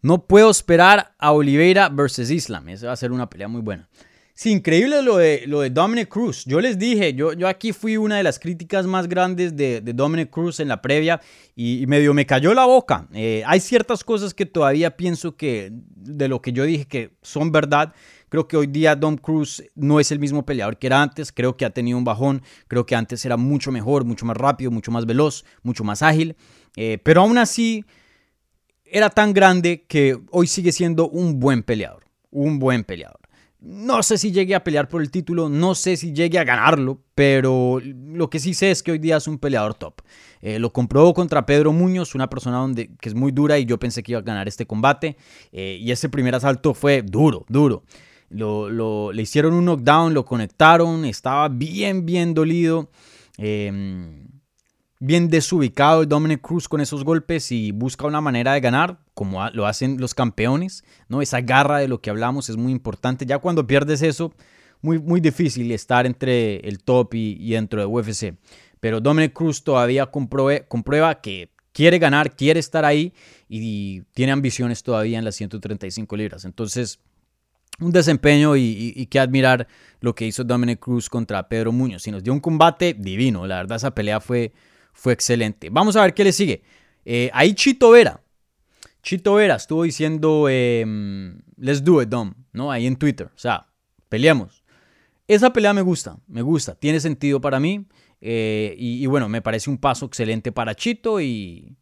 No 0.03 0.27
puedo 0.27 0.51
esperar 0.51 1.15
a 1.19 1.33
Oliveira 1.33 1.89
versus 1.89 2.31
Islam. 2.31 2.69
Esa 2.69 2.89
va 2.89 2.93
a 2.93 2.97
ser 2.97 3.13
una 3.13 3.31
pelea 3.31 3.49
muy 3.49 3.63
buena. 3.63 3.89
Sí, 4.35 4.51
increíble 4.51 5.03
lo 5.03 5.19
de, 5.19 5.45
lo 5.47 5.61
de 5.61 5.71
Dominic 5.71 6.09
Cruz. 6.09 6.45
Yo 6.47 6.61
les 6.61 6.79
dije, 6.79 7.15
yo, 7.15 7.33
yo 7.35 7.47
aquí 7.47 7.73
fui 7.73 7.97
una 7.97 8.17
de 8.17 8.23
las 8.23 8.39
críticas 8.39 8.87
más 8.87 9.07
grandes 9.07 9.57
de, 9.57 9.81
de 9.81 9.93
Dominic 9.93 10.31
Cruz 10.31 10.59
en 10.59 10.69
la 10.69 10.83
previa 10.83 11.21
y, 11.55 11.87
medio 11.87 12.15
me 12.15 12.27
cayó 12.27 12.53
la 12.55 12.65
boca. 12.65 13.07
Eh, 13.13 13.43
hay 13.47 13.61
ciertas 13.61 14.03
cosas 14.03 14.35
que 14.35 14.47
todavía 14.47 14.97
pienso 14.97 15.37
que 15.37 15.71
de 15.71 16.29
lo 16.29 16.43
que 16.43 16.53
yo 16.53 16.65
dije 16.65 16.87
que 16.87 17.13
son 17.23 17.53
verdad, 17.53 17.93
Creo 18.33 18.49
que 18.49 18.57
hoy 18.57 18.67
día 18.67 18.97
Dom 18.97 19.19
Cruz 19.19 19.63
no 19.75 20.01
es 20.01 20.11
el 20.11 20.19
mismo 20.19 20.47
peleador 20.47 20.79
que 20.79 20.87
era 20.87 21.03
antes. 21.03 21.33
Creo 21.33 21.55
que 21.55 21.67
ha 21.67 21.71
tenido 21.71 21.99
un 21.99 22.05
bajón. 22.05 22.41
Creo 22.67 22.87
que 22.87 22.97
antes 22.97 23.23
era 23.27 23.37
mucho 23.37 23.71
mejor, 23.71 24.07
mucho 24.07 24.25
más 24.25 24.39
rápido, 24.39 24.71
mucho 24.71 24.91
más 24.91 25.05
veloz, 25.05 25.45
mucho 25.63 25.85
más 25.85 26.01
ágil. 26.01 26.35
Eh, 26.75 26.97
pero 27.05 27.21
aún 27.21 27.37
así 27.37 27.85
era 28.87 29.11
tan 29.11 29.35
grande 29.35 29.85
que 29.87 30.19
hoy 30.31 30.47
sigue 30.47 30.73
siendo 30.73 31.11
un 31.11 31.41
buen 31.41 31.63
peleador. 31.63 32.07
Un 32.31 32.59
buen 32.59 32.85
peleador. 32.85 33.21
No 33.61 34.03
sé 34.03 34.17
si 34.17 34.33
llegue 34.33 34.55
a 34.55 34.65
pelear 34.65 34.89
por 34.89 35.03
el 35.03 35.11
título, 35.11 35.51
no 35.51 35.75
sé 35.75 35.99
si 35.99 36.15
llegue 36.15 36.39
a 36.39 36.45
ganarlo, 36.45 37.03
pero 37.15 37.81
lo 37.85 38.31
que 38.31 38.39
sí 38.39 38.55
sé 38.55 38.71
es 38.71 38.83
que 38.83 38.93
hoy 38.93 38.99
día 38.99 39.19
es 39.19 39.29
un 39.29 39.37
peleador 39.37 39.75
top. 39.75 40.01
Eh, 40.41 40.59
lo 40.59 40.73
comprobó 40.73 41.13
contra 41.13 41.45
Pedro 41.45 41.75
Muñoz, 41.75 42.15
una 42.15 42.31
persona 42.31 42.57
donde, 42.57 42.97
que 42.99 43.11
es 43.11 43.15
muy 43.15 43.31
dura 43.31 43.59
y 43.59 43.67
yo 43.67 43.79
pensé 43.79 44.03
que 44.03 44.13
iba 44.13 44.21
a 44.21 44.25
ganar 44.25 44.49
este 44.49 44.65
combate. 44.65 45.19
Eh, 45.53 45.77
y 45.79 45.91
ese 45.91 46.09
primer 46.09 46.35
asalto 46.35 46.73
fue 46.73 47.03
duro, 47.03 47.45
duro. 47.51 47.85
Lo, 48.33 49.13
le 49.13 49.23
hicieron 49.23 49.55
un 49.55 49.65
knockdown, 49.65 50.15
lo 50.15 50.25
conectaron, 50.25 51.05
estaba 51.05 51.49
bien, 51.49 52.07
bien 52.07 52.35
dolido. 52.35 52.91
Em, 53.39 54.27
bien 55.05 55.29
desubicado 55.29 56.03
el 56.03 56.09
Dominic 56.09 56.41
Cruz 56.41 56.69
con 56.69 56.81
esos 56.81 57.03
golpes 57.03 57.51
y 57.51 57.73
busca 57.73 58.07
una 58.07 58.21
manera 58.21 58.53
de 58.53 58.61
ganar, 58.61 59.01
como 59.15 59.51
lo 59.51 59.67
hacen 59.67 60.01
los 60.01 60.15
campeones, 60.15 60.85
¿no? 61.09 61.21
Esa 61.23 61.41
garra 61.41 61.79
de 61.79 61.89
lo 61.89 62.01
que 62.01 62.11
hablamos 62.11 62.49
es 62.49 62.57
muy 62.57 62.71
importante. 62.71 63.27
Ya 63.27 63.39
cuando 63.39 63.67
pierdes 63.67 64.01
eso, 64.03 64.33
muy, 64.81 65.01
muy 65.01 65.21
difícil 65.21 65.73
estar 65.73 66.07
entre 66.07 66.57
el 66.69 66.85
top 66.85 67.15
y, 67.15 67.51
dentro 67.51 67.81
de 67.81 67.87
UFC. 67.87 68.37
Pero 68.79 69.01
Dominic 69.01 69.33
Cruz 69.33 69.65
todavía 69.65 70.07
comprueba 70.07 71.21
que 71.21 71.51
quiere 71.73 71.99
ganar, 71.99 72.37
quiere 72.37 72.61
estar 72.61 72.85
ahí 72.85 73.13
y 73.49 74.03
tiene 74.13 74.33
ambiciones 74.33 74.85
todavía 74.85 75.19
en 75.19 75.25
las 75.25 75.35
135 75.35 76.17
libras. 76.17 76.45
Entonces, 76.45 77.01
un 77.81 77.93
desempeño 77.93 78.57
y, 78.57 79.07
que 79.11 79.19
admirar 79.19 79.67
lo 80.01 80.15
que 80.15 80.27
hizo 80.27 80.45
Dominic 80.45 80.81
Cruz 80.81 81.09
contra 81.09 81.49
Pedro 81.49 81.73
Muñoz. 81.73 82.07
Y 82.07 82.11
nos 82.11 82.23
dio 82.23 82.33
un 82.33 82.41
combate 82.41 82.95
divino, 82.99 83.47
la 83.47 83.57
verdad 83.57 83.77
esa 83.77 83.95
pelea 83.95 84.21
fue, 84.21 84.53
fue 84.93 85.13
excelente. 85.13 85.69
Vamos 85.71 85.97
a 85.97 86.03
ver 86.03 86.15
qué 86.15 86.25
le 86.25 86.33
sigue. 86.33 86.63
Eh, 87.05 87.31
ahí 87.33 87.55
Chito 87.55 87.91
Vera. 87.91 88.21
Chito 89.03 89.35
Vera 89.35 89.57
estuvo 89.57 89.83
diciendo, 89.83 90.49
em, 90.49 91.41
let's 91.57 91.83
do 91.83 92.01
it, 92.01 92.09
Dom, 92.09 92.35
¿no? 92.53 92.71
Ahí 92.71 92.87
en 92.87 92.97
Twitter. 92.97 93.27
O 93.27 93.39
sea, 93.39 93.67
peleamos. 94.09 94.63
Esa 95.27 95.53
pelea 95.53 95.73
me 95.73 95.83
gusta, 95.83 96.19
me 96.29 96.43
gusta, 96.43 96.75
tiene 96.75 97.01
sentido 97.01 97.41
para 97.41 97.59
mí. 97.59 97.87
Eh, 98.21 98.77
y, 98.79 99.05
bueno, 99.07 99.29
me 99.29 99.43
parece 99.43 99.69
un 99.69 99.79
paso 99.79 100.07
excelente 100.07 100.53
para 100.53 100.77
Chito 100.77 101.21
y, 101.21 101.77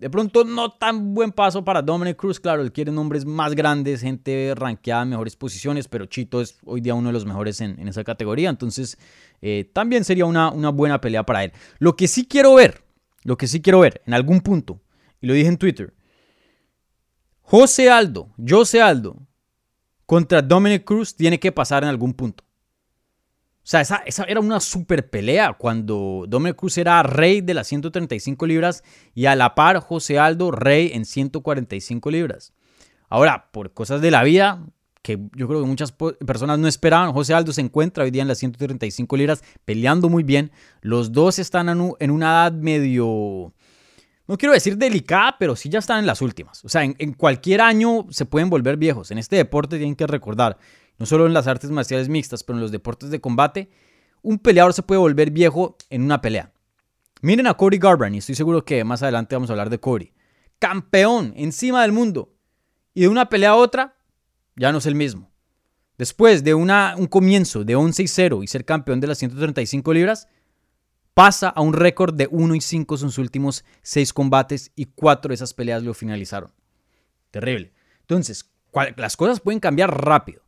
de 0.00 0.08
pronto 0.08 0.44
no 0.44 0.72
tan 0.72 1.12
buen 1.12 1.30
paso 1.30 1.62
para 1.62 1.82
Dominic 1.82 2.16
Cruz, 2.16 2.40
claro, 2.40 2.62
él 2.62 2.72
quiere 2.72 2.90
nombres 2.90 3.26
más 3.26 3.54
grandes, 3.54 4.00
gente 4.00 4.54
rankeada 4.56 5.02
en 5.02 5.10
mejores 5.10 5.36
posiciones, 5.36 5.88
pero 5.88 6.06
Chito 6.06 6.40
es 6.40 6.58
hoy 6.64 6.80
día 6.80 6.94
uno 6.94 7.10
de 7.10 7.12
los 7.12 7.26
mejores 7.26 7.60
en, 7.60 7.86
esa 7.86 8.02
categoría, 8.02 8.48
entonces 8.48 8.96
eh, 9.42 9.70
también 9.74 10.04
sería 10.04 10.24
una, 10.24 10.50
una 10.52 10.70
buena 10.70 11.02
pelea 11.02 11.26
para 11.26 11.44
él. 11.44 11.52
Lo 11.78 11.96
que 11.96 12.08
sí 12.08 12.26
quiero 12.26 12.54
ver, 12.54 12.82
lo 13.24 13.36
que 13.36 13.46
sí 13.46 13.60
quiero 13.60 13.80
ver 13.80 14.00
en 14.06 14.14
algún 14.14 14.40
punto, 14.40 14.80
y 15.20 15.26
lo 15.26 15.34
dije 15.34 15.48
en 15.48 15.58
Twitter, 15.58 15.92
José 17.42 17.90
Aldo, 17.90 18.30
José 18.48 18.80
Aldo, 18.80 19.18
contra 20.06 20.40
Dominic 20.40 20.84
Cruz 20.84 21.14
tiene 21.14 21.38
que 21.38 21.52
pasar 21.52 21.82
en 21.82 21.90
algún 21.90 22.14
punto. 22.14 22.42
Sea, 23.70 23.82
esa, 23.82 24.24
era 24.24 24.40
una 24.40 24.58
super 24.58 25.10
pelea 25.10 25.52
cuando 25.52 26.24
Dominic 26.26 26.60
era 26.76 27.04
rey 27.04 27.40
de 27.40 27.54
las 27.54 27.68
135 27.68 28.44
libras 28.44 28.82
y 29.14 29.26
a 29.26 29.36
la 29.36 29.54
par 29.54 29.78
José 29.78 30.18
Aldo 30.18 30.50
rey 30.50 30.90
en 30.92 31.04
145 31.04 32.10
libras. 32.10 32.52
Ahora, 33.08 33.48
por 33.52 33.72
cosas 33.72 34.00
de 34.00 34.10
la 34.10 34.24
vida, 34.24 34.66
que 35.02 35.20
yo 35.36 35.46
creo 35.46 35.60
que 35.60 35.68
muchas 35.68 35.92
personas 36.26 36.58
no 36.58 36.66
esperaban, 36.66 37.12
José 37.12 37.32
Aldo 37.32 37.52
se 37.52 37.60
encuentra 37.60 38.02
hoy 38.02 38.10
día 38.10 38.22
en 38.22 38.28
las 38.28 38.38
135 38.38 39.16
libras 39.16 39.44
peleando 39.64 40.08
muy 40.08 40.24
bien. 40.24 40.50
Los 40.80 41.12
dos 41.12 41.38
están 41.38 41.68
en 41.68 42.10
una 42.10 42.26
edad 42.26 42.52
medio 42.52 43.54
no 44.30 44.38
quiero 44.38 44.52
decir 44.52 44.78
delicada, 44.78 45.34
pero 45.40 45.56
sí 45.56 45.68
ya 45.68 45.80
están 45.80 45.98
en 45.98 46.06
las 46.06 46.22
últimas. 46.22 46.64
O 46.64 46.68
sea, 46.68 46.84
en, 46.84 47.14
cualquier 47.14 47.60
año 47.60 48.06
se 48.10 48.26
pueden 48.26 48.48
volver 48.48 48.76
viejos. 48.76 49.10
En 49.10 49.18
este 49.18 49.34
deporte 49.34 49.76
tienen 49.76 49.96
que 49.96 50.06
recordar, 50.06 50.56
no 51.00 51.06
solo 51.06 51.26
en 51.26 51.32
las 51.32 51.46
artes 51.46 51.70
marciales 51.70 52.10
mixtas, 52.10 52.44
pero 52.44 52.58
en 52.58 52.60
los 52.60 52.70
deportes 52.70 53.08
de 53.10 53.22
combate, 53.22 53.70
un 54.20 54.38
peleador 54.38 54.74
se 54.74 54.82
puede 54.82 54.98
volver 54.98 55.30
viejo 55.30 55.78
en 55.88 56.02
una 56.02 56.20
pelea. 56.20 56.52
Miren 57.22 57.46
a 57.46 57.54
Cody 57.54 57.78
Garbrandt, 57.78 58.16
y 58.16 58.18
estoy 58.18 58.34
seguro 58.34 58.66
que 58.66 58.84
más 58.84 59.02
adelante 59.02 59.34
vamos 59.34 59.48
a 59.48 59.54
hablar 59.54 59.70
de 59.70 59.80
Cody. 59.80 60.12
Campeón 60.58 61.32
encima 61.36 61.80
del 61.80 61.92
mundo. 61.92 62.34
Y 62.92 63.00
de 63.00 63.08
una 63.08 63.30
pelea 63.30 63.52
a 63.52 63.56
otra, 63.56 63.96
ya 64.56 64.72
no 64.72 64.78
es 64.78 64.84
el 64.84 64.94
mismo. 64.94 65.30
Después 65.96 66.44
de 66.44 66.52
una, 66.52 66.94
un 66.98 67.06
comienzo 67.06 67.64
de 67.64 67.76
11 67.76 68.02
y 68.02 68.06
0 68.06 68.42
y 68.42 68.46
ser 68.46 68.66
campeón 68.66 69.00
de 69.00 69.06
las 69.06 69.16
135 69.16 69.94
libras, 69.94 70.28
pasa 71.14 71.48
a 71.48 71.62
un 71.62 71.72
récord 71.72 72.12
de 72.12 72.28
1 72.30 72.56
y 72.56 72.60
5 72.60 72.94
en 72.96 72.98
sus 72.98 73.16
últimos 73.16 73.64
6 73.80 74.12
combates 74.12 74.70
y 74.76 74.84
4 74.84 75.30
de 75.30 75.34
esas 75.34 75.54
peleas 75.54 75.82
lo 75.82 75.94
finalizaron. 75.94 76.52
Terrible. 77.30 77.72
Entonces, 78.02 78.50
las 78.96 79.16
cosas 79.16 79.40
pueden 79.40 79.60
cambiar 79.60 80.04
rápido. 80.04 80.42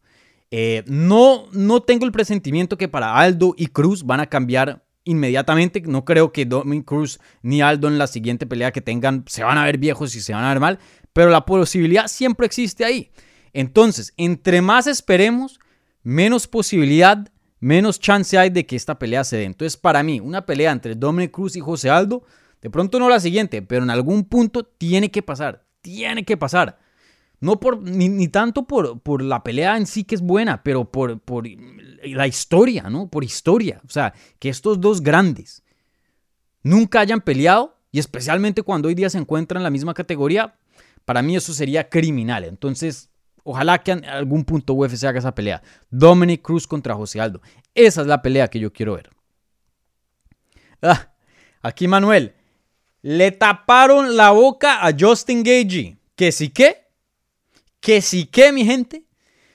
Eh, 0.54 0.84
no, 0.86 1.46
no 1.52 1.80
tengo 1.80 2.04
el 2.04 2.12
presentimiento 2.12 2.76
que 2.76 2.86
para 2.86 3.16
Aldo 3.16 3.54
y 3.56 3.68
Cruz 3.68 4.04
van 4.04 4.20
a 4.20 4.26
cambiar 4.26 4.84
inmediatamente. 5.02 5.80
No 5.80 6.04
creo 6.04 6.30
que 6.30 6.44
Dominic 6.44 6.84
Cruz 6.84 7.20
ni 7.40 7.62
Aldo 7.62 7.88
en 7.88 7.96
la 7.96 8.06
siguiente 8.06 8.46
pelea 8.46 8.70
que 8.70 8.82
tengan 8.82 9.24
se 9.26 9.42
van 9.42 9.56
a 9.56 9.64
ver 9.64 9.78
viejos 9.78 10.14
y 10.14 10.20
se 10.20 10.34
van 10.34 10.44
a 10.44 10.50
ver 10.50 10.60
mal, 10.60 10.78
pero 11.14 11.30
la 11.30 11.46
posibilidad 11.46 12.06
siempre 12.06 12.44
existe 12.44 12.84
ahí. 12.84 13.10
Entonces, 13.54 14.12
entre 14.18 14.60
más 14.60 14.86
esperemos, 14.86 15.58
menos 16.02 16.46
posibilidad, 16.46 17.26
menos 17.58 17.98
chance 17.98 18.36
hay 18.36 18.50
de 18.50 18.66
que 18.66 18.76
esta 18.76 18.98
pelea 18.98 19.24
se 19.24 19.38
dé. 19.38 19.44
Entonces, 19.44 19.78
para 19.78 20.02
mí, 20.02 20.20
una 20.20 20.44
pelea 20.44 20.70
entre 20.70 20.94
Dominic 20.94 21.30
Cruz 21.30 21.56
y 21.56 21.60
José 21.60 21.88
Aldo, 21.88 22.24
de 22.60 22.68
pronto 22.68 22.98
no 22.98 23.08
la 23.08 23.20
siguiente, 23.20 23.62
pero 23.62 23.84
en 23.84 23.90
algún 23.90 24.24
punto 24.24 24.64
tiene 24.64 25.10
que 25.10 25.22
pasar. 25.22 25.64
Tiene 25.80 26.26
que 26.26 26.36
pasar. 26.36 26.78
No 27.42 27.58
por, 27.58 27.82
ni, 27.82 28.28
tanto 28.28 28.68
por, 28.68 29.00
por, 29.00 29.20
la 29.20 29.42
pelea 29.42 29.76
en 29.76 29.86
sí 29.86 30.04
que 30.04 30.14
es 30.14 30.20
buena, 30.20 30.62
pero 30.62 30.84
por, 30.84 31.18
por 31.18 31.44
la 32.04 32.28
historia, 32.28 32.84
¿no? 32.88 33.08
Por 33.08 33.24
historia. 33.24 33.80
O 33.84 33.90
sea, 33.90 34.14
que 34.38 34.48
estos 34.48 34.80
dos 34.80 35.02
grandes 35.02 35.64
nunca 36.62 37.00
hayan 37.00 37.20
peleado, 37.20 37.76
y 37.90 37.98
especialmente 37.98 38.62
cuando 38.62 38.86
hoy 38.86 38.94
día 38.94 39.10
se 39.10 39.18
encuentran 39.18 39.58
en 39.58 39.64
la 39.64 39.70
misma 39.70 39.92
categoría, 39.92 40.54
para 41.04 41.20
mí 41.20 41.34
eso 41.34 41.52
sería 41.52 41.88
criminal. 41.88 42.44
Entonces, 42.44 43.10
ojalá 43.42 43.82
que 43.82 43.90
en 43.90 44.04
algún 44.04 44.44
punto 44.44 44.74
UFC 44.74 45.02
haga 45.02 45.18
esa 45.18 45.34
pelea. 45.34 45.64
Dominic 45.90 46.42
Cruz 46.42 46.68
contra 46.68 46.94
José 46.94 47.20
Aldo. 47.20 47.42
Esa 47.74 48.02
es 48.02 48.06
la 48.06 48.22
pelea 48.22 48.46
que 48.46 48.60
yo 48.60 48.72
quiero 48.72 48.94
ver. 48.94 49.10
Ah, 50.80 51.10
aquí 51.60 51.88
Manuel. 51.88 52.36
Le 53.02 53.32
taparon 53.32 54.16
la 54.16 54.30
boca 54.30 54.86
a 54.86 54.92
Justin 54.96 55.42
Gagey. 55.42 55.96
¿Que 56.14 56.30
sí 56.30 56.50
qué? 56.50 56.81
Que 57.82 58.00
sí 58.00 58.26
que, 58.26 58.52
mi 58.52 58.64
gente. 58.64 59.04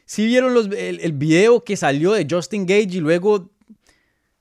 Si 0.05 0.25
vieron 0.25 0.53
el, 0.73 1.11
video 1.13 1.63
que 1.63 1.77
salió 1.77 2.11
de 2.11 2.27
Justin 2.29 2.65
Gage 2.65 2.89
y 2.91 2.99
luego 2.99 3.51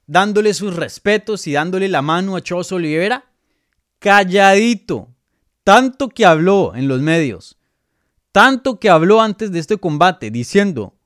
dándole 0.09 0.55
sus 0.55 0.75
respetos 0.75 1.47
y 1.47 1.53
dándole 1.53 1.89
la 1.89 2.03
mano 2.03 2.35
a 2.35 2.43
Charles 2.43 2.73
Oliveira. 2.73 3.31
Calladito. 4.01 5.15
Tanto 5.63 6.09
que 6.09 6.27
habló 6.27 6.75
en 6.75 6.89
los 6.89 7.01
medios. 7.01 7.59
Tanto 8.33 8.81
que 8.81 8.91
habló 8.91 9.23
antes 9.23 9.53
de 9.53 9.61
este 9.61 9.77
combate 9.77 10.33
diciendo, 10.33 10.97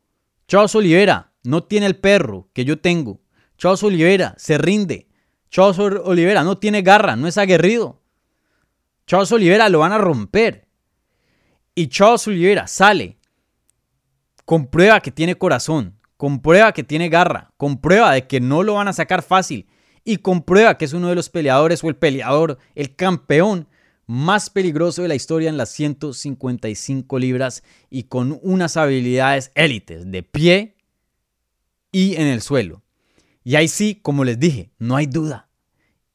Charles 0.48 0.74
Oliveira 0.74 1.32
no 1.44 1.62
tiene 1.64 1.84
el 1.84 1.96
perro 1.96 2.48
que 2.54 2.64
yo 2.64 2.80
tengo. 2.80 3.20
Charles 3.58 3.82
Oliveira 3.82 4.34
se 4.38 4.56
rinde. 4.56 5.06
Charles 5.50 5.78
Oliveira 5.78 6.44
no 6.44 6.56
tiene 6.56 6.80
garra, 6.80 7.14
no 7.14 7.28
es 7.28 7.36
aguerrido. 7.36 8.00
Charles 9.06 9.32
Oliveira 9.32 9.68
lo 9.68 9.80
van 9.80 9.92
a 9.92 9.98
romper 9.98 10.69
y 11.74 11.88
Charles 11.88 12.26
Oliveira 12.26 12.66
sale, 12.66 13.18
comprueba 14.44 15.00
que 15.00 15.10
tiene 15.10 15.36
corazón, 15.36 15.98
comprueba 16.16 16.72
que 16.72 16.84
tiene 16.84 17.08
garra, 17.08 17.52
comprueba 17.56 18.12
de 18.12 18.26
que 18.26 18.40
no 18.40 18.62
lo 18.62 18.74
van 18.74 18.88
a 18.88 18.92
sacar 18.92 19.22
fácil 19.22 19.66
y 20.04 20.18
comprueba 20.18 20.76
que 20.76 20.84
es 20.84 20.92
uno 20.92 21.08
de 21.08 21.14
los 21.14 21.28
peleadores 21.28 21.84
o 21.84 21.88
el 21.88 21.96
peleador, 21.96 22.58
el 22.74 22.96
campeón 22.96 23.68
más 24.06 24.50
peligroso 24.50 25.02
de 25.02 25.08
la 25.08 25.14
historia 25.14 25.48
en 25.48 25.56
las 25.56 25.70
155 25.70 27.18
libras 27.18 27.62
y 27.90 28.04
con 28.04 28.40
unas 28.42 28.76
habilidades 28.76 29.52
élites 29.54 30.10
de 30.10 30.22
pie 30.24 30.76
y 31.92 32.16
en 32.16 32.26
el 32.26 32.42
suelo. 32.42 32.82
Y 33.44 33.54
ahí 33.54 33.68
sí, 33.68 34.00
como 34.02 34.24
les 34.24 34.38
dije, 34.38 34.72
no 34.78 34.96
hay 34.96 35.06
duda. 35.06 35.48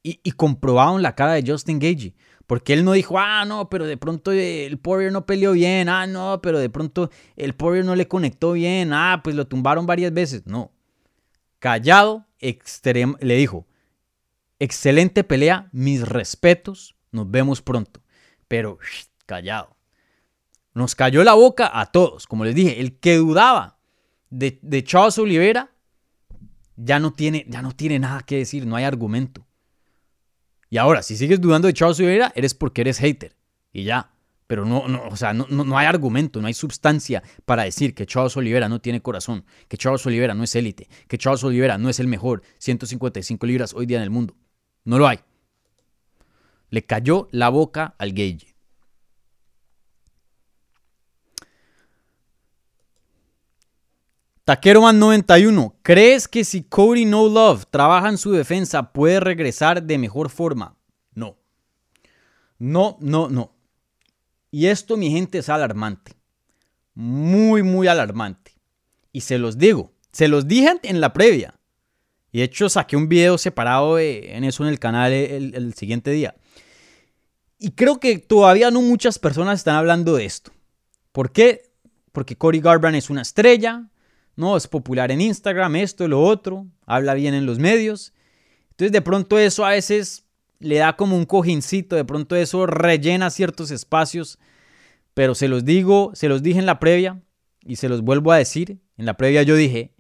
Y, 0.04 0.20
y 0.24 0.32
comprobaron 0.34 1.02
la 1.02 1.16
cara 1.16 1.34
de 1.34 1.50
Justin 1.50 1.80
Gagey. 1.80 2.16
Porque 2.48 2.74
él 2.74 2.86
no 2.86 2.92
dijo, 2.94 3.18
ah, 3.18 3.44
no, 3.46 3.70
pero 3.70 3.88
de 3.88 3.98
pronto 3.98 4.32
el 4.32 4.78
Poirier 4.78 5.12
no 5.12 5.26
peleó 5.26 5.54
bien, 5.54 5.90
ah, 5.90 6.06
no, 6.06 6.40
pero 6.42 6.60
de 6.60 6.70
pronto 6.70 7.10
el 7.36 7.56
Poirier 7.56 7.86
no 7.86 7.96
le 7.96 8.08
conectó 8.08 8.52
bien, 8.52 8.94
ah, 8.94 9.22
pues 9.24 9.36
lo 9.36 9.48
tumbaron 9.48 9.86
varias 9.86 10.14
veces. 10.14 10.46
No. 10.46 10.72
Callado, 11.60 12.26
le 12.40 13.36
dijo, 13.36 13.66
excelente 14.60 15.24
pelea, 15.24 15.70
mis 15.72 16.08
respetos, 16.08 16.96
nos 17.12 17.30
vemos 17.30 17.62
pronto. 17.62 18.02
Pero 18.48 18.78
callado. 19.26 19.76
Nos 20.74 20.94
cayó 20.94 21.24
la 21.24 21.34
boca 21.34 21.72
a 21.74 21.86
todos. 21.88 22.28
Como 22.28 22.44
les 22.44 22.54
dije, 22.54 22.82
el 22.82 23.00
que 23.00 23.16
dudaba 23.16 23.80
de, 24.30 24.60
de 24.62 24.84
Charles 24.84 25.16
ya 26.76 27.00
no, 27.00 27.14
tiene, 27.14 27.46
ya 27.48 27.62
no 27.62 27.72
tiene 27.72 27.98
nada 27.98 28.22
que 28.22 28.38
decir, 28.38 28.68
no 28.68 28.76
hay 28.76 28.84
argumento. 28.84 29.46
Y 30.70 30.78
ahora, 30.78 31.02
si 31.02 31.16
sigues 31.16 31.40
dudando 31.40 31.68
de 31.68 31.74
Charles 31.74 32.00
Oliveira, 32.00 32.32
eres 32.36 32.54
porque 32.54 32.82
eres 32.82 33.00
hater. 33.00 33.36
Y 33.72 33.84
ya. 33.84 34.12
Pero 34.48 34.64
no, 34.64 34.88
no, 34.88 35.08
o 35.08 35.16
sea, 35.16 35.34
no, 35.34 35.48
no, 35.48 35.78
hay 35.78 35.88
argumento, 35.88 36.40
no 36.40 36.48
hay 36.48 36.54
sustancia 36.54 37.24
para 37.46 37.64
decir 37.64 37.96
que 37.96 38.06
Charles 38.06 38.38
Oliveira 38.38 38.70
no 38.70 38.80
tiene 38.80 39.02
corazón, 39.02 39.44
que 39.68 39.78
Charles 39.78 40.06
Oliveira 40.06 40.36
no 40.36 40.44
es 40.44 40.56
élite, 40.56 40.88
que 41.08 41.18
Charles 41.18 41.44
Oliveira 41.44 41.80
no 41.80 41.90
es 41.90 42.00
el 42.00 42.08
mejor 42.08 42.44
155 42.60 43.44
libras 43.48 43.74
hoy 43.74 43.88
día 43.88 43.98
en 43.98 44.04
el 44.04 44.12
mundo. 44.12 44.36
No 44.84 45.00
lo 45.00 45.08
hay. 45.08 45.20
Le 46.70 46.86
cayó 46.86 47.28
la 47.32 47.50
boca 47.50 47.96
al 47.98 48.12
Gage. 48.12 48.55
Taqueroman 54.46 55.00
91, 55.00 55.80
¿crees 55.82 56.28
que 56.28 56.44
si 56.44 56.62
Cody 56.62 57.06
No 57.06 57.28
Love 57.28 57.66
trabaja 57.72 58.10
en 58.10 58.20
su 58.20 58.32
defensa 58.32 58.94
puede 58.94 59.20
regresar 59.20 59.82
de 59.82 59.98
mejor 59.98 60.30
forma? 60.30 60.78
No. 61.16 61.40
No, 62.60 62.96
no, 63.02 63.28
no. 63.28 63.56
Y 64.52 64.68
esto, 64.68 64.98
mi 64.98 65.10
gente, 65.10 65.40
es 65.40 65.50
alarmante. 65.50 66.12
Muy, 66.94 67.64
muy 67.64 67.88
alarmante. 67.88 68.52
Y 69.12 69.22
se 69.22 69.40
los 69.40 69.58
digo, 69.58 69.94
se 70.12 70.28
los 70.28 70.48
dije 70.48 70.80
en 70.84 71.02
la 71.02 71.12
previa. 71.12 71.56
Y 72.32 72.38
de 72.38 72.44
hecho 72.44 72.70
saqué 72.70 72.96
un 72.96 73.10
video 73.10 73.40
separado 73.40 73.98
en 73.98 74.44
eso 74.44 74.62
en 74.64 74.70
el 74.70 74.78
canal 74.78 75.12
el, 75.12 75.74
siguiente 75.74 76.12
día. 76.12 76.36
Y 77.58 77.72
creo 77.72 78.00
que 78.00 78.20
todavía 78.20 78.70
no 78.70 78.84
muchas 78.84 79.18
personas 79.18 79.60
están 79.60 79.76
hablando 79.76 80.16
de 80.16 80.26
esto. 80.26 80.52
¿Por 81.12 81.32
qué? 81.32 81.72
Porque 82.12 82.38
Cody 82.38 82.60
Garbrandt 82.60 82.98
es 82.98 83.10
una 83.10 83.24
estrella, 83.24 83.90
no, 84.36 84.58
es 84.58 84.68
popular 84.68 85.12
en 85.12 85.22
Instagram, 85.22 85.78
esto, 85.78 86.08
lo 86.08 86.22
otro, 86.22 86.68
habla 86.86 87.14
bien 87.14 87.34
en 87.34 87.46
los 87.46 87.60
medios. 87.60 88.14
Entonces 88.72 88.92
de 88.92 89.02
pronto 89.02 89.40
eso 89.40 89.66
a 89.66 89.70
veces 89.70 90.26
le 90.60 90.78
da 90.78 90.96
como 90.96 91.16
un 91.16 91.26
cojincito, 91.26 91.96
de 91.96 92.06
pronto 92.06 92.36
eso 92.36 92.66
rellena 92.66 93.30
ciertos 93.30 93.72
espacios, 93.72 94.40
pero 95.14 95.36
se 95.36 95.48
los 95.48 95.64
digo, 95.64 96.12
se 96.14 96.28
los 96.28 96.44
dije 96.44 96.60
en 96.60 96.66
la 96.66 96.80
previa 96.80 97.22
y 97.66 97.78
se 97.78 97.88
los 97.88 98.02
vuelvo 98.02 98.32
a 98.32 98.38
decir. 98.38 98.80
En 98.98 99.06
la 99.06 99.16
previa 99.16 99.44
yo 99.44 99.56
dije, 99.56 99.94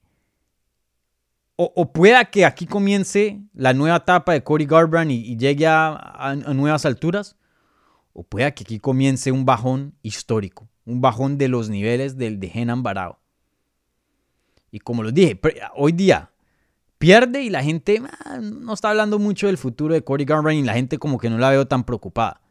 o, 1.57 1.93
pueda 1.93 2.25
que 2.25 2.45
aquí 2.45 2.65
comience 2.65 3.41
la 3.53 3.73
nueva 3.73 3.97
etapa 3.97 4.33
de 4.33 4.43
Cody 4.43 4.65
Garbrandt 4.65 5.11
y, 5.11 5.37
llegue 5.37 5.67
a, 5.67 6.35
nuevas 6.53 6.85
alturas, 6.85 7.37
o 8.11 8.23
pueda 8.23 8.51
que 8.51 8.63
aquí 8.63 8.79
comience 8.79 9.31
un 9.31 9.45
bajón 9.45 9.95
histórico, 10.01 10.67
un 10.85 10.99
bajón 10.99 11.37
de 11.37 11.47
los 11.47 11.69
niveles 11.69 12.17
del 12.17 12.39
de 12.39 12.51
Henan 12.53 12.83
Barao. 12.83 13.19
Y 14.75 14.79
como 14.79 15.03
les 15.03 15.13
dije, 15.13 15.39
hoy 15.73 15.93
día 15.93 16.31
pierde 16.97 17.41
y 17.41 17.49
la 17.49 17.63
gente 17.63 18.01
ah, 18.25 18.39
no 18.41 18.73
está 18.73 18.89
hablando 18.89 19.19
mucho 19.19 19.47
del 19.47 19.57
futuro 19.57 19.93
de 19.93 20.03
Cody 20.03 20.25
Garbrandt 20.25 20.59
y 20.61 20.65
la 20.65 20.73
gente 20.73 20.97
como 20.97 21.17
que 21.17 21.29
no 21.29 21.37
la 21.37 21.49
veo 21.49 21.65
tan 21.65 21.85
preocupada. 21.85 22.41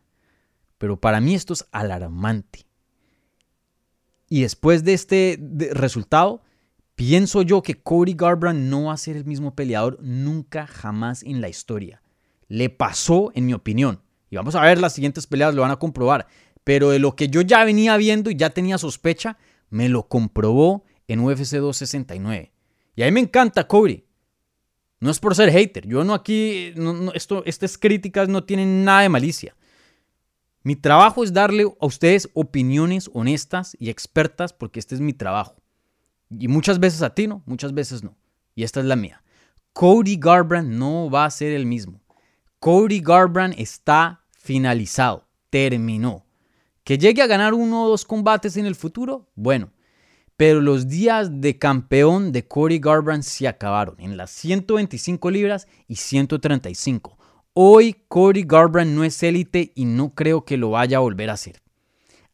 Pero 0.78 0.98
para 0.98 1.20
mí 1.20 1.34
esto 1.34 1.52
es 1.52 1.66
alarmante. 1.70 2.64
Y 4.30 4.40
después 4.40 4.84
de 4.84 4.94
este 4.94 5.38
resultado, 5.72 6.40
pienso 6.94 7.42
yo 7.42 7.60
que 7.60 7.74
Cody 7.82 8.14
Garbrandt 8.14 8.70
no 8.70 8.84
va 8.84 8.94
a 8.94 8.96
ser 8.96 9.18
el 9.18 9.26
mismo 9.26 9.54
peleador 9.54 9.98
nunca 10.00 10.66
jamás 10.66 11.24
en 11.24 11.42
la 11.42 11.50
historia. 11.50 12.00
Le 12.48 12.70
pasó, 12.70 13.32
en 13.34 13.44
mi 13.44 13.52
opinión. 13.52 14.00
Y 14.30 14.36
vamos 14.36 14.54
a 14.54 14.62
ver 14.62 14.80
las 14.80 14.94
siguientes 14.94 15.26
peleas, 15.26 15.54
lo 15.54 15.60
van 15.60 15.72
a 15.72 15.76
comprobar. 15.76 16.26
Pero 16.64 16.88
de 16.88 17.00
lo 17.00 17.16
que 17.16 17.28
yo 17.28 17.42
ya 17.42 17.66
venía 17.66 17.98
viendo 17.98 18.30
y 18.30 18.36
ya 18.36 18.48
tenía 18.48 18.78
sospecha, 18.78 19.36
me 19.68 19.90
lo 19.90 20.08
comprobó 20.08 20.84
en 21.08 21.20
UFC 21.20 21.56
269. 21.56 22.52
Y 22.96 23.02
a 23.02 23.06
mí 23.06 23.12
me 23.12 23.20
encanta 23.20 23.66
Cody. 23.66 24.04
No 25.00 25.10
es 25.10 25.18
por 25.18 25.34
ser 25.34 25.50
hater. 25.50 25.86
Yo 25.86 26.04
no 26.04 26.14
aquí, 26.14 26.72
esto, 27.14 27.42
estas 27.44 27.76
críticas 27.76 28.28
no 28.28 28.44
tienen 28.44 28.84
nada 28.84 29.02
de 29.02 29.08
malicia. 29.08 29.54
Mi 30.62 30.76
trabajo 30.76 31.22
es 31.22 31.32
darle 31.32 31.64
a 31.64 31.86
ustedes 31.86 32.30
opiniones 32.32 33.10
honestas 33.12 33.76
y 33.78 33.90
expertas 33.90 34.54
porque 34.54 34.80
este 34.80 34.94
es 34.94 35.02
mi 35.02 35.12
trabajo. 35.12 35.56
Y 36.30 36.48
muchas 36.48 36.80
veces 36.80 37.02
a 37.02 37.14
ti 37.14 37.26
no, 37.26 37.42
muchas 37.44 37.74
veces 37.74 38.02
no. 38.02 38.16
Y 38.54 38.62
esta 38.62 38.80
es 38.80 38.86
la 38.86 38.96
mía. 38.96 39.22
Cody 39.74 40.16
Garbrandt 40.16 40.70
no 40.70 41.10
va 41.10 41.26
a 41.26 41.30
ser 41.30 41.52
el 41.52 41.66
mismo. 41.66 42.00
Cody 42.60 43.00
Garbrandt 43.00 43.58
está 43.58 44.24
finalizado, 44.38 45.28
terminó. 45.50 46.24
Que 46.82 46.96
llegue 46.96 47.20
a 47.20 47.26
ganar 47.26 47.52
uno 47.52 47.84
o 47.84 47.88
dos 47.90 48.06
combates 48.06 48.56
en 48.56 48.64
el 48.64 48.74
futuro, 48.74 49.30
bueno. 49.34 49.73
Pero 50.36 50.60
los 50.60 50.88
días 50.88 51.40
de 51.40 51.58
campeón 51.58 52.32
de 52.32 52.46
Cody 52.46 52.80
Garbrandt 52.80 53.24
se 53.24 53.46
acabaron 53.46 53.94
en 54.00 54.16
las 54.16 54.30
125 54.32 55.30
libras 55.30 55.68
y 55.86 55.96
135. 55.96 57.16
Hoy 57.52 58.04
Cody 58.08 58.42
Garbrandt 58.42 58.94
no 58.94 59.04
es 59.04 59.22
élite 59.22 59.72
y 59.76 59.84
no 59.84 60.12
creo 60.14 60.44
que 60.44 60.56
lo 60.56 60.70
vaya 60.70 60.96
a 60.96 61.00
volver 61.00 61.30
a 61.30 61.34
hacer. 61.34 61.62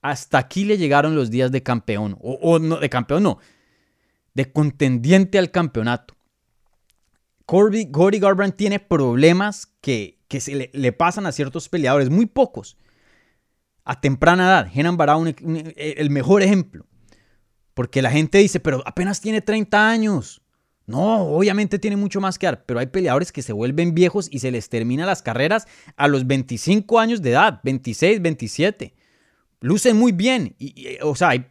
Hasta 0.01 0.39
aquí 0.39 0.65
le 0.65 0.79
llegaron 0.79 1.15
los 1.15 1.31
días 1.31 1.53
de 1.53 1.63
campeón, 1.63 2.17
o, 2.23 2.59
no, 2.59 2.79
de 2.79 2.89
campeón 2.89 3.23
no, 3.23 3.39
de 4.33 4.51
contendiente 4.51 5.39
al 5.39 5.51
campeonato. 5.51 6.17
Cody, 7.45 8.19
Garbrandt 8.19 8.57
tiene 8.57 8.79
problemas 8.79 9.67
que, 9.83 10.21
se 10.31 10.71
le, 10.73 10.93
pasan 10.93 11.27
a 11.27 11.33
ciertos 11.33 11.69
peleadores, 11.69 12.09
muy 12.09 12.25
pocos, 12.25 12.79
a 13.85 14.01
temprana 14.01 14.47
edad. 14.47 14.71
Henan 14.73 14.97
Barao, 14.97 15.27
el 15.27 16.11
mejor 16.11 16.43
ejemplo. 16.43 16.87
Porque 17.75 18.03
la 18.03 18.11
gente 18.11 18.39
dice, 18.39 18.61
pero 18.61 18.83
apenas 18.87 19.21
tiene 19.21 19.41
30 19.41 19.89
años. 19.89 20.43
No, 20.91 21.23
obviamente 21.23 21.79
tiene 21.79 21.97
mucho 21.97 22.21
más 22.21 22.37
que 22.37 22.47
dar, 22.47 22.65
pero 22.65 22.81
hay 22.81 22.87
peleadores 22.87 23.31
que 23.31 23.43
se 23.43 23.53
vuelven 23.53 23.95
viejos 23.95 24.29
y 24.29 24.41
se 24.41 24.51
les 24.51 24.69
termina 24.69 25.07
las 25.07 25.23
carreras 25.23 25.69
a 25.97 26.09
los 26.09 26.27
25 26.27 26.99
años 26.99 27.23
de 27.23 27.31
edad, 27.31 27.61
26, 27.63 28.21
27. 28.21 28.93
Lucen 29.61 29.97
muy 29.97 30.11
bien. 30.11 30.57
Y, 30.59 30.99
o 31.03 31.15
sea, 31.15 31.29
hay, 31.29 31.47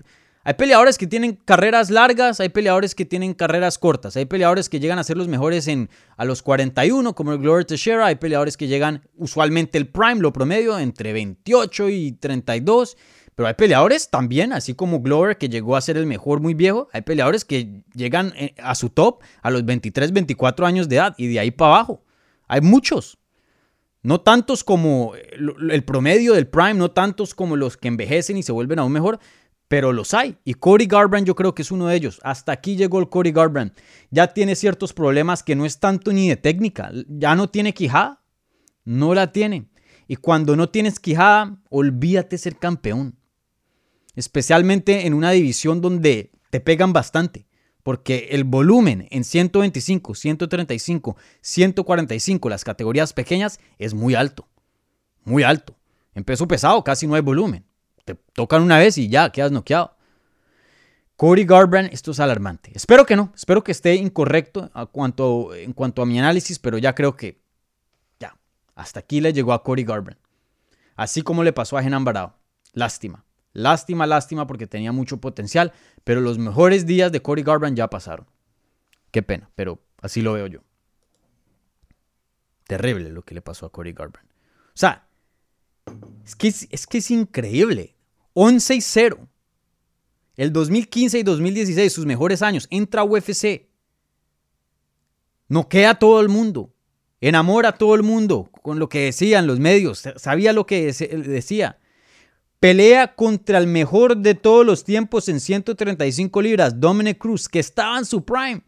peleadores 0.57 0.97
que 0.97 1.07
tienen 1.07 1.38
carreras 1.45 1.89
largas, 1.89 2.41
hay 2.41 2.49
peleadores 2.49 2.95
que 2.95 3.05
tienen 3.05 3.34
carreras 3.34 3.78
cortas, 3.78 4.17
hay 4.17 4.26
peleadores 4.26 4.67
que 4.67 4.82
llegan 4.82 4.99
a 4.99 5.05
ser 5.05 5.15
los 5.15 5.30
mejores 5.30 5.70
en, 5.70 5.89
a 6.17 6.26
los 6.26 6.41
41, 6.41 7.15
como 7.15 7.32
el 7.32 7.38
Glover 7.38 7.63
Teixeira, 7.63 8.07
hay 8.07 8.15
peleadores 8.15 8.57
que 8.57 8.67
llegan 8.67 9.07
usualmente 9.15 9.78
el 9.78 9.88
prime, 9.88 10.20
lo 10.20 10.34
promedio, 10.34 10.78
entre 10.78 11.13
28 11.13 11.88
y 11.88 12.11
32. 12.11 12.97
Pero 13.40 13.48
hay 13.48 13.54
peleadores 13.54 14.10
también, 14.10 14.52
así 14.52 14.74
como 14.74 15.00
Glover, 15.00 15.38
que 15.38 15.48
llegó 15.48 15.78
a 15.78 15.82
ser 15.82 15.96
el 15.96 16.06
mejor 16.06 16.42
muy 16.42 16.54
viejo. 16.54 16.90
Hay 16.92 17.04
peleadores 17.04 17.46
que 17.46 17.84
llegan 17.96 18.34
eh, 18.36 18.54
a 18.62 18.76
su 18.76 18.90
top 18.90 19.22
a 19.42 19.50
los 19.50 19.64
23, 19.64 20.12
24 20.12 20.66
años 20.66 20.90
de 20.90 20.98
edad 20.98 21.16
y 21.18 21.28
de 21.28 21.40
ahí 21.40 21.50
para 21.50 21.76
abajo. 21.76 22.04
Hay 22.50 22.60
muchos. 22.60 23.18
No 24.04 24.20
tantos 24.20 24.66
como 24.66 25.14
el 25.16 25.84
promedio 25.86 26.34
del 26.34 26.48
Prime, 26.48 26.74
no 26.74 26.92
tantos 26.92 27.34
como 27.34 27.56
los 27.56 27.78
que 27.78 27.88
envejecen 27.88 28.36
y 28.36 28.44
se 28.44 28.52
vuelven 28.52 28.78
aún 28.78 28.92
mejor, 28.92 29.20
pero 29.70 29.94
los 29.94 30.14
hay. 30.14 30.36
Y 30.44 30.56
Cody 30.56 30.88
Garbrandt 30.88 31.26
yo 31.26 31.36
creo 31.36 31.56
que 31.56 31.62
es 31.62 31.72
uno 31.72 31.88
de 31.88 31.96
ellos. 31.96 32.20
Hasta 32.24 32.52
aquí 32.52 32.76
llegó 32.76 33.00
el 33.00 33.08
Cody 33.08 33.32
Garbrandt. 33.32 33.80
Ya 34.12 34.28
tiene 34.34 34.58
ciertos 34.58 34.92
problemas 34.92 35.44
que 35.44 35.56
no 35.56 35.66
es 35.66 35.80
tanto 35.80 36.12
ni 36.12 36.28
de 36.28 36.36
técnica. 36.36 36.92
Ya 37.08 37.36
no 37.36 37.50
tiene 37.50 37.74
quijada. 37.74 38.22
No 38.84 39.14
la 39.14 39.32
tiene. 39.32 39.70
Y 40.10 40.18
cuando 40.18 40.58
no 40.58 40.68
tienes 40.68 41.00
quijada, 41.00 41.58
olvídate 41.70 42.38
ser 42.38 42.58
campeón 42.58 43.16
especialmente 44.16 45.05
en 45.05 45.14
una 45.14 45.32
división 45.32 45.82
donde 45.82 46.32
te 46.49 46.60
pegan 46.60 46.93
bastante, 46.93 47.47
porque 47.84 48.30
el 48.32 48.43
volumen 48.43 49.07
en 49.12 49.24
125, 49.24 50.16
135, 50.16 51.18
145, 51.41 52.49
las 52.49 52.64
categorías 52.64 53.14
pequeñas, 53.14 53.60
es 53.78 53.93
muy 53.93 54.16
alto, 54.16 54.47
muy 55.24 55.43
alto. 55.43 55.76
En 56.14 56.24
peso 56.24 56.47
pesado 56.47 56.84
casi 56.84 57.07
no 57.07 57.16
hay 57.16 57.22
volumen. 57.22 57.66
Te 58.05 58.16
tocan 58.34 58.62
una 58.62 58.78
vez 58.78 58.97
y 58.97 59.10
ya 59.10 59.32
quedas 59.32 59.51
noqueado. 59.51 59.95
Cody 61.16 61.43
Garbrandt, 61.43 61.93
esto 61.93 62.12
es 62.12 62.20
alarmante. 62.20 62.72
Espero 62.74 63.05
que 63.05 63.16
no, 63.16 63.32
espero 63.36 63.64
que 63.64 63.74
esté 63.74 63.95
incorrecto 63.95 64.72
en 65.53 65.74
cuanto 65.74 66.01
a 66.01 66.05
mi 66.05 66.18
análisis, 66.18 66.60
pero 66.60 66.78
ya 66.78 66.95
creo 66.95 67.16
que 67.18 67.41
ya, 68.20 68.38
hasta 68.74 69.01
aquí 69.01 69.20
le 69.20 69.34
llegó 69.34 69.51
a 69.51 69.62
Cody 69.64 69.84
Garbrandt. 69.84 70.22
Así 70.95 71.22
como 71.22 71.43
le 71.43 71.53
pasó 71.53 71.78
a 71.78 71.84
Genan 71.84 72.05
Barao. 72.05 72.36
Lástima. 72.74 73.26
Lástima, 73.54 74.06
lástima 74.06 74.47
porque 74.47 74.68
tenía 74.68 74.91
mucho 74.91 75.18
potencial, 75.18 75.74
pero 76.04 76.22
los 76.22 76.38
mejores 76.38 76.86
días 76.86 77.12
de 77.12 77.22
Cody 77.22 77.43
Garbrandt 77.43 77.78
ya 77.78 77.89
pasaron. 77.89 78.28
Qué 79.12 79.24
pena, 79.24 79.50
pero 79.56 79.82
así 80.02 80.22
lo 80.22 80.34
veo 80.34 80.47
yo. 80.47 80.60
Terrible 82.68 83.10
lo 83.10 83.24
que 83.24 83.34
le 83.34 83.41
pasó 83.41 83.66
a 83.66 83.72
Cody 83.72 83.93
Garbrandt. 83.93 84.30
O 84.68 84.78
sea, 84.80 85.08
es 86.24 86.36
que 86.36 86.47
es, 86.47 86.88
que 86.88 86.97
es 87.00 87.12
increíble. 87.12 87.95
11 88.34 88.76
y 88.76 88.82
0. 88.82 89.28
El 90.36 90.54
2015 90.54 91.20
y 91.20 91.24
2016, 91.24 91.91
sus 91.91 92.06
mejores 92.06 92.41
años, 92.41 92.68
entra 92.70 93.02
a 93.02 93.04
UFC. 93.04 93.68
Noquea 95.47 95.91
a 95.91 96.00
todo 96.00 96.22
el 96.22 96.30
mundo. 96.30 96.72
Enamora 97.20 97.70
a 97.70 97.78
todo 97.78 97.95
el 97.95 98.04
mundo 98.04 98.50
con 98.62 98.80
lo 98.80 98.88
que 98.88 99.06
decían 99.06 99.47
los 99.47 99.60
medios. 99.60 100.04
Sabía 100.16 100.54
lo 100.54 100.66
que 100.66 100.86
decía. 100.86 101.80
Pelea 102.60 103.16
contra 103.16 103.57
el 103.57 103.68
mejor 103.68 104.18
de 104.18 104.36
todos 104.36 104.66
los 104.66 104.84
tiempos 104.84 105.30
en 105.30 105.39
135 105.39 106.41
libras, 106.41 106.80
Dominic 106.80 107.18
Cruz, 107.18 107.47
que 107.47 107.60
estaba 107.60 107.97
en 107.97 108.05
su 108.05 108.26
prime. 108.26 108.62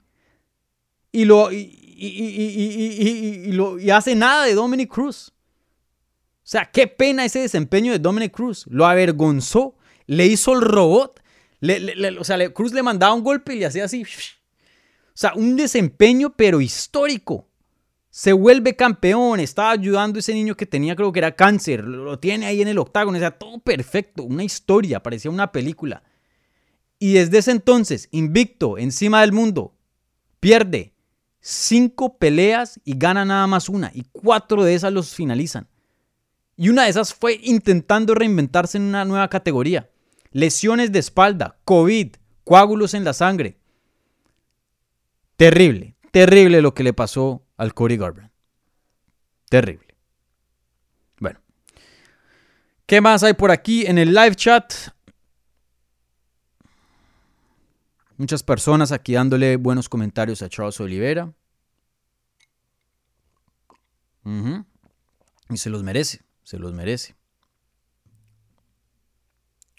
Y, 1.11 1.25
lo, 1.25 1.51
y, 1.51 3.51
lo, 3.51 3.77
hace 3.93 4.15
nada 4.15 4.45
de 4.45 4.53
Dominic 4.53 4.89
Cruz. 4.89 5.33
O 6.37 6.47
sea, 6.51 6.69
qué 6.71 6.87
pena 6.87 7.25
ese 7.25 7.39
desempeño 7.39 7.91
de 7.91 7.99
Dominic 7.99 8.31
Cruz. 8.31 8.65
Lo 8.67 8.85
avergonzó. 8.85 9.75
Le 10.05 10.25
hizo 10.25 10.53
el 10.53 10.61
robot. 10.61 11.21
o 12.19 12.23
sea, 12.23 12.53
Cruz 12.53 12.71
le 12.71 12.83
mandaba 12.83 13.13
un 13.13 13.23
golpe 13.23 13.55
y 13.55 13.59
le 13.59 13.65
hacía 13.65 13.85
así. 13.85 14.03
O 14.03 14.07
sea, 15.13 15.33
un 15.35 15.57
desempeño 15.57 16.33
pero 16.35 16.61
histórico 16.61 17.50
se 18.11 18.33
vuelve 18.33 18.75
campeón, 18.75 19.39
estaba 19.39 19.71
ayudando 19.71 20.17
a 20.17 20.19
ese 20.19 20.33
niño 20.33 20.55
que 20.55 20.65
tenía, 20.65 20.97
creo 20.97 21.13
que 21.13 21.19
era 21.19 21.33
cáncer, 21.33 21.85
lo 21.85 22.19
tiene 22.19 22.45
ahí 22.45 22.61
en 22.61 22.67
el 22.67 22.77
octágono, 22.77 23.17
o 23.17 23.21
sea, 23.21 23.31
todo 23.31 23.57
perfecto, 23.59 24.23
una 24.23 24.43
historia, 24.43 25.01
parecía 25.01 25.31
una 25.31 25.53
película. 25.53 26.03
Y 26.99 27.13
desde 27.13 27.37
ese 27.37 27.51
entonces, 27.51 28.09
invicto, 28.11 28.77
encima 28.77 29.21
del 29.21 29.31
mundo, 29.31 29.73
pierde 30.41 30.93
cinco 31.39 32.17
peleas 32.17 32.81
y 32.83 32.97
gana 32.97 33.23
nada 33.23 33.47
más 33.47 33.69
una, 33.69 33.91
y 33.93 34.03
cuatro 34.11 34.65
de 34.65 34.75
esas 34.75 34.91
los 34.91 35.15
finalizan. 35.15 35.69
Y 36.57 36.67
una 36.67 36.83
de 36.83 36.89
esas 36.89 37.13
fue 37.13 37.39
intentando 37.41 38.13
reinventarse 38.13 38.77
en 38.77 38.83
una 38.83 39.05
nueva 39.05 39.29
categoría. 39.29 39.89
Lesiones 40.31 40.91
de 40.91 40.99
espalda, 40.99 41.57
COVID, 41.63 42.09
coágulos 42.43 42.93
en 42.93 43.05
la 43.05 43.13
sangre. 43.13 43.57
Terrible, 45.37 45.95
terrible 46.11 46.61
lo 46.61 46.73
que 46.73 46.83
le 46.83 46.91
pasó 46.93 47.45
al 47.61 47.75
Cody 47.75 47.95
Garbrandt. 47.95 48.33
Terrible. 49.47 49.95
Bueno. 51.19 51.39
¿Qué 52.87 53.01
más 53.01 53.21
hay 53.21 53.33
por 53.35 53.51
aquí 53.51 53.85
en 53.85 53.99
el 53.99 54.15
live 54.15 54.35
chat? 54.35 54.73
Muchas 58.17 58.41
personas 58.41 58.91
aquí 58.91 59.13
dándole 59.13 59.57
buenos 59.57 59.89
comentarios 59.89 60.41
a 60.41 60.49
Charles 60.49 60.79
Oliveira. 60.79 61.31
Y 64.25 65.57
se 65.57 65.69
los 65.69 65.83
merece, 65.83 66.21
se 66.43 66.57
los 66.57 66.73
merece. 66.73 67.15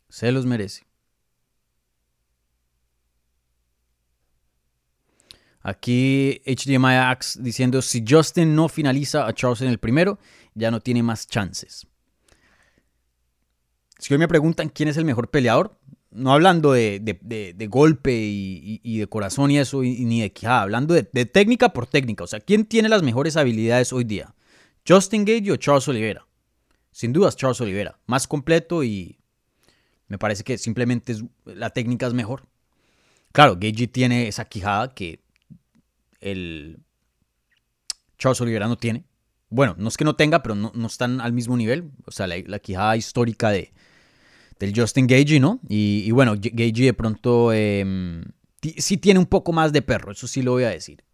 Se 0.09 0.30
los 0.30 0.47
merece. 0.47 0.85
Aquí 5.62 6.42
HDMI 6.44 6.94
Axe 6.94 7.40
diciendo, 7.40 7.82
si 7.82 8.04
Justin 8.06 8.54
no 8.54 8.68
finaliza 8.68 9.26
a 9.26 9.32
Charles 9.32 9.60
en 9.60 9.68
el 9.68 9.78
primero, 9.78 10.18
ya 10.54 10.70
no 10.70 10.80
tiene 10.80 11.02
más 11.02 11.26
chances. 11.26 11.86
Si 13.98 14.12
hoy 14.12 14.18
me 14.18 14.26
preguntan 14.26 14.68
quién 14.68 14.88
es 14.88 14.96
el 14.96 15.04
mejor 15.04 15.30
peleador, 15.30 15.78
no 16.10 16.32
hablando 16.32 16.72
de, 16.72 17.68
golpe 17.70 18.12
y, 18.12 18.98
de 18.98 19.06
corazón 19.06 19.50
y 19.50 19.58
eso, 19.58 19.82
ni 19.82 20.20
de 20.20 20.32
quijada, 20.32 20.62
hablando 20.62 20.94
de, 20.94 21.04
técnica 21.04 21.72
por 21.72 21.86
técnica. 21.86 22.24
O 22.24 22.26
sea, 22.26 22.40
¿quién 22.40 22.66
tiene 22.66 22.88
las 22.88 23.02
mejores 23.02 23.36
habilidades 23.36 23.92
hoy 23.92 24.04
día? 24.04 24.34
¿Justin 24.86 25.24
Gage 25.24 25.52
o 25.52 25.56
Charles 25.56 25.86
Oliveira? 25.86 26.26
Sin 26.90 27.12
dudas, 27.12 27.36
Charles 27.36 27.60
Oliveira. 27.60 27.98
Más 28.06 28.26
completo 28.26 28.82
y 28.82 29.18
me 30.08 30.18
parece 30.18 30.44
que 30.44 30.58
simplemente 30.58 31.14
la 31.44 31.70
técnica 31.70 32.06
es 32.06 32.12
mejor. 32.12 32.46
Claro, 33.32 33.56
Gage 33.58 33.86
tiene 33.86 34.28
esa 34.28 34.44
quijada 34.44 34.92
que 34.94 35.21
el 36.22 36.78
Charles 38.18 38.40
Oliveira 38.40 38.68
no 38.68 38.76
tiene. 38.76 39.04
Bueno, 39.50 39.74
no 39.76 39.88
es 39.88 39.96
que 39.96 40.04
no 40.04 40.16
tenga, 40.16 40.42
pero 40.42 40.54
no, 40.54 40.86
están 40.86 41.20
al 41.20 41.32
mismo 41.32 41.56
nivel. 41.56 41.90
O 42.06 42.10
sea, 42.10 42.26
la, 42.26 42.58
quijada 42.58 42.96
histórica 42.96 43.50
de, 43.50 43.72
del 44.58 44.72
Justin 44.74 45.06
Gagey, 45.06 45.40
¿no? 45.40 45.60
Y, 45.68 46.10
bueno, 46.12 46.34
Gagey 46.36 46.72
de 46.72 46.94
pronto 46.94 47.52
em, 47.52 48.24
sí 48.78 48.96
tiene 48.96 49.20
un 49.20 49.26
poco 49.26 49.52
más 49.52 49.72
de 49.72 49.82
perro, 49.82 50.12
eso 50.12 50.26
sí 50.26 50.40
lo 50.40 50.52
voy 50.52 50.64
a 50.64 50.70
decir. 50.70 51.04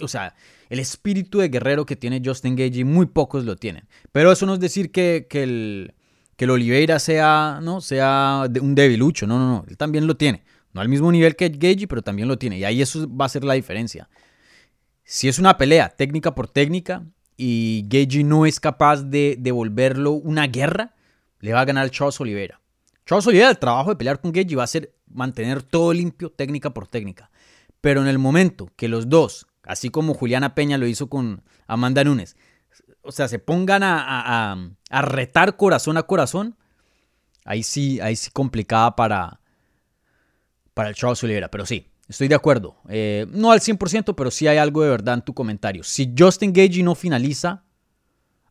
o 0.00 0.08
sea, 0.08 0.34
el 0.68 0.78
espíritu 0.78 1.38
de 1.38 1.48
guerrero 1.48 1.84
que 1.86 1.96
tiene 1.96 2.22
Justin 2.24 2.54
Gagey, 2.54 2.84
muy 2.84 3.06
pocos 3.06 3.44
lo 3.44 3.56
tienen. 3.56 3.88
Pero 4.12 4.30
eso 4.30 4.46
no 4.46 4.54
es 4.54 4.60
decir 4.60 4.92
que, 4.92 5.26
el, 5.30 5.94
que 6.36 6.44
el 6.44 6.50
Oliveira 6.50 6.98
sea, 6.98 7.58
¿no? 7.62 7.80
sea 7.80 8.44
un 8.60 8.74
debilucho. 8.74 9.26
No, 9.26 9.38
no, 9.38 9.48
no. 9.48 9.64
Él 9.68 9.76
también 9.76 10.06
lo 10.06 10.16
tiene. 10.16 10.44
No 10.72 10.80
al 10.80 10.88
mismo 10.88 11.10
nivel 11.10 11.36
que 11.36 11.48
Gagey, 11.48 11.86
pero 11.86 12.02
también 12.02 12.28
lo 12.28 12.38
tiene. 12.38 12.58
Y 12.58 12.64
ahí 12.64 12.82
eso 12.82 13.08
va 13.08 13.24
a 13.24 13.28
ser 13.28 13.44
la 13.44 13.54
diferencia. 13.54 14.08
Si 15.04 15.28
es 15.28 15.38
una 15.38 15.58
pelea 15.58 15.90
técnica 15.90 16.34
por 16.34 16.48
técnica 16.48 17.04
y 17.36 17.84
Gagey 17.88 18.24
no 18.24 18.46
es 18.46 18.58
capaz 18.58 19.02
de 19.02 19.36
devolverlo 19.38 20.12
una 20.12 20.46
guerra, 20.46 20.94
le 21.40 21.52
va 21.52 21.60
a 21.60 21.64
ganar 21.66 21.90
Charles 21.90 22.18
Oliveira. 22.20 22.60
Charles 23.04 23.26
Oliveira, 23.26 23.50
el 23.50 23.58
trabajo 23.58 23.90
de 23.90 23.96
pelear 23.96 24.20
con 24.20 24.32
Gagey 24.32 24.54
va 24.54 24.64
a 24.64 24.68
ser 24.68 24.94
mantener 25.06 25.62
todo 25.62 25.92
limpio 25.92 26.30
técnica 26.30 26.70
por 26.70 26.88
técnica. 26.88 27.30
Pero 27.82 28.00
en 28.00 28.08
el 28.08 28.18
momento 28.18 28.70
que 28.76 28.88
los 28.88 29.10
dos, 29.10 29.46
así 29.62 29.90
como 29.90 30.14
Juliana 30.14 30.54
Peña 30.54 30.78
lo 30.78 30.86
hizo 30.86 31.10
con 31.10 31.42
Amanda 31.66 32.02
Nunes, 32.02 32.34
o 33.02 33.12
sea, 33.12 33.28
se 33.28 33.38
pongan 33.38 33.82
a, 33.84 34.56
retar 34.90 35.56
corazón 35.56 35.98
a 35.98 36.04
corazón, 36.04 36.56
ahí 37.44 37.62
sí, 37.62 38.00
ahí 38.00 38.16
sí 38.16 38.30
complicada 38.30 38.96
para, 38.96 39.40
para 40.72 40.88
el 40.88 40.94
Charles 40.94 41.22
Oliveira. 41.22 41.50
Pero 41.50 41.66
sí, 41.66 41.90
estoy 42.08 42.28
de 42.28 42.34
acuerdo. 42.34 42.76
Eh, 42.88 43.26
no 43.30 43.50
al 43.50 43.60
100%, 43.60 44.14
pero 44.14 44.30
sí 44.30 44.46
hay 44.46 44.58
algo 44.58 44.82
de 44.82 44.90
verdad 44.90 45.14
en 45.14 45.22
tu 45.22 45.34
comentario. 45.34 45.82
Si 45.82 46.14
Justin 46.16 46.52
Gagey 46.52 46.82
no 46.82 46.94
finaliza 46.94 47.64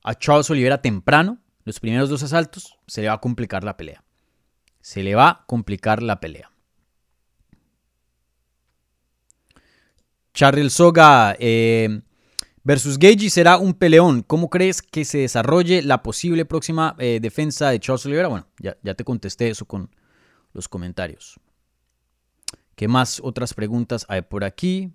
a 0.04 0.16
Charles 0.16 0.50
Oliveira 0.50 0.82
temprano, 0.82 1.40
los 1.64 1.80
primeros 1.80 2.10
dos 2.10 2.24
asaltos, 2.24 2.78
se 2.88 3.02
le 3.02 3.08
va 3.08 3.14
a 3.14 3.22
complicar 3.22 3.64
la 3.64 3.78
pelea. 3.78 4.04
Se 4.82 5.02
le 5.02 5.16
va 5.16 5.30
a 5.30 5.46
complicar 5.46 6.04
la 6.04 6.20
pelea. 6.20 6.52
Charriel 10.34 10.72
Soga 10.72 11.36
eh, 11.40 12.02
versus 12.64 12.98
Gagey 12.98 13.30
será 13.30 13.58
un 13.58 13.74
peleón. 13.76 14.24
¿Cómo 14.24 14.50
crees 14.50 14.82
que 14.82 15.06
se 15.06 15.20
desarrolle 15.20 15.84
la 15.84 16.02
posible 16.02 16.44
próxima 16.44 16.96
eh, 16.98 17.20
defensa 17.22 17.70
de 17.70 17.80
Charles 17.80 18.06
Oliveira? 18.08 18.28
Bueno, 18.28 18.48
ya 18.60 18.94
te 18.96 19.04
contesté 19.04 19.50
eso 19.50 19.66
con 19.66 19.90
los 20.54 20.68
comentarios. 20.68 21.40
¿Qué 22.76 22.88
más 22.88 23.20
otras 23.24 23.54
preguntas 23.54 24.06
hay 24.10 24.22
por 24.22 24.44
aquí? 24.44 24.92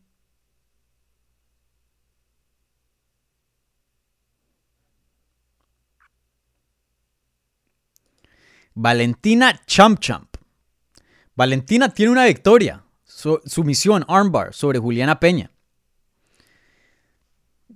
Valentina 8.75 9.61
Champ 9.67 9.99
Champ. 9.99 10.37
Valentina 11.35 11.89
tiene 11.89 12.13
una 12.13 12.27
victoria. 12.27 12.85
Su 13.05 13.65
misión, 13.65 14.05
armbar, 14.07 14.55
sobre 14.55 14.79
Juliana 14.79 15.19
Peña. 15.19 15.51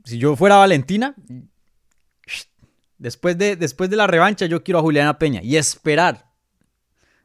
Si 0.05 0.19
yo 0.19 0.37
fuera 0.37 0.57
Valentina, 0.57 1.17
después 2.99 3.37
de, 3.39 3.57
después 3.57 3.91
de 3.91 3.97
la 3.97 4.07
revancha, 4.07 4.47
yo 4.47 4.63
quiero 4.63 4.79
a 4.79 4.83
Juliana 4.83 5.19
Peña 5.19 5.43
y 5.43 5.57
esperar, 5.57 6.32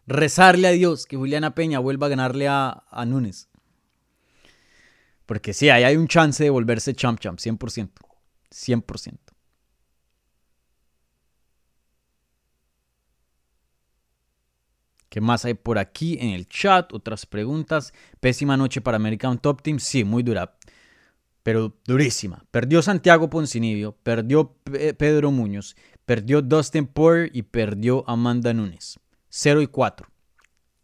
rezarle 0.07 0.67
a 0.67 0.71
Dios 0.71 1.05
que 1.05 1.17
Juliana 1.17 1.53
Peña 1.53 1.79
vuelva 1.79 2.07
a 2.07 2.09
ganarle 2.09 2.47
a, 2.47 2.83
a 2.89 3.05
Núñez. 3.05 3.49
Porque 5.25 5.53
sí, 5.53 5.69
ahí 5.69 5.83
hay 5.83 5.97
un 5.97 6.07
chance 6.07 6.43
de 6.43 6.49
volverse 6.49 6.93
champ 6.95 7.19
champ, 7.19 7.37
100%. 7.39 8.01
100%. 8.49 9.33
¿Qué 15.09 15.21
más 15.21 15.45
hay 15.45 15.53
por 15.53 15.77
aquí 15.79 16.17
en 16.19 16.29
el 16.31 16.47
chat? 16.47 16.91
Otras 16.93 17.25
preguntas. 17.25 17.93
Pésima 18.19 18.57
noche 18.57 18.81
para 18.81 18.97
American 18.97 19.39
Top 19.39 19.61
Team. 19.61 19.79
Sí, 19.79 20.03
muy 20.03 20.21
dura. 20.21 20.57
Pero 21.43 21.77
durísima. 21.85 22.45
Perdió 22.51 22.81
Santiago 22.81 23.29
Poncinibio, 23.29 23.93
perdió 24.03 24.53
Pe- 24.63 24.93
Pedro 24.93 25.31
Muñoz, 25.31 25.75
perdió 26.05 26.41
Dustin 26.41 26.87
Poirier 26.87 27.31
y 27.33 27.43
perdió 27.43 28.03
Amanda 28.09 28.53
Nunes. 28.53 28.99
0 29.37 29.61
y 29.61 29.67
4. 29.67 30.07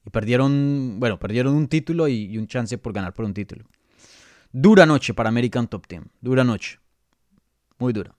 Y 0.05 0.09
perdieron, 0.11 0.99
bueno, 0.99 1.17
perdieron 1.17 1.55
un 1.55 1.67
título 1.67 2.07
y, 2.07 2.37
un 2.37 2.45
chance 2.45 2.77
por 2.77 2.93
ganar 2.93 3.11
por 3.13 3.25
un 3.25 3.33
título. 3.33 3.65
Dura 4.51 4.85
noche 4.85 5.15
para 5.15 5.29
American 5.29 5.67
Top 5.67 5.87
Team. 5.87 6.05
Dura 6.21 6.43
noche. 6.43 6.79
Muy 7.79 7.93
dura. 7.93 8.15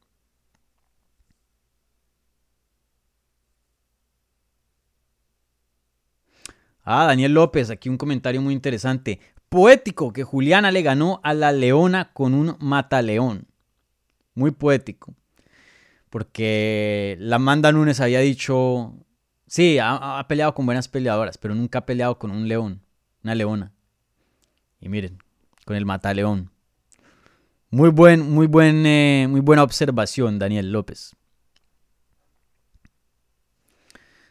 Ah, 6.82 7.06
Daniel 7.06 7.32
López, 7.32 7.70
aquí 7.70 7.88
un 7.88 7.96
comentario 7.96 8.42
muy 8.42 8.54
interesante. 8.54 9.20
Poético 9.48 10.12
que 10.12 10.24
Juliana 10.24 10.72
le 10.72 10.82
ganó 10.82 11.20
a 11.22 11.32
la 11.32 11.52
Leona 11.52 12.12
con 12.12 12.34
un 12.34 12.56
mataleón. 12.58 13.46
Muy 14.34 14.50
poético. 14.50 15.14
Porque 16.10 17.16
la 17.20 17.36
Amanda 17.36 17.70
Nunes 17.70 18.00
había 18.00 18.18
dicho, 18.18 18.94
sí, 19.46 19.78
ha, 19.78 20.18
ha 20.18 20.28
peleado 20.28 20.54
con 20.54 20.66
buenas 20.66 20.88
peleadoras, 20.88 21.38
pero 21.38 21.54
nunca 21.54 21.80
ha 21.80 21.86
peleado 21.86 22.18
con 22.18 22.30
un 22.30 22.48
león, 22.48 22.82
una 23.22 23.34
leona. 23.34 23.72
Y 24.80 24.88
miren, 24.88 25.18
con 25.64 25.76
el 25.76 25.86
mataleón. 25.86 26.50
Muy 27.70 27.88
buen, 27.88 28.30
muy 28.30 28.46
buen, 28.46 28.86
eh, 28.86 29.26
muy 29.28 29.40
buena 29.40 29.64
observación, 29.64 30.38
Daniel 30.38 30.70
López. 30.70 31.16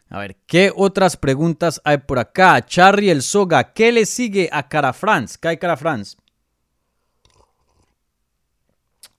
A 0.08 0.18
ver, 0.18 0.36
¿qué 0.46 0.72
otras 0.74 1.16
preguntas 1.16 1.80
hay 1.84 1.98
por 1.98 2.18
acá? 2.18 2.64
Charry 2.64 3.10
el 3.10 3.20
Soga, 3.20 3.72
¿qué 3.72 3.90
le 3.90 4.06
sigue 4.06 4.48
a 4.52 4.68
Cara 4.68 4.92
France? 4.92 5.36
Kai 5.38 5.58
Cara 5.58 5.76
France. 5.76 6.16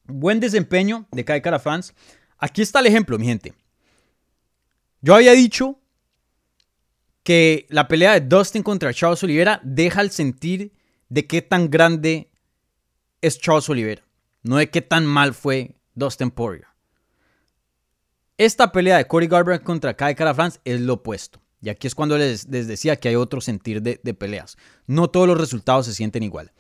Buen 0.06 0.40
desempeño 0.40 1.06
de 1.12 1.26
Kai 1.26 1.42
Cara 1.42 1.60
France. 1.60 1.94
Aquí 2.38 2.62
está 2.62 2.80
el 2.80 2.88
ejemplo, 2.88 3.20
mi 3.20 3.26
gente. 3.26 3.54
Yo 5.02 5.16
había 5.16 5.34
dicho 5.34 5.80
que 7.26 7.66
la 7.70 7.88
pelea 7.88 8.14
de 8.14 8.22
Dustin 8.22 8.62
contra 8.62 8.94
Charles 8.94 9.24
Oliveira 9.24 9.60
deja 9.64 10.02
el 10.02 10.12
sentir 10.12 10.72
de 11.10 11.26
qué 11.26 11.42
tan 11.42 11.72
grande 11.72 12.30
es 13.20 13.40
Charles 13.40 13.68
Oliveira, 13.68 14.04
no 14.44 14.58
de 14.58 14.70
qué 14.70 14.84
tan 14.84 15.08
mal 15.08 15.34
fue 15.34 15.76
Dustin 15.96 16.30
Poirier. 16.30 16.68
Esta 18.38 18.72
pelea 18.72 18.98
de 18.98 19.08
Cody 19.08 19.26
Garbrandt 19.26 19.64
contra 19.64 19.96
Kai 19.96 20.14
Cara 20.14 20.36
France 20.36 20.60
es 20.66 20.80
lo 20.82 20.94
opuesto. 20.94 21.42
Y 21.62 21.70
aquí 21.70 21.88
es 21.88 21.96
cuando 21.96 22.16
les, 22.16 22.48
decía 22.48 22.98
que 22.98 23.10
hay 23.10 23.16
otro 23.16 23.42
sentir 23.42 23.82
de, 23.82 24.14
peleas. 24.14 24.56
No 24.86 25.10
todos 25.10 25.28
los 25.28 25.40
resultados 25.40 25.88
se 25.88 25.96
sienten 25.96 26.22
igual. 26.22 26.52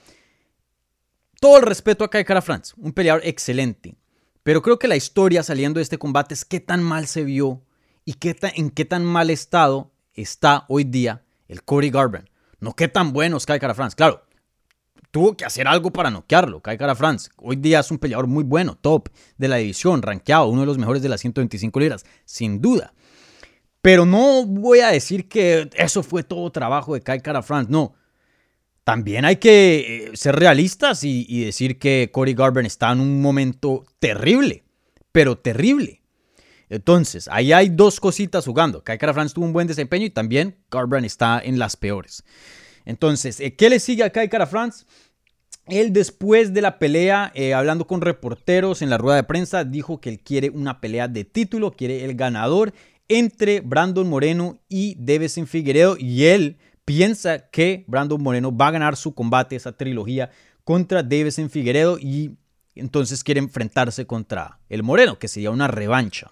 Todo 1.40 1.58
el 1.58 1.64
respeto 1.64 2.04
a 2.04 2.10
Kai 2.10 2.26
Cara 2.26 2.42
France, 2.42 2.74
un 2.78 2.92
peleador 2.92 3.22
excelente. 3.24 3.98
Pero 4.42 4.64
creo 4.64 4.80
que 4.80 4.88
la 4.88 4.96
historia 4.96 5.44
saliendo 5.44 5.78
de 5.78 5.84
este 5.84 6.00
combate 6.00 6.34
es 6.34 6.44
qué 6.44 6.60
tan 6.60 6.82
mal 6.82 7.06
se 7.06 7.24
vio 7.24 7.62
y 8.04 8.14
qué 8.14 8.36
en 8.56 8.72
qué 8.72 8.86
tan 8.86 9.06
mal 9.06 9.30
estado 9.30 9.92
está 10.16 10.66
hoy 10.70 10.84
día 10.84 11.24
el 11.48 11.64
Cody 11.64 11.90
Garbrandt. 11.90 12.30
No 12.60 12.74
qué 12.74 12.88
tan 12.88 13.14
bueno 13.14 13.38
es 13.38 13.46
Kai 13.46 13.60
Cara 13.60 13.76
France. 13.76 13.96
Claro, 13.96 14.24
tuvo 15.12 15.38
que 15.38 15.46
hacer 15.46 15.68
algo 15.68 15.92
para 15.92 16.10
noquearlo. 16.10 16.62
Kai 16.62 16.78
Cara 16.78 16.96
France 16.96 17.30
hoy 17.38 17.56
día 17.56 17.80
es 17.80 17.92
un 17.92 18.00
peleador 18.00 18.28
muy 18.28 18.44
bueno, 18.44 18.76
top 18.76 19.10
de 19.38 19.48
la 19.48 19.58
división, 19.58 20.02
rankeado, 20.02 20.48
uno 20.48 20.62
de 20.62 20.68
los 20.68 20.78
mejores 20.78 21.02
de 21.02 21.10
las 21.10 21.22
125 21.22 21.80
libras, 21.80 22.06
sin 22.26 22.62
duda. 22.62 22.94
Pero 23.82 24.06
no 24.06 24.46
voy 24.46 24.80
a 24.80 24.88
decir 24.88 25.30
que 25.30 25.70
eso 25.76 26.02
fue 26.02 26.24
todo 26.24 26.52
trabajo 26.52 26.96
de 26.96 27.02
Kai 27.02 27.22
Cara 27.22 27.44
France, 27.44 27.72
no. 27.72 27.94
También 28.84 29.26
hay 29.26 29.38
que 29.38 30.10
eh, 30.10 30.18
ser 30.18 30.36
realistas 30.36 31.04
y, 31.04 31.46
decir 31.46 31.80
que 31.80 32.10
Cody 32.12 32.34
Garbrandt 32.34 32.68
está 32.68 32.92
en 32.92 33.00
un 33.00 33.22
momento 33.22 33.84
terrible, 34.00 34.64
pero 35.12 35.38
terrible. 35.38 36.02
Entonces, 36.70 37.28
ahí 37.32 37.54
hay 37.54 37.70
dos 37.70 38.00
cositas 38.00 38.46
jugando. 38.46 38.84
Kai 38.84 38.98
Cara 38.98 39.14
France 39.14 39.34
tuvo 39.34 39.46
un 39.46 39.54
buen 39.54 39.68
desempeño 39.68 40.06
y 40.06 40.10
también 40.10 40.58
Garbrandt 40.72 41.06
está 41.06 41.40
en 41.44 41.60
las 41.60 41.76
peores. 41.76 42.24
Entonces, 42.86 43.42
¿qué 43.58 43.70
le 43.70 43.80
sigue 43.80 44.04
a 44.04 44.10
Kai 44.10 44.30
Cara 44.30 44.48
France? 44.48 44.86
Él 45.68 45.94
después 45.94 46.54
de 46.54 46.62
la 46.62 46.78
pelea, 46.78 47.32
eh, 47.34 47.56
hablando 47.56 47.88
con 47.88 48.02
reporteros 48.02 48.84
en 48.84 48.92
la 48.92 49.00
rueda 49.00 49.16
de 49.16 49.24
prensa, 49.24 49.64
dijo 49.64 50.00
que 50.00 50.10
él 50.10 50.20
quiere 50.20 50.52
una 50.52 50.80
pelea 50.80 51.08
de 51.08 51.26
título, 51.26 51.72
quiere 51.72 52.06
el 52.06 52.16
ganador 52.16 52.74
entre 53.08 53.62
Brandon 53.62 54.08
Moreno 54.08 54.60
y 54.70 54.96
Devesen 55.00 55.48
Figueredo 55.48 55.96
y 55.98 56.26
él 56.26 56.58
piensa 56.86 57.50
que 57.50 57.84
Brandon 57.88 58.22
Moreno 58.22 58.56
va 58.56 58.68
a 58.68 58.72
ganar 58.72 58.96
su 58.96 59.16
combate, 59.16 59.56
esa 59.56 59.72
trilogía 59.72 60.30
contra 60.64 61.02
Devesen 61.02 61.50
Figueredo 61.50 61.98
y 62.00 62.38
entonces 62.76 63.24
quiere 63.24 63.40
enfrentarse 63.40 64.06
contra 64.06 64.60
el 64.70 64.84
Moreno, 64.84 65.18
que 65.18 65.28
sería 65.28 65.50
una 65.50 65.68
revancha. 65.68 66.32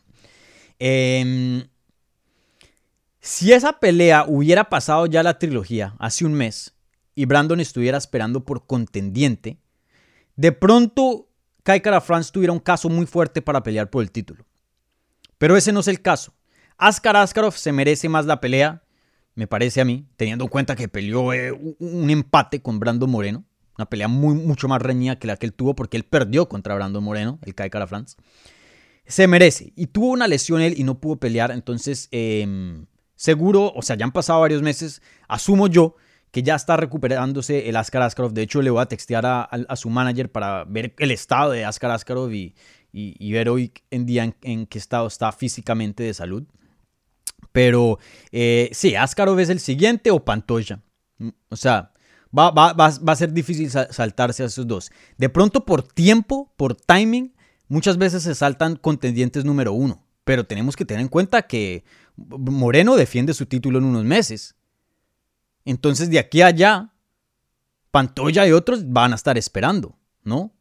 Eh, 0.80 1.68
si 3.20 3.54
esa 3.54 3.80
pelea 3.80 4.26
hubiera 4.28 4.66
pasado 4.66 5.06
ya 5.06 5.24
la 5.24 5.40
trilogía 5.40 5.96
hace 5.98 6.26
un 6.26 6.34
mes 6.34 6.74
y 7.16 7.26
Brandon 7.26 7.60
estuviera 7.62 7.98
esperando 7.98 8.44
por 8.44 8.66
contendiente, 8.66 9.60
de 10.36 10.52
pronto 10.52 11.30
Kai 11.64 11.80
Cara 11.80 12.02
France 12.02 12.32
tuviera 12.34 12.52
un 12.52 12.60
caso 12.60 12.90
muy 12.90 13.06
fuerte 13.06 13.42
para 13.42 13.64
pelear 13.64 13.90
por 13.90 14.04
el 14.04 14.12
título. 14.12 14.46
Pero 15.38 15.56
ese 15.56 15.72
no 15.72 15.80
es 15.80 15.88
el 15.88 16.02
caso. 16.02 16.34
Askar 16.78 17.16
Askarov 17.16 17.54
se 17.54 17.72
merece 17.72 18.10
más 18.10 18.26
la 18.26 18.42
pelea, 18.42 18.84
me 19.36 19.48
parece 19.48 19.80
a 19.80 19.86
mí, 19.86 20.06
teniendo 20.18 20.44
en 20.44 20.50
cuenta 20.50 20.76
que 20.76 20.90
peleó 20.90 21.32
eh, 21.32 21.54
un 21.80 22.10
empate 22.10 22.62
con 22.62 22.80
Brandon 22.80 23.10
Moreno. 23.10 23.46
Una 23.78 23.86
pelea 23.86 24.08
muy, 24.10 24.36
mucho 24.36 24.68
más 24.68 24.82
reñida 24.82 25.18
que 25.18 25.28
la 25.28 25.38
que 25.38 25.46
él 25.46 25.54
tuvo 25.54 25.76
porque 25.76 25.98
él 25.98 26.04
perdió 26.04 26.50
contra 26.50 26.76
Brandon 26.76 27.04
Moreno, 27.04 27.40
el 27.44 27.56
Kai 27.56 27.70
Cara 27.70 27.88
France. 27.88 28.18
Se 29.06 29.28
merece. 29.28 29.74
Y 29.76 29.88
tuvo 29.88 30.08
una 30.08 30.28
lesión 30.28 30.62
él 30.62 30.76
y 30.78 30.84
no 30.84 31.00
pudo 31.00 31.18
pelear, 31.18 31.52
entonces 31.52 32.08
em, 32.12 32.86
seguro, 33.16 33.72
o 33.76 33.82
sea, 33.82 33.96
ya 33.96 34.06
han 34.06 34.12
pasado 34.12 34.42
varios 34.42 34.62
meses, 34.62 35.02
asumo 35.28 35.68
yo 35.68 35.96
que 36.34 36.42
ya 36.42 36.56
está 36.56 36.78
recuperándose 36.78 37.70
el 37.70 37.76
Askar 37.76 38.02
Askarov. 38.02 38.34
De 38.34 38.42
hecho, 38.42 38.64
le 38.64 38.72
voy 38.72 38.82
a 38.82 38.88
textear 38.88 39.24
a, 39.24 39.76
su 39.76 39.92
manager 39.92 40.32
para 40.32 40.64
ver 40.64 40.96
el 40.98 41.12
estado 41.12 41.52
de 41.52 41.64
Askar 41.64 41.92
Askarov 41.92 42.34
y, 42.34 42.56
ver 43.32 43.50
hoy 43.50 43.72
en 43.92 44.08
día 44.08 44.34
en, 44.42 44.66
qué 44.66 44.78
estado 44.80 45.06
está 45.06 45.32
físicamente 45.32 46.02
de 46.02 46.14
salud. 46.16 46.44
Pero 47.52 48.00
eh, 48.32 48.70
sí, 48.74 48.96
Askarov 48.96 49.40
es 49.40 49.50
el 49.50 49.60
siguiente 49.60 50.10
o 50.10 50.26
Pantoya. 50.26 50.82
O 51.50 51.56
sea, 51.56 51.92
va, 52.36 52.50
va, 52.50 52.74
va, 52.74 52.88
a 52.88 53.16
ser 53.16 53.32
difícil 53.32 53.70
saltarse 53.70 54.42
a 54.42 54.48
esos 54.48 54.66
dos. 54.66 54.92
De 55.20 55.30
pronto, 55.30 55.66
por 55.66 55.84
tiempo, 55.84 56.52
por 56.58 56.74
timing, 56.76 57.33
muchas 57.74 57.98
veces 57.98 58.22
se 58.22 58.36
saltan 58.36 58.76
contendientes 58.76 59.46
número 59.46 59.74
uno. 59.74 60.06
Pero 60.24 60.46
tenemos 60.46 60.76
que 60.76 60.86
tener 60.86 61.02
en 61.02 61.08
cuenta 61.08 61.42
que 61.42 61.84
Moreno 62.16 62.96
defiende 62.96 63.34
su 63.34 63.48
título 63.48 63.80
en 63.80 63.86
unos 63.86 64.06
meses. 64.06 64.56
Entonces 65.66 66.12
de 66.12 66.20
aquí 66.20 66.42
a 66.42 66.48
allá, 66.48 66.94
Pantoya 67.90 68.48
y 68.48 68.52
otros 68.52 68.92
van 68.92 69.12
a 69.12 69.16
estar 69.16 69.40
esperando, 69.40 69.98
¿no? 70.24 70.54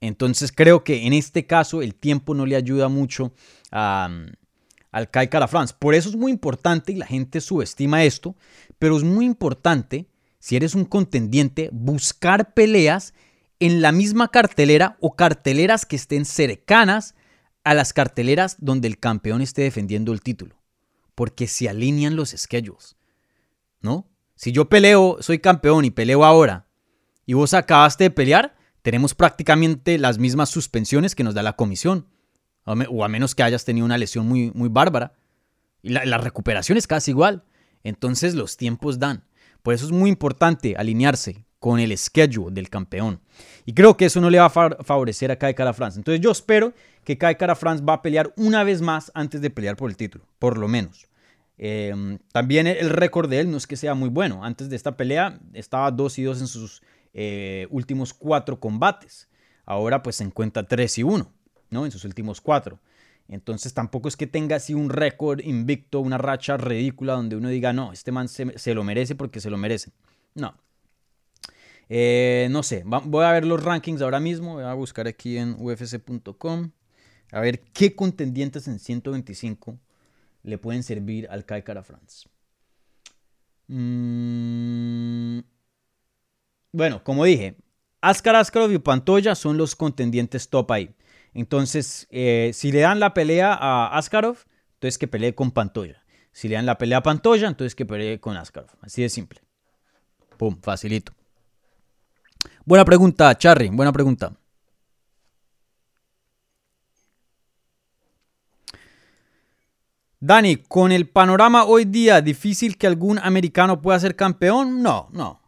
Entonces 0.00 0.52
creo 0.52 0.84
que 0.84 1.06
en 1.06 1.12
este 1.12 1.44
caso 1.44 1.82
el 1.82 1.96
tiempo 1.96 2.34
no 2.34 2.46
le 2.46 2.54
ayuda 2.54 2.88
mucho 2.88 3.32
a, 3.72 4.08
al 4.92 5.10
Kai 5.10 5.28
Cara 5.28 5.48
France. 5.48 5.74
Por 5.76 5.94
eso 5.94 6.08
es 6.08 6.14
muy 6.14 6.30
importante, 6.30 6.92
y 6.92 6.96
la 6.96 7.06
gente 7.06 7.40
subestima 7.40 8.04
esto, 8.04 8.36
pero 8.78 8.96
es 8.96 9.02
muy 9.02 9.24
importante, 9.24 10.08
si 10.38 10.54
eres 10.54 10.76
un 10.76 10.84
contendiente, 10.84 11.68
buscar 11.72 12.54
peleas 12.54 13.12
en 13.60 13.80
la 13.82 13.92
misma 13.92 14.28
cartelera 14.28 14.96
o 15.00 15.16
carteleras 15.16 15.86
que 15.86 15.96
estén 15.96 16.24
cercanas 16.24 17.14
a 17.64 17.74
las 17.74 17.92
carteleras 17.92 18.56
donde 18.60 18.88
el 18.88 18.98
campeón 18.98 19.42
esté 19.42 19.62
defendiendo 19.62 20.12
el 20.12 20.20
título. 20.20 20.56
Porque 21.14 21.46
se 21.46 21.68
alinean 21.68 22.16
los 22.16 22.30
schedules. 22.30 22.96
¿no? 23.80 24.08
Si 24.34 24.52
yo 24.52 24.68
peleo, 24.68 25.18
soy 25.20 25.38
campeón 25.38 25.84
y 25.84 25.90
peleo 25.90 26.24
ahora, 26.24 26.66
y 27.24 27.32
vos 27.32 27.54
acabaste 27.54 28.04
de 28.04 28.10
pelear, 28.10 28.56
tenemos 28.82 29.14
prácticamente 29.14 29.98
las 29.98 30.18
mismas 30.18 30.50
suspensiones 30.50 31.14
que 31.14 31.24
nos 31.24 31.34
da 31.34 31.42
la 31.42 31.56
comisión. 31.56 32.06
O 32.64 33.04
a 33.04 33.08
menos 33.08 33.34
que 33.34 33.42
hayas 33.42 33.64
tenido 33.64 33.84
una 33.86 33.98
lesión 33.98 34.28
muy, 34.28 34.50
muy 34.52 34.68
bárbara. 34.68 35.14
Y 35.82 35.90
la, 35.90 36.18
recuperación 36.18 36.78
es 36.78 36.86
casi 36.86 37.12
igual. 37.12 37.44
Entonces 37.82 38.34
los 38.34 38.56
tiempos 38.56 38.98
dan. 38.98 39.24
Por 39.62 39.74
eso 39.74 39.86
es 39.86 39.92
muy 39.92 40.10
importante 40.10 40.74
alinearse 40.76 41.45
con 41.58 41.80
el 41.80 41.96
schedule 41.96 42.54
del 42.54 42.68
campeón. 42.68 43.20
Y 43.64 43.72
creo 43.72 43.96
que 43.96 44.06
eso 44.06 44.20
no 44.20 44.30
le 44.30 44.38
va 44.38 44.46
a 44.46 44.50
favorecer 44.50 45.30
a 45.30 45.36
Kai 45.36 45.54
Cara 45.54 45.72
France. 45.72 45.98
Entonces 45.98 46.20
yo 46.20 46.30
espero 46.30 46.72
que 47.04 47.18
Kai 47.18 47.36
Cara 47.36 47.54
France 47.54 47.84
va 47.84 47.94
a 47.94 48.02
pelear 48.02 48.32
una 48.36 48.64
vez 48.64 48.82
más 48.82 49.10
antes 49.14 49.40
de 49.40 49.50
pelear 49.50 49.76
por 49.76 49.90
el 49.90 49.96
título, 49.96 50.24
por 50.38 50.58
lo 50.58 50.68
menos. 50.68 51.08
Em, 51.58 52.18
también 52.32 52.66
el 52.66 52.90
récord 52.90 53.30
de 53.30 53.40
él 53.40 53.50
no 53.50 53.56
es 53.56 53.66
que 53.66 53.76
sea 53.76 53.94
muy 53.94 54.08
bueno. 54.08 54.44
Antes 54.44 54.68
de 54.68 54.76
esta 54.76 54.96
pelea 54.96 55.40
estaba 55.54 55.90
2 55.90 56.18
y 56.18 56.22
2 56.22 56.40
en 56.42 56.46
sus 56.46 56.82
eh, 57.14 57.66
últimos 57.70 58.12
4 58.12 58.60
combates. 58.60 59.28
Ahora 59.64 60.02
pues 60.02 60.16
se 60.16 60.24
encuentra 60.24 60.62
3 60.62 60.98
y 60.98 61.02
1, 61.02 61.32
¿no? 61.70 61.84
En 61.84 61.90
sus 61.90 62.04
últimos 62.04 62.40
4. 62.40 62.78
Entonces 63.28 63.74
tampoco 63.74 64.08
es 64.08 64.16
que 64.16 64.26
tenga 64.26 64.56
así 64.56 64.74
un 64.74 64.90
récord 64.90 65.40
invicto, 65.40 66.00
una 66.00 66.18
racha 66.18 66.56
ridícula 66.56 67.14
donde 67.14 67.36
uno 67.36 67.48
diga, 67.48 67.72
no, 67.72 67.92
este 67.92 68.12
man 68.12 68.28
se, 68.28 68.74
lo 68.74 68.84
merece 68.84 69.14
porque 69.14 69.40
se 69.40 69.50
lo 69.50 69.56
merece. 69.56 69.90
No. 70.34 70.54
Eh, 71.88 72.48
no 72.50 72.62
sé, 72.62 72.82
voy 72.84 73.24
a 73.24 73.32
ver 73.32 73.44
los 73.44 73.62
rankings 73.62 74.02
ahora 74.02 74.20
mismo. 74.20 74.54
Voy 74.54 74.64
a 74.64 74.74
buscar 74.74 75.06
aquí 75.06 75.38
en 75.38 75.56
ufc.com. 75.58 76.70
A 77.32 77.40
ver 77.40 77.60
qué 77.72 77.94
contendientes 77.94 78.68
en 78.68 78.78
125 78.78 79.78
le 80.42 80.58
pueden 80.58 80.82
servir 80.82 81.26
al 81.30 81.44
Kai 81.44 81.62
Cara 81.62 81.82
France. 81.82 82.28
Mm, 83.68 85.40
bueno, 86.72 87.02
como 87.02 87.24
dije, 87.24 87.56
Askar 88.00 88.36
Askarov 88.36 88.70
y 88.70 88.78
Pantoya 88.78 89.34
son 89.34 89.56
los 89.56 89.74
contendientes 89.74 90.48
top 90.48 90.70
ahí. 90.72 90.94
Entonces, 91.34 92.06
eh, 92.10 92.52
si 92.54 92.70
le 92.70 92.80
dan 92.80 93.00
la 93.00 93.12
pelea 93.12 93.52
a 93.52 93.98
Askarov, 93.98 94.38
entonces 94.74 94.98
que 94.98 95.08
pelee 95.08 95.34
con 95.34 95.50
Pantoya. 95.50 96.02
Si 96.32 96.48
le 96.48 96.54
dan 96.54 96.66
la 96.66 96.78
pelea 96.78 96.98
a 96.98 97.02
Pantoya, 97.02 97.48
entonces 97.48 97.74
que 97.74 97.86
pelee 97.86 98.20
con 98.20 98.36
Askarov. 98.36 98.70
Así 98.80 99.02
de 99.02 99.08
simple. 99.08 99.40
Pum, 100.38 100.58
facilito. 100.62 101.12
Buena 102.64 102.84
pregunta, 102.84 103.36
Charry, 103.38 103.68
buena 103.68 103.92
pregunta. 103.92 104.32
Dani, 110.18 110.56
con 110.56 110.90
el 110.90 111.08
panorama 111.08 111.64
hoy 111.64 111.84
día, 111.84 112.20
¿difícil 112.20 112.76
que 112.76 112.88
algún 112.88 113.18
americano 113.18 113.80
pueda 113.80 114.00
ser 114.00 114.16
campeón? 114.16 114.82
No, 114.82 115.08
no. 115.12 115.40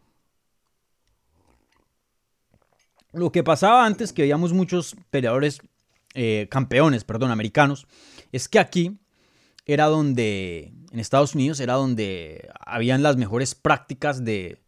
Lo 3.12 3.32
que 3.32 3.42
pasaba 3.42 3.84
antes, 3.84 4.12
que 4.12 4.22
veíamos 4.22 4.52
muchos 4.52 4.94
peleadores, 5.10 5.60
eh, 6.14 6.46
campeones, 6.50 7.02
perdón, 7.02 7.32
americanos, 7.32 7.88
es 8.30 8.48
que 8.48 8.60
aquí 8.60 8.98
era 9.66 9.86
donde, 9.86 10.72
en 10.92 11.00
Estados 11.00 11.34
Unidos, 11.34 11.58
era 11.58 11.74
donde 11.74 12.48
habían 12.60 13.02
las 13.02 13.16
mejores 13.16 13.56
prácticas 13.56 14.24
de, 14.24 14.60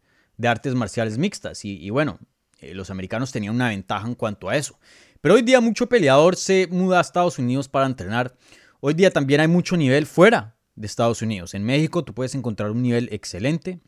artes 0.47 0.75
marciales 0.75 1.17
mixtas. 1.17 1.63
Y, 1.65 1.89
bueno, 1.89 2.19
eh, 2.59 2.73
los 2.73 2.89
americanos 2.89 3.31
tenían 3.31 3.55
una 3.55 3.69
ventaja 3.69 4.07
en 4.07 4.15
cuanto 4.15 4.49
a 4.49 4.55
eso. 4.55 4.79
Pero 5.21 5.35
hoy 5.35 5.41
día 5.43 5.61
mucho 5.61 5.87
peleador 5.87 6.35
se 6.35 6.67
muda 6.71 6.97
a 6.97 7.01
Estados 7.01 7.37
Unidos 7.37 7.67
para 7.67 7.85
entrenar 7.85 8.35
Hoy 8.83 8.95
día 8.95 9.11
también 9.11 9.41
hay 9.41 9.47
mucho 9.47 9.77
nivel 9.77 10.07
fuera 10.07 10.55
de 10.75 10.87
Estados 10.87 11.21
Unidos. 11.21 11.53
En 11.53 11.63
México 11.63 12.03
tú 12.03 12.15
puedes 12.15 12.33
encontrar 12.33 12.71
un 12.71 12.81
nivel 12.81 13.09
excelente. 13.11 13.79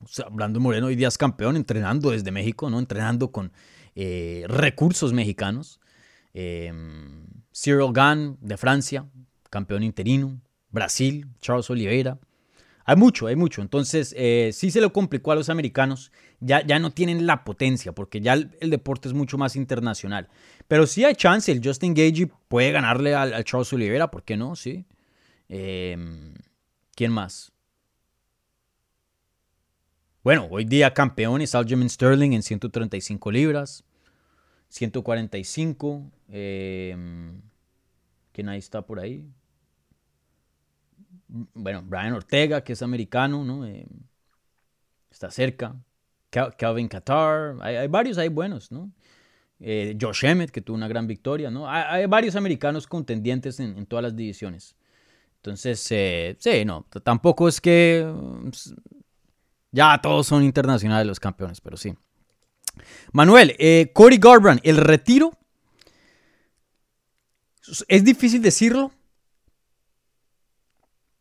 O 0.00 0.06
sea, 0.06 0.30
Moreno 0.30 0.86
hoy 0.86 0.96
día 0.96 1.08
es 1.08 1.18
campeón 1.18 1.56
entrenando 1.56 2.10
desde 2.10 2.30
México, 2.32 2.70
¿no? 2.70 2.78
Entrenando 2.78 3.30
con 3.30 3.52
eh, 3.94 4.44
recursos 4.48 5.12
mexicanos. 5.12 5.78
Em, 6.32 7.26
Cyril 7.52 7.92
Gann 7.92 8.38
de 8.40 8.56
Francia, 8.56 9.06
campeón 9.50 9.82
interino. 9.82 10.40
Brasil, 10.70 11.28
Charles 11.40 11.68
Oliveira. 11.68 12.18
Hay 12.84 12.96
mucho, 12.96 13.26
hay 13.26 13.36
mucho. 13.36 13.62
Entonces, 13.62 14.14
eh, 14.16 14.50
sí 14.52 14.70
se 14.70 14.80
lo 14.80 14.92
complicó 14.92 15.32
a 15.32 15.34
los 15.34 15.48
americanos. 15.48 16.12
Ya, 16.40 16.64
ya 16.64 16.78
no 16.78 16.90
tienen 16.90 17.26
la 17.26 17.44
potencia, 17.44 17.92
porque 17.92 18.20
ya 18.20 18.34
el, 18.34 18.70
deporte 18.70 19.08
es 19.08 19.14
mucho 19.14 19.38
más 19.38 19.56
internacional. 19.56 20.28
Pero 20.68 20.86
sí 20.86 21.04
hay 21.04 21.14
chance. 21.14 21.50
El 21.50 21.62
Justin 21.64 21.94
Gage 21.94 22.28
puede 22.48 22.72
ganarle 22.72 23.14
al, 23.14 23.42
Charles 23.44 23.72
Oliveira, 23.72 24.10
¿por 24.10 24.22
qué 24.22 24.36
no? 24.36 24.54
Sí. 24.54 24.84
Em, 25.48 26.34
¿Quién 26.94 27.10
más? 27.10 27.52
Bueno, 30.22 30.48
hoy 30.50 30.64
día 30.64 30.92
campeón 30.92 31.40
es 31.42 31.54
Aljamain 31.54 31.88
Sterling 31.88 32.32
en 32.32 32.42
135 32.42 33.30
libras. 33.30 33.84
145. 34.68 36.10
Em, 36.28 37.40
¿Quién 38.32 38.48
ahí 38.48 38.58
está 38.58 38.82
por 38.82 39.00
ahí? 39.00 39.24
Bueno, 41.54 41.82
Brian 41.84 42.12
Ortega, 42.12 42.62
que 42.62 42.74
es 42.74 42.82
americano, 42.82 43.44
¿no? 43.44 43.66
Eh, 43.66 43.86
está 45.10 45.30
cerca. 45.30 45.74
Calvin 46.30 46.88
Qatar, 46.88 47.56
hay, 47.60 47.86
varios 47.86 48.18
ahí 48.18 48.28
buenos, 48.28 48.72
¿no? 48.72 48.90
Eh, 49.60 49.96
Josh 50.00 50.24
Emmett, 50.24 50.50
que 50.50 50.60
tuvo 50.60 50.76
una 50.76 50.88
gran 50.88 51.06
victoria, 51.06 51.48
¿no? 51.48 51.70
Hay, 51.70 52.06
varios 52.06 52.34
americanos 52.34 52.88
contendientes 52.88 53.60
en, 53.60 53.86
todas 53.86 54.02
las 54.02 54.16
divisiones. 54.16 54.74
Entonces, 55.36 55.86
eh, 55.90 56.36
sí, 56.40 56.64
no, 56.64 56.86
tampoco 57.04 57.46
es 57.46 57.60
que 57.60 58.12
pues, 58.42 58.74
ya 59.70 60.00
todos 60.02 60.26
son 60.26 60.42
internacionales 60.42 61.06
los 61.06 61.20
campeones, 61.20 61.60
pero 61.60 61.76
sí. 61.76 61.94
Manuel, 63.12 63.56
Cody 63.92 64.18
Garbrandt, 64.18 64.66
el 64.66 64.78
retiro, 64.78 65.32
es 67.86 68.04
difícil 68.04 68.42
decirlo, 68.42 68.90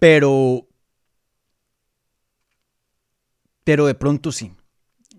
pero. 0.04 0.68
Pero 3.64 3.86
de 3.86 3.96
pronto 3.96 4.34
sí. 4.34 4.52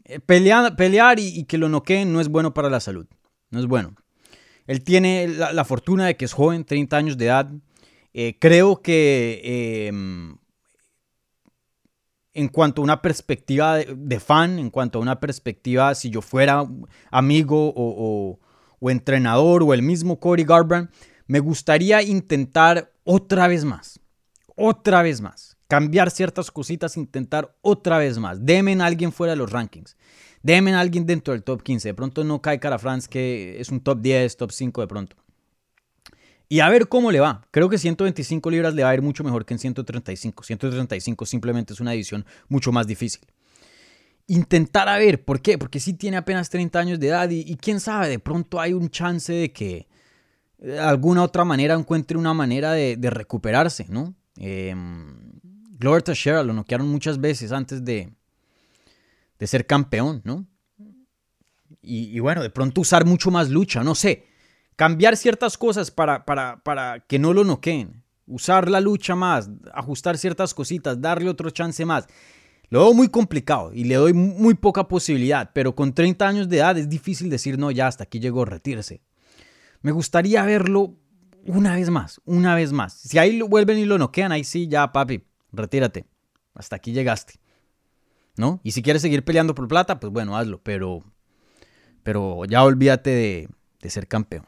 Eh, 0.05 0.21
pelear, 0.21 0.77
pelear 0.77 1.19
y, 1.19 1.45
que 1.45 1.57
lo 1.57 1.71
noqueen 1.71 2.13
no 2.13 2.21
es 2.21 2.29
bueno 2.29 2.53
para 2.53 2.69
la 2.69 2.81
salud. 2.81 3.07
No 3.49 3.61
es 3.61 3.67
bueno. 3.67 3.95
Él 4.67 4.85
tiene 4.85 5.27
la, 5.27 5.65
fortuna 5.65 6.05
de 6.05 6.19
que 6.19 6.27
es 6.27 6.35
joven, 6.35 6.67
30 6.67 6.97
años 6.99 7.17
de 7.17 7.25
edad. 7.25 7.51
Eh, 8.13 8.37
creo 8.39 8.83
que 8.83 9.87
em, 9.89 10.37
en 12.35 12.49
cuanto 12.49 12.83
a 12.83 12.85
una 12.85 13.01
perspectiva 13.01 13.79
de, 13.79 14.21
fan, 14.21 14.59
en 14.59 14.69
cuanto 14.69 14.99
a 14.99 15.03
una 15.03 15.19
perspectiva, 15.19 15.95
si 15.95 16.11
yo 16.11 16.21
fuera 16.21 16.69
amigo 17.11 17.73
o, 17.75 18.39
entrenador 18.91 19.63
o 19.63 19.73
el 19.73 19.81
mismo 19.81 20.21
Cody 20.21 20.45
Garbrandt, 20.45 20.93
me 21.27 21.41
gustaría 21.41 22.03
intentar 22.03 22.93
otra 23.05 23.49
vez 23.49 23.65
más 23.65 24.04
otra 24.55 25.03
vez 25.03 25.21
más. 25.21 25.57
Cambiar 25.69 26.11
ciertas 26.11 26.51
cositas, 26.51 26.97
intentar 26.97 27.57
otra 27.63 27.99
vez 27.99 28.19
más. 28.19 28.45
Demen 28.45 28.81
a 28.81 28.87
alguien 28.87 29.13
fuera 29.13 29.33
de 29.33 29.37
los 29.37 29.51
rankings. 29.51 29.97
Demen 30.43 30.75
a 30.75 30.81
alguien 30.81 31.07
dentro 31.07 31.33
del 31.33 31.43
top 31.43 31.63
15. 31.63 31.89
De 31.89 31.95
pronto 31.95 32.23
no 32.23 32.43
cae 32.43 32.61
Cara 32.61 32.79
France, 32.79 33.09
que 33.11 33.61
es 33.61 33.71
un 33.71 33.81
top 33.81 34.01
10, 34.01 34.37
top 34.37 34.53
5 34.53 34.81
de 34.83 34.87
pronto. 34.87 35.17
Y 36.49 36.61
a 36.61 36.69
ver 36.69 36.89
cómo 36.89 37.11
le 37.11 37.21
va. 37.21 37.47
Creo 37.51 37.69
que 37.69 37.79
125 37.79 38.51
libras 38.51 38.75
le 38.75 38.85
va 38.85 38.91
a 38.91 38.95
ir 38.95 39.03
mucho 39.03 39.25
mejor 39.25 39.45
que 39.45 39.55
en 39.55 39.59
135. 39.59 40.45
135 40.45 41.27
simplemente 41.27 41.73
es 41.73 41.81
una 41.81 41.93
división 41.93 42.25
mucho 42.49 42.71
más 42.71 42.87
difícil. 42.87 43.23
Intentar 44.27 44.89
a 44.89 44.97
ver, 44.97 45.25
¿por 45.25 45.41
qué? 45.41 45.59
Porque 45.59 45.81
sí 45.81 45.95
tiene 45.95 46.17
apenas 46.17 46.51
30 46.51 46.79
años 46.79 47.01
de 47.01 47.09
edad 47.09 47.29
y, 47.31 47.57
quién 47.57 47.81
sabe, 47.81 48.09
de 48.09 48.19
pronto 48.19 48.61
hay 48.61 48.73
un 48.73 48.89
chance 48.89 49.33
de 49.33 49.53
que 49.53 49.87
de 50.59 50.79
alguna 50.79 51.23
otra 51.23 51.45
manera 51.45 51.75
encuentre 51.75 52.17
una 52.17 52.33
manera 52.33 52.73
de, 52.73 52.97
recuperarse, 53.11 53.87
¿no? 53.89 54.15
Eh, 54.39 54.75
Glover 55.79 56.03
Teixeira 56.03 56.43
lo 56.43 56.53
noquearon 56.53 56.89
muchas 56.89 57.21
veces 57.21 57.53
antes 57.53 57.85
de, 57.85 58.13
de 59.39 59.47
ser 59.47 59.67
campeón, 59.67 60.23
¿no? 60.25 60.47
Y, 61.83 62.19
bueno, 62.21 62.43
de 62.43 62.49
pronto 62.49 62.81
usar 62.81 63.05
mucho 63.05 63.31
más 63.31 63.51
lucha, 63.51 63.85
no 63.85 63.95
sé. 63.95 64.25
Cambiar 64.75 65.19
ciertas 65.19 65.59
cosas 65.59 65.91
para, 65.91 66.25
para, 66.25 66.63
para 66.63 67.01
que 67.01 67.19
no 67.19 67.35
lo 67.35 67.45
noqueen. 67.45 68.03
Usar 68.27 68.71
la 68.71 68.81
lucha 68.81 69.15
más, 69.15 69.51
ajustar 69.75 70.17
ciertas 70.17 70.55
cositas, 70.55 70.99
darle 70.99 71.29
otro 71.29 71.51
chance 71.51 71.85
más. 71.85 72.07
Lo 72.71 72.81
veo 72.81 72.95
muy 72.95 73.09
complicado 73.09 73.71
y 73.75 73.85
le 73.85 73.97
doy 73.97 74.15
muy 74.15 74.55
poca 74.55 74.89
posibilidad, 74.89 75.51
pero 75.53 75.75
con 75.75 75.93
30 75.93 76.27
años 76.27 76.49
de 76.49 76.57
edad 76.57 76.79
es 76.79 76.89
difícil 76.89 77.29
decir, 77.29 77.59
no, 77.59 77.71
ya 77.71 77.87
hasta 77.87 78.05
aquí 78.05 78.19
llegó, 78.19 78.47
retirarse. 78.47 79.03
Me 79.83 79.93
gustaría 79.93 80.43
verlo 80.45 80.97
una 81.47 81.75
vez 81.77 81.91
más, 81.91 82.21
una 82.25 82.55
vez 82.55 82.73
más. 82.73 82.95
Si 82.95 83.19
ahí 83.19 83.41
vuelven 83.43 83.79
y 83.79 83.85
lo 83.85 83.99
noquean, 83.99 84.33
ahí 84.33 84.45
sí, 84.45 84.69
ya, 84.69 84.93
papi, 84.93 85.25
retírate. 85.53 86.07
Hasta 86.55 86.77
aquí 86.77 86.93
llegaste. 86.93 87.35
¿No? 88.37 88.61
Y 88.65 88.73
si 88.73 88.83
quieres 88.83 89.03
seguir 89.03 89.25
peleando 89.25 89.55
por 89.55 89.69
plata, 89.69 90.01
pues 90.01 90.13
bueno, 90.13 90.37
hazlo, 90.37 90.61
pero, 90.63 91.05
pero 92.03 92.45
ya 92.47 92.65
olvídate 92.65 93.49
de, 93.81 93.91
ser 93.91 94.09
campeón. 94.09 94.45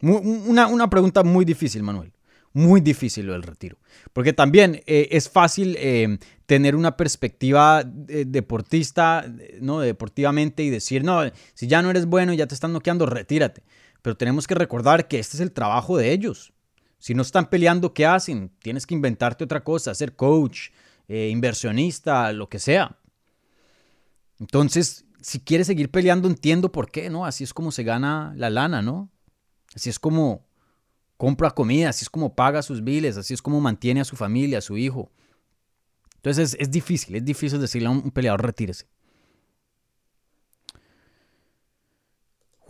Una, 0.00 0.66
una, 0.66 0.88
pregunta 0.88 1.22
muy 1.22 1.44
difícil, 1.44 1.82
Manuel. 1.82 2.12
Muy 2.52 2.80
difícil 2.80 3.26
lo 3.26 3.34
del 3.34 3.42
retiro. 3.42 3.78
Porque 4.14 4.32
también 4.32 4.80
eh, 4.86 5.08
es 5.10 5.28
fácil 5.28 5.76
eh, 5.78 6.18
tener 6.46 6.74
una 6.74 6.96
perspectiva 6.96 7.84
deportista, 7.84 9.26
¿no? 9.60 9.80
Deportivamente 9.80 10.62
y 10.62 10.70
decir, 10.70 11.04
no, 11.04 11.20
si 11.52 11.66
ya 11.66 11.82
no 11.82 11.90
eres 11.90 12.06
bueno 12.06 12.32
y 12.32 12.38
ya 12.38 12.46
te 12.46 12.54
están 12.54 12.72
noqueando, 12.72 13.04
retírate. 13.04 13.62
Pero 14.02 14.16
tenemos 14.16 14.46
que 14.46 14.54
recordar 14.54 15.08
que 15.08 15.18
este 15.18 15.36
es 15.36 15.40
el 15.40 15.52
trabajo 15.52 15.96
de 15.96 16.12
ellos. 16.12 16.52
Si 16.98 17.14
no 17.14 17.22
están 17.22 17.48
peleando, 17.48 17.94
¿qué 17.94 18.06
hacen? 18.06 18.50
Tienes 18.60 18.86
que 18.86 18.94
inventarte 18.94 19.44
otra 19.44 19.64
cosa, 19.64 19.94
ser 19.94 20.16
coach, 20.16 20.68
eh, 21.08 21.28
inversionista, 21.30 22.32
lo 22.32 22.48
que 22.48 22.58
sea. 22.58 22.98
Entonces, 24.38 25.04
si 25.20 25.40
quieres 25.40 25.66
seguir 25.66 25.90
peleando, 25.90 26.28
entiendo 26.28 26.72
por 26.72 26.90
qué, 26.90 27.10
¿no? 27.10 27.24
Así 27.26 27.44
es 27.44 27.54
como 27.54 27.72
se 27.72 27.84
gana 27.84 28.32
la 28.36 28.50
lana, 28.50 28.82
¿no? 28.82 29.10
Así 29.74 29.90
es 29.90 29.98
como 29.98 30.46
compra 31.16 31.50
comida, 31.50 31.90
así 31.90 32.04
es 32.04 32.10
como 32.10 32.34
paga 32.34 32.62
sus 32.62 32.82
biles, 32.82 33.16
así 33.16 33.34
es 33.34 33.42
como 33.42 33.60
mantiene 33.60 34.00
a 34.00 34.04
su 34.04 34.16
familia, 34.16 34.58
a 34.58 34.62
su 34.62 34.76
hijo. 34.78 35.12
Entonces 36.16 36.56
es, 36.58 36.70
difícil, 36.70 37.16
es 37.16 37.24
difícil 37.24 37.60
decirle 37.60 37.88
a 37.88 37.90
un 37.90 38.10
peleador 38.10 38.42
retírese. 38.42 38.86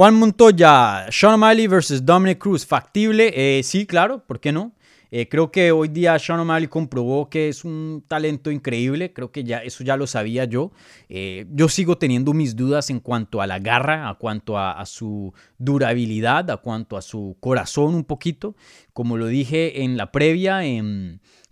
Juan 0.01 0.15
Montoya, 0.15 1.09
Sean 1.11 1.35
O'Malley 1.35 1.67
versus 1.67 2.07
Dominic 2.07 2.39
Cruz, 2.39 2.65
factible, 2.65 3.35
eh, 3.37 3.63
sí, 3.63 3.85
claro, 3.85 4.25
¿por 4.27 4.41
qué 4.41 4.51
no? 4.51 4.73
Eh, 5.11 5.29
creo 5.29 5.53
que 5.53 5.73
hoy 5.73 5.89
día 5.89 6.19
Sean 6.19 6.41
O'Malley 6.41 6.69
comprobó 6.69 7.29
que 7.29 7.51
es 7.51 7.67
un 7.67 8.03
talento 8.09 8.51
increíble, 8.51 9.13
creo 9.13 9.31
que 9.31 9.45
ya 9.45 9.59
eso 9.59 9.85
ya 9.85 9.99
lo 9.99 10.07
sabía 10.07 10.47
yo. 10.47 10.73
Eh, 11.11 11.45
yo 11.51 11.69
sigo 11.69 11.99
teniendo 11.99 12.33
mis 12.33 12.57
dudas 12.57 12.89
en 12.89 13.01
cuanto 13.01 13.43
a 13.43 13.47
la 13.47 13.59
garra, 13.59 14.09
a 14.09 14.15
cuanto 14.15 14.57
a, 14.57 14.87
su 14.87 15.35
durabilidad, 15.59 16.51
a 16.51 16.57
cuanto 16.57 16.97
a 16.97 17.03
su 17.03 17.37
corazón 17.39 17.95
un 17.95 18.05
poquito. 18.05 18.57
Como 18.95 19.19
lo 19.19 19.27
dije 19.27 19.83
en 19.83 19.99
la 19.99 20.13
previa, 20.13 20.63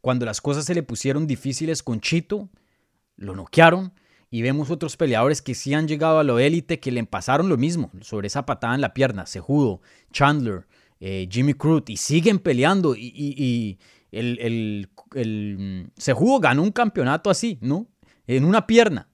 cuando 0.00 0.24
las 0.24 0.40
cosas 0.40 0.64
se 0.64 0.72
le 0.72 0.82
pusieron 0.82 1.26
difíciles 1.26 1.82
con 1.82 2.00
Chito, 2.00 2.48
lo 3.16 3.36
noquearon. 3.36 3.92
Y 4.30 4.42
vemos 4.42 4.70
otros 4.70 4.96
peleadores 4.96 5.40
que 5.40 5.54
sí 5.54 5.72
han 5.72 5.88
llegado 5.88 6.18
a 6.18 6.24
la 6.24 6.42
élite 6.42 6.80
que 6.80 6.92
le 6.92 7.02
pasaron 7.04 7.48
lo 7.48 7.56
mismo 7.56 7.90
sobre 8.02 8.26
esa 8.26 8.44
patada 8.44 8.74
en 8.74 8.82
la 8.82 8.92
pierna. 8.92 9.26
Sejudo, 9.26 9.80
Chandler, 10.12 10.66
eh, 11.00 11.28
Jimmy 11.30 11.54
Cruz 11.54 11.84
y 11.88 11.96
siguen 11.96 12.38
peleando. 12.38 12.94
Y, 12.94 13.78
el, 14.12 14.88
el, 15.14 15.90
Sejudo 15.96 16.40
ganó 16.40 16.62
un 16.62 16.72
campeonato 16.72 17.30
así, 17.30 17.58
¿no? 17.62 17.86
En 18.26 18.44
una 18.44 18.66
pierna. 18.66 19.08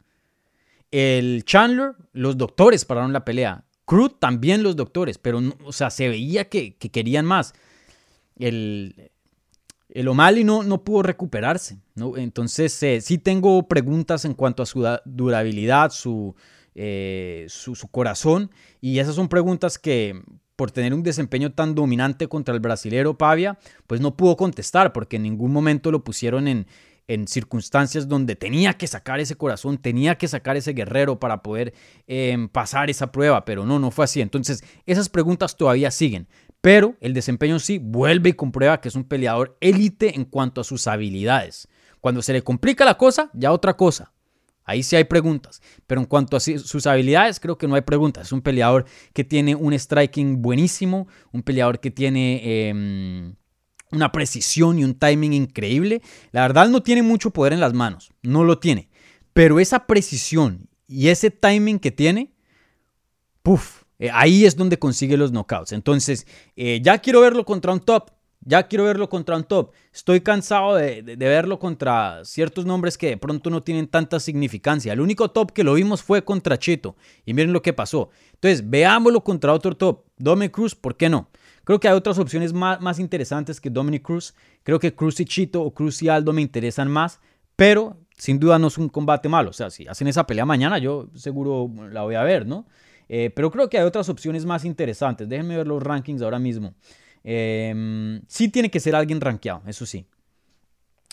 El 0.91 1.45
Chandler, 1.45 1.95
los 2.12 2.37
doctores 2.37 2.85
pararon 2.85 3.12
la 3.12 3.25
pelea. 3.25 3.65
Cruz 3.85 4.19
también 4.19 4.62
los 4.62 4.75
doctores, 4.77 5.19
pero, 5.19 5.41
o 5.65 5.73
sea, 5.73 5.91
se 5.91 6.09
veía 6.09 6.49
que 6.49 6.75
querían 6.77 7.27
más. 7.27 7.55
El, 8.37 9.12
el 9.95 10.09
O'Malley 10.09 10.42
no, 10.42 10.64
no 10.64 10.82
pudo 10.82 11.05
recuperarse. 11.05 11.78
Entonces, 12.16 12.82
eh, 12.82 13.01
sí 13.01 13.16
tengo 13.16 13.68
preguntas 13.68 14.24
en 14.24 14.34
cuanto 14.34 14.64
a 14.64 14.66
su 14.66 14.84
durabilidad, 15.05 15.92
eh, 16.74 17.47
su, 17.49 17.74
su, 17.76 17.88
corazón. 17.88 18.51
Y 18.80 18.99
esas 18.99 19.14
son 19.14 19.28
preguntas 19.28 19.78
que, 19.78 20.20
por 20.57 20.72
tener 20.72 20.92
un 20.92 21.05
desempeño 21.05 21.53
tan 21.53 21.76
dominante 21.76 22.26
contra 22.26 22.53
el 22.53 22.61
brasilero 22.61 23.16
Pavia, 23.16 23.57
pues 23.86 24.01
no 24.01 24.16
pudo 24.16 24.36
contestar, 24.36 24.92
porque 24.92 25.14
en 25.14 25.22
ningún 25.22 25.53
momento 25.53 25.92
lo 25.92 26.03
pusieron 26.03 26.49
en, 26.49 26.66
en 27.07 27.28
circunstancias 27.28 28.09
donde 28.09 28.34
tenía 28.34 28.74
que 28.74 28.86
sacar 28.86 29.20
ese 29.20 29.36
corazón, 29.36 29.78
tenía 29.78 30.16
que 30.16 30.28
sacar 30.28 30.57
ese 30.57 30.72
guerrero 30.72 31.20
para 31.20 31.42
poder 31.42 31.74
em, 32.07 32.49
pasar 32.49 32.88
esa 32.88 33.12
prueba, 33.12 33.45
pero 33.45 33.66
no, 33.66 33.78
no 33.78 33.90
fue 33.90 34.07
así. 34.07 34.20
Entonces, 34.20 34.64
esas 34.86 35.09
preguntas 35.09 35.57
todavía 35.57 35.90
siguen. 35.90 36.28
Pero 36.65 36.97
el 37.03 37.12
desempeño 37.12 37.59
sí 37.59 37.77
vuelve 37.77 38.31
y 38.31 38.33
comprueba 38.33 38.81
que 38.81 38.89
es 38.89 38.95
un 38.95 39.05
peleador 39.05 39.55
élite 39.61 40.17
en 40.17 40.25
cuanto 40.25 40.62
a 40.62 40.65
sus 40.65 40.87
habilidades. 40.87 41.69
Cuando 42.01 42.23
se 42.23 42.33
le 42.33 42.41
complica 42.41 42.87
la 42.87 42.97
cosa, 42.97 43.31
ya 43.35 43.53
otra 43.53 43.77
cosa. 43.77 44.15
Ahí 44.65 44.83
sí 44.83 44.97
hay 44.97 45.05
preguntas. 45.05 45.61
Pero 45.87 46.01
en 46.01 46.07
cuanto 46.07 46.39
a 46.39 46.41
sus 46.41 46.87
habilidades, 46.87 47.39
creo 47.39 47.59
que 47.59 47.69
no 47.69 47.75
hay 47.75 47.83
preguntas. 47.83 48.29
Es 48.29 48.33
un 48.33 48.41
peleador 48.41 48.87
que 49.12 49.25
tiene 49.25 49.55
un 49.55 49.75
striking 49.75 50.41
buenísimo, 50.41 51.07
un 51.33 51.43
peleador 51.43 51.81
que 51.81 51.91
tiene 51.91 52.69
em, 52.71 53.35
una 53.91 54.11
precisión 54.11 54.79
y 54.79 54.85
un 54.85 54.95
timing 54.95 55.35
increíble. 55.35 56.01
La 56.33 56.41
verdad 56.41 56.71
no 56.71 56.83
tiene 56.83 57.03
mucho 57.03 57.29
poder 57.29 57.53
en 57.53 57.61
las 57.61 57.75
manos, 57.75 58.11
no 58.23 58.43
lo 58.43 58.59
tiene. 58.59 58.89
Pero 59.35 59.61
esa 59.61 59.87
precisión 59.87 60.71
y 60.89 61.09
ese 61.09 61.31
timing 61.31 61.79
que 61.79 61.91
tiene, 61.91 62.33
puff, 63.43 63.84
eh, 63.99 64.11
ahí 64.12 64.45
es 64.45 64.57
donde 64.57 64.78
consigue 64.78 65.16
los 65.16 65.30
knockouts. 65.30 65.72
Entonces, 65.72 66.26
eh, 66.57 66.80
ya 66.82 66.99
quiero 66.99 67.20
verlo 67.20 67.45
contra 67.45 67.72
un 67.72 67.80
top. 67.80 68.11
Ya 68.47 68.64
quiero 68.68 68.84
verlo 68.84 69.09
contra 69.09 69.36
un 69.36 69.45
top. 69.45 69.72
Estoy 69.92 70.20
cansado 70.20 70.74
de, 70.74 71.03
verlo 71.16 71.59
contra 71.59 72.22
ciertos 72.24 72.66
nombres 72.66 72.99
que 72.99 73.09
de 73.09 73.16
pronto 73.16 73.49
no 73.49 73.62
tienen 73.62 73.88
tanta 73.88 74.20
significancia. 74.20 74.92
El 74.92 75.01
único 75.01 75.30
top 75.30 75.53
que 75.53 75.64
lo 75.64 75.74
vimos 75.74 76.03
fue 76.03 76.24
contra 76.24 76.59
Chito. 76.59 76.95
Y 77.24 77.32
miren 77.32 77.55
lo 77.55 77.62
que 77.62 77.72
pasó. 77.72 78.11
Entonces, 78.34 78.68
veámoslo 78.68 79.24
contra 79.24 79.55
otro 79.55 79.74
top. 79.74 80.05
Dominic 80.18 80.53
Cruz, 80.53 80.74
¿por 80.74 80.97
qué 80.97 81.09
no? 81.09 81.30
Creo 81.64 81.80
que 81.80 81.88
hay 81.88 81.95
otras 81.95 82.18
opciones 82.18 82.53
más, 82.53 82.82
más 82.82 82.99
interesantes 82.99 83.62
que 83.62 83.70
Dominic 83.70 84.03
Cruz. 84.03 84.34
Creo 84.62 84.78
que 84.78 84.95
Cruz 84.95 85.18
y 85.20 85.24
Chito 85.24 85.62
o 85.62 85.72
Cruz 85.72 86.03
y 86.03 86.11
Aldo 86.11 86.34
me 86.34 86.42
interesan 86.42 86.90
más. 86.90 87.20
Pero 87.57 87.97
sin 88.16 88.38
duda 88.38 88.59
no 88.59 88.66
es 88.66 88.76
un 88.76 88.90
combate 88.90 89.30
malo. 89.30 89.51
O 89.51 89.55
sea, 89.55 89.70
si 89.70 89.86
hacen 89.86 90.07
esa 90.07 90.26
pelea 90.26 90.45
mañana, 90.45 90.76
yo 90.78 91.09
seguro 91.14 91.70
la 91.90 92.03
voy 92.03 92.16
a 92.16 92.22
ver, 92.22 92.47
¿no? 92.47 92.66
Eh, 93.09 93.31
pero 93.35 93.51
creo 93.51 93.69
que 93.69 93.79
hay 93.79 93.85
otras 93.85 94.09
opciones 94.09 94.45
más 94.45 94.65
interesantes. 94.65 95.29
Déjenme 95.29 95.57
ver 95.57 95.67
los 95.67 95.83
rankings 95.83 96.23
ahora 96.23 96.39
mismo. 96.39 96.75
Em, 97.23 98.21
sí 98.29 98.49
tiene 98.49 98.71
que 98.71 98.81
ser 98.81 98.95
alguien 98.95 99.21
rankeado, 99.21 99.63
eso 99.67 99.87
sí. 99.87 100.07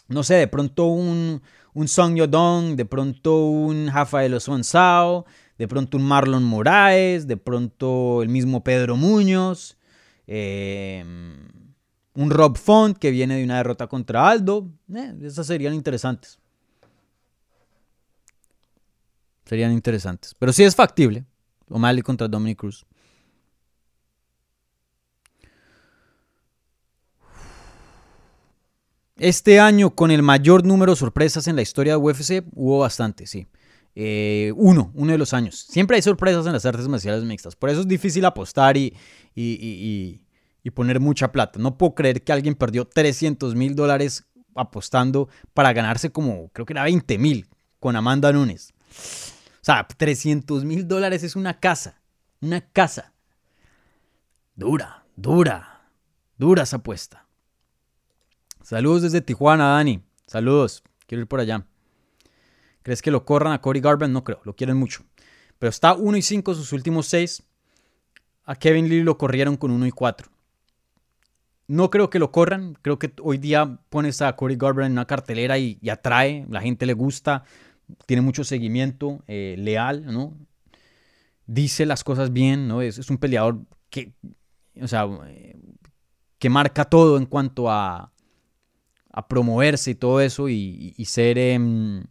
No 0.07 0.23
sé, 0.23 0.35
de 0.35 0.47
pronto 0.47 0.87
un, 0.87 1.41
un 1.73 1.87
Song 1.87 2.15
Yodong, 2.15 2.75
de 2.75 2.85
pronto 2.85 3.45
un 3.45 3.87
Rafael 3.87 4.37
Sao, 4.41 5.25
de 5.57 5.67
pronto 5.67 5.97
un 5.97 6.03
Marlon 6.03 6.43
Moraes, 6.43 7.27
de 7.27 7.37
pronto 7.37 8.21
el 8.21 8.29
mismo 8.29 8.61
Pedro 8.61 8.97
Muñoz, 8.97 9.77
em, 10.27 11.37
un 12.13 12.29
Rob 12.29 12.57
Font 12.57 12.97
que 12.97 13.11
viene 13.11 13.37
de 13.37 13.43
una 13.45 13.57
derrota 13.57 13.87
contra 13.87 14.27
Aldo. 14.27 14.69
Eh, 14.93 15.13
esas 15.21 15.47
serían 15.47 15.73
interesantes. 15.73 16.39
Serían 19.45 19.71
interesantes. 19.71 20.35
Pero 20.37 20.51
sí 20.51 20.63
es 20.63 20.75
factible. 20.75 21.25
O'Malley 21.71 22.01
contra 22.01 22.27
Dominic 22.27 22.59
Cruz. 22.59 22.85
Este 29.21 29.59
año, 29.59 29.91
con 29.91 30.09
el 30.09 30.23
mayor 30.23 30.65
número 30.65 30.93
de 30.93 30.95
sorpresas 30.95 31.47
en 31.47 31.55
la 31.55 31.61
historia 31.61 31.93
de 31.93 31.97
UFC, 31.97 32.43
hubo 32.55 32.79
bastante, 32.79 33.27
sí. 33.27 33.45
Eh, 33.93 34.51
uno, 34.55 34.91
uno 34.95 35.11
de 35.11 35.17
los 35.19 35.33
años. 35.33 35.59
Siempre 35.69 35.95
hay 35.95 36.01
sorpresas 36.01 36.45
en 36.47 36.53
las 36.53 36.65
artes 36.65 36.87
marciales 36.87 37.23
mixtas. 37.23 37.55
Por 37.55 37.69
eso 37.69 37.81
es 37.81 37.87
difícil 37.87 38.25
apostar 38.25 38.77
y, 38.77 38.95
y, 39.35 40.21
poner 40.73 40.99
mucha 40.99 41.31
plata. 41.31 41.59
No 41.59 41.77
puedo 41.77 41.93
creer 41.93 42.23
que 42.23 42.31
alguien 42.31 42.55
perdió 42.55 42.85
300 42.85 43.53
mil 43.53 43.75
dólares 43.75 44.23
apostando 44.55 45.29
para 45.53 45.71
ganarse 45.71 46.11
como, 46.11 46.49
creo 46.49 46.65
que 46.65 46.73
era 46.73 46.83
20 46.83 47.17
mil 47.17 47.47
con 47.79 47.95
Amanda 47.95 48.31
Nunes. 48.31 48.73
Sea, 49.71 49.87
300 49.87 50.65
mil 50.65 50.85
dólares 50.85 51.23
es 51.23 51.37
una 51.37 51.61
casa. 51.61 52.01
Una 52.41 52.59
casa. 52.59 53.13
Dura, 54.53 55.05
dura. 55.15 55.87
Dura 56.37 56.63
esa 56.63 56.77
apuesta. 56.77 57.25
Saludos 58.61 59.03
desde 59.03 59.21
Tijuana, 59.21 59.75
Dani. 59.75 60.03
Saludos. 60.27 60.83
Quiero 61.07 61.21
ir 61.21 61.27
por 61.29 61.39
allá. 61.39 61.65
¿Crees 62.83 63.01
que 63.01 63.11
lo 63.11 63.23
corran 63.23 63.53
a 63.53 63.61
Cody 63.61 63.79
Garbrandt? 63.79 64.11
No 64.11 64.25
creo, 64.25 64.41
lo 64.43 64.57
quieren 64.57 64.75
mucho. 64.75 65.05
Pero 65.57 65.69
está 65.69 65.93
1 65.93 66.17
y 66.17 66.21
5 66.21 66.53
sus 66.53 66.73
últimos 66.73 67.07
6. 67.07 67.41
A 68.43 68.55
Kevin 68.55 68.89
Lee 68.89 69.03
lo 69.03 69.17
corrieron 69.17 69.55
con 69.55 69.71
1 69.71 69.85
y 69.85 69.91
4. 69.91 70.29
No 71.67 71.89
creo 71.89 72.09
que 72.09 72.19
lo 72.19 72.33
corran. 72.33 72.77
Creo 72.81 72.99
que 72.99 73.13
hoy 73.21 73.37
día 73.37 73.79
pones 73.89 74.21
a 74.21 74.35
Cody 74.35 74.57
Garbrandt 74.57 74.87
en 74.87 74.93
una 74.93 75.07
cartelera 75.07 75.57
y, 75.57 75.79
atrae. 75.89 76.45
La 76.49 76.59
gente 76.59 76.85
le 76.85 76.91
gusta. 76.93 77.45
Tiene 78.05 78.21
mucho 78.21 78.43
seguimiento. 78.43 79.23
Eh, 79.27 79.55
leal, 79.57 80.05
¿no? 80.05 80.37
Dice 81.45 81.85
las 81.85 82.03
cosas 82.03 82.31
bien, 82.31 82.67
¿no? 82.67 82.81
Es, 82.81 83.09
un 83.09 83.17
peleador 83.17 83.61
que, 83.89 84.13
o 84.81 84.87
sea, 84.87 85.07
que 86.39 86.49
marca 86.49 86.85
todo 86.85 87.17
en 87.17 87.25
cuanto 87.25 87.69
a, 87.69 88.11
a 89.11 89.27
promoverse 89.27 89.91
y 89.91 89.95
todo 89.95 90.21
eso 90.21 90.49
y, 90.49 90.93
ser, 91.05 91.37
em, 91.37 92.03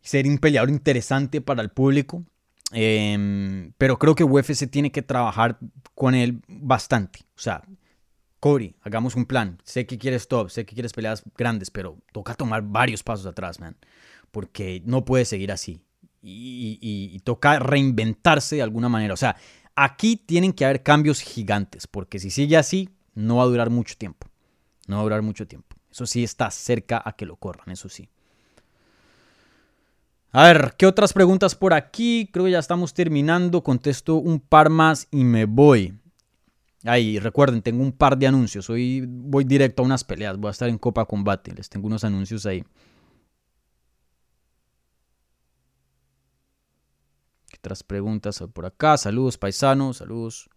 ser 0.00 0.26
un 0.26 0.38
peleador 0.38 0.70
interesante 0.70 1.40
para 1.40 1.62
el 1.62 1.70
público. 1.70 2.24
Em, 2.72 3.72
pero 3.78 3.98
creo 3.98 4.14
que 4.14 4.24
UFC 4.24 4.66
tiene 4.68 4.90
que 4.90 5.02
trabajar 5.02 5.58
con 5.94 6.14
él 6.14 6.42
bastante. 6.48 7.20
O 7.36 7.40
sea, 7.40 7.62
Cody, 8.44 8.74
hagamos 8.82 9.16
un 9.16 9.24
plan. 9.24 9.58
Sé 9.64 9.86
que 9.86 9.96
quieres 9.96 10.28
top, 10.28 10.50
sé 10.50 10.66
que 10.66 10.74
quieres 10.74 10.92
peleas 10.92 11.22
grandes, 11.34 11.70
pero 11.70 11.96
toca 12.12 12.34
tomar 12.34 12.60
varios 12.60 13.02
pasos 13.02 13.24
atrás, 13.24 13.58
man. 13.58 13.74
Porque 14.32 14.82
no 14.84 15.06
puede 15.06 15.24
seguir 15.24 15.50
así. 15.50 15.80
Y, 16.20 16.78
y, 16.82 17.18
toca 17.20 17.58
reinventarse 17.58 18.56
de 18.56 18.62
alguna 18.62 18.90
manera. 18.90 19.14
O 19.14 19.16
sea, 19.16 19.36
aquí 19.74 20.16
tienen 20.18 20.52
que 20.52 20.66
haber 20.66 20.82
cambios 20.82 21.22
gigantes, 21.22 21.86
porque 21.86 22.18
si 22.18 22.30
sigue 22.30 22.58
así, 22.58 22.90
no 23.14 23.36
va 23.36 23.44
a 23.44 23.46
durar 23.46 23.70
mucho 23.70 23.94
tiempo. 23.96 24.26
No 24.88 24.96
va 24.96 25.00
a 25.00 25.04
durar 25.04 25.22
mucho 25.22 25.46
tiempo. 25.46 25.74
Eso 25.90 26.04
sí 26.04 26.22
está 26.22 26.50
cerca 26.50 27.00
a 27.02 27.16
que 27.16 27.24
lo 27.24 27.36
corran, 27.36 27.70
eso 27.70 27.88
sí. 27.88 28.10
A 30.32 30.48
ver, 30.48 30.74
¿qué 30.76 30.84
otras 30.84 31.14
preguntas 31.14 31.54
por 31.54 31.72
aquí? 31.72 32.28
Creo 32.30 32.44
que 32.44 32.50
ya 32.50 32.58
estamos 32.58 32.92
terminando. 32.92 33.62
Contesto 33.62 34.16
un 34.16 34.38
par 34.38 34.68
más 34.68 35.08
y 35.10 35.24
me 35.24 35.46
voy. 35.46 35.94
Ahí, 36.84 37.18
recuerden, 37.18 37.62
tengo 37.62 37.82
un 37.82 37.92
par 37.92 38.18
de 38.18 38.26
anuncios. 38.26 38.68
Hoy 38.68 39.04
voy 39.08 39.44
directo 39.44 39.82
a 39.82 39.86
unas 39.86 40.04
peleas. 40.04 40.36
Voy 40.38 40.48
a 40.48 40.50
estar 40.52 40.68
en 40.68 40.78
Copa 40.78 41.06
Combate. 41.06 41.52
Les 41.54 41.68
tengo 41.68 41.86
unos 41.86 42.04
anuncios 42.04 42.44
ahí. 42.46 42.62
¿Qué 47.48 47.56
otras 47.58 47.82
preguntas 47.82 48.42
por 48.52 48.66
acá? 48.66 48.98
Saludos, 48.98 49.38
paisanos. 49.38 49.96
Saludos. 49.98 50.50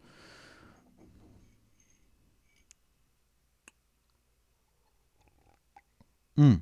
Mm. 6.35 6.55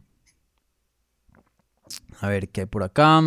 A 2.21 2.27
ver, 2.29 2.49
¿qué 2.49 2.61
hay 2.61 2.67
por 2.67 2.83
acá? 2.83 3.21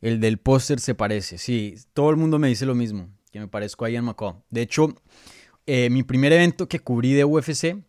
El 0.00 0.20
del 0.20 0.38
póster 0.38 0.80
se 0.80 0.94
parece, 0.94 1.38
sí. 1.38 1.76
Todo 1.92 2.10
el 2.10 2.16
mundo 2.16 2.38
me 2.38 2.48
dice 2.48 2.66
lo 2.66 2.74
mismo, 2.74 3.08
que 3.30 3.40
me 3.40 3.48
parezco 3.48 3.84
a 3.84 3.90
Ian 3.90 4.04
McCall. 4.04 4.42
De 4.50 4.62
hecho, 4.62 4.94
eh, 5.66 5.90
mi 5.90 6.02
primer 6.02 6.32
evento 6.32 6.68
que 6.68 6.80
cubrí 6.80 7.12
de 7.12 7.24
UFC, 7.24 7.84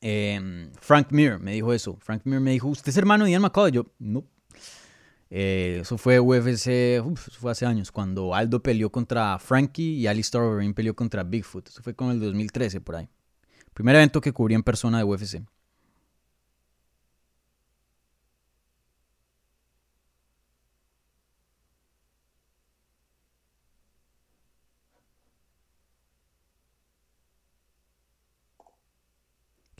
em, 0.00 0.72
Frank 0.80 1.12
Mir 1.12 1.38
me 1.38 1.52
dijo 1.52 1.72
eso. 1.72 1.96
Frank 2.00 2.22
Mir 2.24 2.40
me 2.40 2.50
dijo, 2.52 2.68
¿usted 2.68 2.88
es 2.88 2.96
hermano 2.96 3.24
de 3.24 3.32
Ian 3.32 3.42
McCall? 3.42 3.72
yo, 3.72 3.86
no. 3.98 4.24
Eh, 5.34 5.78
eso 5.80 5.96
fue 5.96 6.20
UFC, 6.20 7.02
fue 7.16 7.52
hace 7.52 7.64
años, 7.64 7.90
cuando 7.90 8.34
Aldo 8.34 8.62
peleó 8.62 8.92
contra 8.92 9.38
Frankie 9.38 9.94
y 9.94 10.06
Alistair 10.06 10.44
Overeem 10.44 10.74
peleó 10.74 10.94
contra 10.94 11.22
Bigfoot. 11.22 11.68
Eso 11.68 11.82
fue 11.82 11.94
con 11.94 12.10
el 12.10 12.20
2013 12.20 12.82
por 12.82 12.96
ahí. 12.96 13.08
Primer 13.72 13.96
evento 13.96 14.20
que 14.20 14.32
cubrí 14.32 14.54
en 14.54 14.62
persona 14.62 14.98
de 14.98 15.04
UFC. 15.04 15.42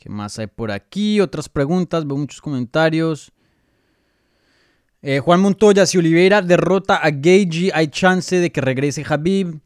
¿Qué 0.03 0.09
más 0.09 0.37
hay 0.37 0.47
por 0.47 0.69
aquí? 0.69 1.21
Otras 1.21 1.47
preguntas, 1.47 2.05
veo 2.05 2.17
muchos 2.17 2.41
comentarios. 2.41 3.31
Eh, 5.01 5.21
Juan 5.21 5.39
Montoya, 5.39 5.85
si 5.85 5.97
Oliveira 5.97 6.41
derrota 6.41 6.97
a 6.97 7.09
Gagey, 7.09 7.71
¿hay 7.73 7.87
chance 7.87 8.35
de 8.35 8.51
que 8.51 8.59
regrese 8.59 9.05
Habib? 9.07 9.61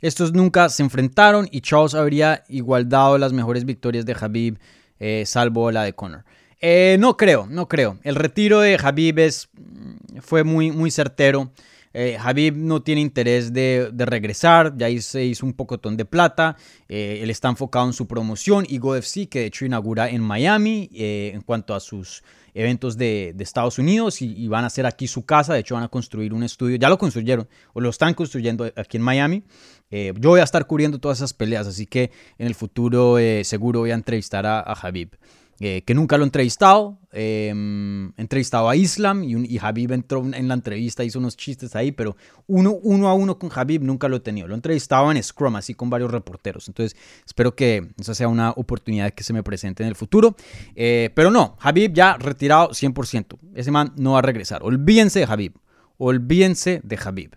Estos 0.00 0.32
nunca 0.32 0.68
se 0.70 0.82
enfrentaron 0.82 1.46
y 1.52 1.60
Charles 1.60 1.94
habría 1.94 2.42
igual 2.48 2.88
dado 2.88 3.16
las 3.16 3.32
mejores 3.32 3.64
victorias 3.64 4.04
de 4.04 4.16
Habib, 4.20 4.58
eh, 4.98 5.22
salvo 5.24 5.70
la 5.70 5.84
de 5.84 5.92
Conor. 5.92 6.24
Eh, 6.60 6.96
no 6.98 7.16
creo, 7.16 7.46
no 7.48 7.68
creo. 7.68 8.00
El 8.02 8.16
retiro 8.16 8.58
de 8.58 8.76
Habib 8.82 9.20
es, 9.20 9.50
mm, 9.52 10.18
fue 10.18 10.42
muy, 10.42 10.72
muy 10.72 10.90
certero. 10.90 11.52
Eh, 11.98 12.18
Habib 12.20 12.58
no 12.58 12.82
tiene 12.82 13.00
interés 13.00 13.54
de, 13.54 13.90
regresar, 13.96 14.76
ya 14.76 14.86
se 15.00 15.24
hizo 15.24 15.46
un 15.46 15.54
pocotón 15.54 15.96
de 15.96 16.04
plata, 16.04 16.58
eh, 16.90 17.20
él 17.22 17.30
está 17.30 17.48
enfocado 17.48 17.86
en 17.86 17.94
su 17.94 18.06
promoción 18.06 18.66
y 18.68 18.76
GoFC, 18.76 19.30
que 19.30 19.38
de 19.38 19.46
hecho 19.46 19.64
inaugura 19.64 20.10
en 20.10 20.20
Miami 20.20 20.90
eh, 20.92 21.30
en 21.32 21.40
cuanto 21.40 21.74
a 21.74 21.80
sus 21.80 22.22
eventos 22.52 22.98
de, 22.98 23.34
Estados 23.38 23.78
Unidos 23.78 24.20
y, 24.20 24.46
van 24.46 24.64
a 24.64 24.66
hacer 24.66 24.84
aquí 24.84 25.06
su 25.06 25.24
casa, 25.24 25.54
de 25.54 25.60
hecho 25.60 25.74
van 25.74 25.84
a 25.84 25.88
construir 25.88 26.34
un 26.34 26.42
estudio, 26.42 26.76
ya 26.76 26.90
lo 26.90 26.98
construyeron 26.98 27.48
o 27.72 27.80
lo 27.80 27.88
están 27.88 28.12
construyendo 28.12 28.70
aquí 28.76 28.98
en 28.98 29.02
Miami. 29.02 29.44
yo 29.90 30.28
voy 30.28 30.40
a 30.40 30.44
estar 30.44 30.66
cubriendo 30.66 30.98
todas 30.98 31.18
esas 31.20 31.32
peleas, 31.32 31.66
así 31.66 31.86
que 31.86 32.10
en 32.36 32.46
el 32.46 32.54
futuro 32.54 33.16
seguro 33.42 33.80
voy 33.80 33.92
a 33.92 33.94
entrevistar 33.94 34.44
a, 34.44 34.60
a 34.60 34.74
Habib. 34.74 35.16
Eh, 35.58 35.82
que 35.86 35.94
nunca 35.94 36.18
lo 36.18 36.24
he 36.24 36.26
entrevistado. 36.26 36.98
Eh, 37.12 37.48
he 37.48 38.20
entrevistado 38.20 38.68
a 38.68 38.76
Islam 38.76 39.24
y, 39.24 39.54
y, 39.54 39.58
Habib 39.58 39.92
entró 39.92 40.22
en 40.22 40.48
la 40.48 40.54
entrevista, 40.54 41.02
hizo 41.02 41.18
unos 41.18 41.34
chistes 41.36 41.74
ahí, 41.74 41.92
pero 41.92 42.14
uno, 42.46 42.72
uno 42.82 43.08
a 43.08 43.14
uno 43.14 43.38
con 43.38 43.50
Habib 43.54 43.82
nunca 43.82 44.06
lo 44.08 44.16
he 44.16 44.20
tenido. 44.20 44.48
Lo 44.48 44.54
he 44.54 44.56
entrevistado 44.56 45.10
en 45.10 45.22
Scrum, 45.22 45.56
así 45.56 45.74
con 45.74 45.88
varios 45.88 46.10
reporteros. 46.10 46.68
Entonces, 46.68 46.98
espero 47.24 47.54
que 47.54 47.88
esa 47.98 48.14
sea 48.14 48.28
una 48.28 48.50
oportunidad 48.50 49.12
que 49.12 49.24
se 49.24 49.32
me 49.32 49.42
presente 49.42 49.82
en 49.82 49.88
el 49.88 49.96
futuro. 49.96 50.36
Eh, 50.74 51.10
pero 51.14 51.30
no, 51.30 51.56
Habib 51.60 51.94
ya 51.94 52.18
retirado 52.18 52.70
100%. 52.70 53.38
Ese 53.54 53.70
man 53.70 53.94
no 53.96 54.12
va 54.12 54.18
a 54.18 54.22
regresar. 54.22 54.62
Olvídense 54.62 55.20
de 55.20 55.24
Habib. 55.24 55.54
Olvídense 55.96 56.82
de 56.84 56.98
Habib. 57.02 57.36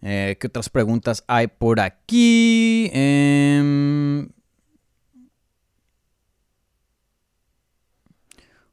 ¿Qué 0.00 0.46
otras 0.46 0.68
preguntas 0.68 1.24
hay 1.26 1.48
por 1.48 1.80
aquí? 1.80 2.88
Eh, 2.94 3.87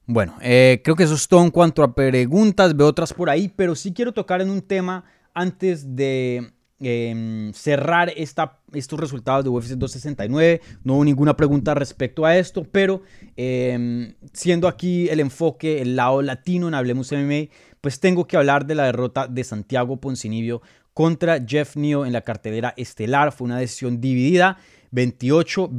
Bueno, 0.07 0.35
eh, 0.41 0.81
creo 0.83 0.95
que 0.95 1.03
eso 1.03 1.15
es 1.15 1.27
todo 1.27 1.43
en 1.43 1.49
cuanto 1.49 1.83
a 1.83 1.95
preguntas. 1.95 2.75
Veo 2.75 2.87
otras 2.87 3.13
por 3.13 3.29
ahí, 3.29 3.51
pero 3.55 3.75
sí 3.75 3.91
quiero 3.91 4.13
tocar 4.13 4.41
en 4.41 4.49
un 4.49 4.61
tema 4.61 5.03
antes 5.33 5.95
de 5.95 6.51
em, 6.79 7.51
cerrar 7.53 8.11
esta, 8.15 8.59
estos 8.73 8.99
resultados 8.99 9.43
de 9.43 9.49
UFC 9.49 9.71
269. 9.71 10.61
No 10.83 10.95
hubo 10.95 11.05
ninguna 11.05 11.35
pregunta 11.35 11.73
respecto 11.73 12.25
a 12.25 12.37
esto, 12.37 12.63
pero 12.63 13.01
em, 13.35 14.13
siendo 14.31 14.67
aquí 14.67 15.09
el 15.09 15.19
enfoque, 15.19 15.81
el 15.81 15.95
lado 15.95 16.21
latino 16.21 16.67
en 16.67 16.75
Hablemos 16.75 17.11
MMA, 17.11 17.49
pues 17.81 17.99
tengo 17.99 18.27
que 18.27 18.37
hablar 18.37 18.67
de 18.67 18.75
la 18.75 18.85
derrota 18.85 19.27
de 19.27 19.43
Santiago 19.43 19.97
Poncinibio 19.97 20.61
contra 20.93 21.43
Jeff 21.45 21.75
Neal 21.75 22.05
en 22.05 22.13
la 22.13 22.21
cartelera 22.21 22.75
estelar. 22.77 23.31
Fue 23.31 23.45
una 23.45 23.57
decisión 23.57 23.99
dividida. 23.99 24.57
28, 24.95 25.69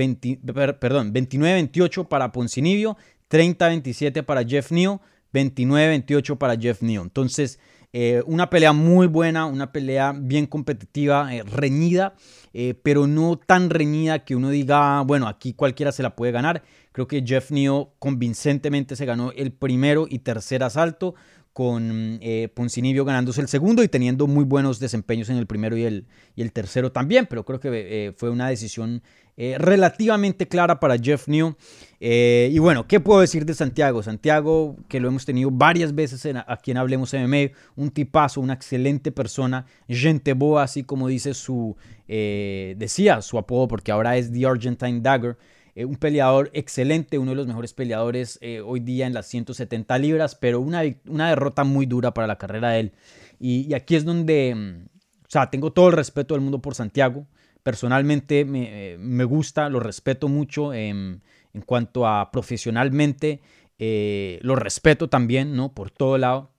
perdón, 0.78 1.12
29-28 1.14 2.06
para 2.06 2.32
Poncinibio, 2.32 2.96
30-27 3.30 4.22
para 4.22 4.44
Jeff 4.44 4.70
Neal, 4.70 5.00
29-28 5.32 6.36
para 6.36 6.56
Jeff 6.56 6.82
Neal. 6.82 7.04
Entonces, 7.04 7.58
eh, 7.94 8.22
una 8.26 8.50
pelea 8.50 8.74
muy 8.74 9.06
buena, 9.06 9.46
una 9.46 9.72
pelea 9.72 10.12
bien 10.14 10.46
competitiva, 10.46 11.34
eh, 11.34 11.42
reñida, 11.44 12.14
eh, 12.52 12.74
pero 12.82 13.06
no 13.06 13.38
tan 13.38 13.70
reñida 13.70 14.22
que 14.24 14.36
uno 14.36 14.50
diga, 14.50 15.00
bueno, 15.00 15.28
aquí 15.28 15.54
cualquiera 15.54 15.92
se 15.92 16.02
la 16.02 16.14
puede 16.14 16.32
ganar. 16.32 16.62
Creo 16.92 17.08
que 17.08 17.24
Jeff 17.26 17.50
Neal 17.50 17.88
convincentemente 17.98 18.96
se 18.96 19.06
ganó 19.06 19.32
el 19.32 19.50
primero 19.50 20.06
y 20.10 20.18
tercer 20.18 20.62
asalto 20.62 21.14
con 21.56 22.18
eh, 22.20 22.50
Poncinibio 22.52 23.06
ganándose 23.06 23.40
el 23.40 23.48
segundo 23.48 23.82
y 23.82 23.88
teniendo 23.88 24.26
muy 24.26 24.44
buenos 24.44 24.78
desempeños 24.78 25.30
en 25.30 25.38
el 25.38 25.46
primero 25.46 25.74
y 25.74 25.84
el, 25.84 26.04
y 26.34 26.42
el 26.42 26.52
tercero 26.52 26.92
también, 26.92 27.24
pero 27.24 27.46
creo 27.46 27.60
que 27.60 27.70
eh, 27.72 28.12
fue 28.12 28.28
una 28.28 28.50
decisión 28.50 29.02
eh, 29.38 29.56
relativamente 29.56 30.46
clara 30.48 30.78
para 30.78 30.98
Jeff 30.98 31.28
New. 31.28 31.56
Eh, 31.98 32.50
y 32.52 32.58
bueno, 32.58 32.86
¿qué 32.86 33.00
puedo 33.00 33.22
decir 33.22 33.46
de 33.46 33.54
Santiago? 33.54 34.02
Santiago, 34.02 34.76
que 34.86 35.00
lo 35.00 35.08
hemos 35.08 35.24
tenido 35.24 35.50
varias 35.50 35.94
veces 35.94 36.26
en, 36.26 36.36
aquí 36.46 36.72
en 36.72 36.76
Hablemos 36.76 37.14
MMA, 37.14 37.56
un 37.74 37.88
tipazo, 37.88 38.42
una 38.42 38.52
excelente 38.52 39.10
persona, 39.10 39.64
gente 39.88 40.34
boa, 40.34 40.62
así 40.62 40.82
como 40.82 41.08
dice 41.08 41.32
su, 41.32 41.74
decía 42.06 43.22
su 43.22 43.38
apodo, 43.38 43.66
porque 43.66 43.92
ahora 43.92 44.18
es 44.18 44.30
The 44.30 44.44
Argentine 44.44 45.00
Dagger. 45.00 45.38
Eh, 45.76 45.84
un 45.84 45.96
peleador 45.96 46.50
excelente, 46.54 47.18
uno 47.18 47.32
de 47.32 47.36
los 47.36 47.46
mejores 47.46 47.74
peleadores 47.74 48.38
eh, 48.40 48.62
hoy 48.62 48.80
día 48.80 49.06
en 49.06 49.12
las 49.12 49.26
170 49.26 49.98
libras, 49.98 50.34
pero 50.34 50.58
una, 50.58 50.82
una 51.06 51.28
derrota 51.28 51.64
muy 51.64 51.84
dura 51.84 52.14
para 52.14 52.26
la 52.26 52.38
carrera 52.38 52.70
de 52.70 52.80
él. 52.80 52.92
Y, 53.38 53.74
aquí 53.74 53.94
es 53.94 54.06
donde, 54.06 54.54
mm, 54.54 54.86
o 54.86 55.28
sea, 55.28 55.50
tengo 55.50 55.74
todo 55.74 55.88
el 55.88 55.92
respeto 55.92 56.32
del 56.32 56.40
mundo 56.40 56.62
por 56.62 56.74
Santiago. 56.74 57.26
Personalmente 57.62 58.46
me, 58.46 58.94
eh, 58.94 58.98
me 58.98 59.24
gusta, 59.24 59.68
lo 59.68 59.78
respeto 59.78 60.28
mucho 60.28 60.72
en 60.72 61.20
cuanto 61.66 62.06
a 62.06 62.30
profesionalmente, 62.30 63.42
lo 63.78 64.56
respeto 64.56 65.10
también, 65.10 65.54
¿no? 65.56 65.74
Por 65.74 65.90
todo 65.90 66.16
lado. 66.16 66.52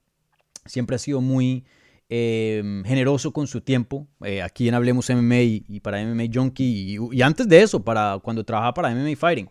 Siempre 0.65 0.97
ha 0.97 0.99
sido 0.99 1.21
muy 1.21 1.65
Em, 2.09 2.85
generoso 2.85 3.33
con 3.33 3.47
su 3.47 3.59
tiempo. 3.59 4.07
Eh, 4.23 4.41
aquí 4.41 4.69
en 4.69 4.75
Hablemos 4.75 5.09
MMA 5.09 5.41
y, 5.67 5.79
para 5.81 6.01
MMA 6.01 6.31
Junkie 6.33 6.97
y, 7.11 7.21
antes 7.21 7.49
de 7.49 7.61
eso, 7.61 7.83
para 7.83 8.19
cuando 8.23 8.45
trabajaba 8.45 8.73
para 8.73 8.95
MMA 8.95 9.17
Fighting. 9.17 9.49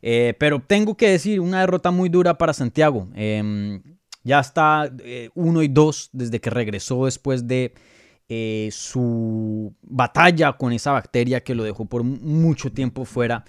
Eh, 0.00 0.32
pero 0.38 0.62
tengo 0.64 0.96
que 0.96 1.10
decir, 1.10 1.40
una 1.40 1.60
derrota 1.60 1.90
muy 1.90 2.08
dura 2.08 2.38
para 2.38 2.52
Santiago. 2.52 3.08
Em, 3.16 3.82
ya 4.22 4.38
está 4.38 4.88
eh, 5.02 5.30
uno 5.34 5.60
y 5.60 5.66
dos 5.66 6.08
desde 6.12 6.40
que 6.40 6.50
regresó 6.50 7.06
después 7.06 7.48
de 7.48 7.74
su 8.70 9.74
batalla 9.80 10.52
con 10.52 10.72
esa 10.74 10.92
bacteria 10.92 11.42
que 11.42 11.54
lo 11.54 11.64
dejó 11.64 11.86
por 11.86 12.04
mucho 12.04 12.70
tiempo 12.70 13.06
fuera. 13.06 13.44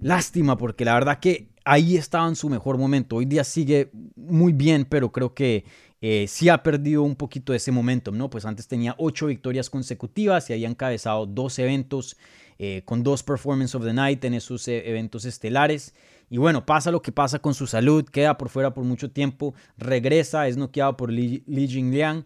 Lástima, 0.00 0.58
porque 0.58 0.84
la 0.84 0.94
verdad 0.94 1.20
que 1.20 1.48
ahí 1.64 1.96
estaba 1.96 2.28
en 2.28 2.36
su 2.36 2.48
mejor 2.48 2.78
momento. 2.78 3.16
Hoy 3.16 3.26
día 3.26 3.44
sigue 3.44 3.90
muy 4.16 4.52
bien, 4.52 4.86
pero 4.88 5.12
creo 5.12 5.34
que 5.34 5.64
eh, 6.00 6.26
sí 6.28 6.48
ha 6.48 6.62
perdido 6.62 7.02
un 7.02 7.16
poquito 7.16 7.52
ese 7.52 7.72
momentum, 7.72 8.16
¿no? 8.16 8.30
Pues 8.30 8.44
antes 8.44 8.68
tenía 8.68 8.94
ocho 8.98 9.26
victorias 9.26 9.68
consecutivas 9.68 10.48
y 10.48 10.52
había 10.52 10.68
encabezado 10.68 11.26
dos 11.26 11.58
eventos 11.58 12.16
eh, 12.58 12.82
con 12.84 13.02
dos 13.02 13.22
Performance 13.24 13.74
of 13.74 13.84
the 13.84 13.92
Night 13.92 14.24
en 14.24 14.34
esos 14.34 14.68
eh, 14.68 14.88
eventos 14.88 15.24
estelares. 15.24 15.94
Y 16.30 16.36
bueno, 16.38 16.66
pasa 16.66 16.92
lo 16.92 17.02
que 17.02 17.10
pasa 17.10 17.40
con 17.40 17.54
su 17.54 17.66
salud, 17.66 18.04
queda 18.04 18.38
por 18.38 18.48
fuera 18.48 18.74
por 18.74 18.84
mucho 18.84 19.10
tiempo, 19.10 19.54
regresa, 19.76 20.46
es 20.46 20.56
noqueado 20.56 20.96
por 20.96 21.10
Li, 21.10 21.42
Jingliang, 21.46 22.24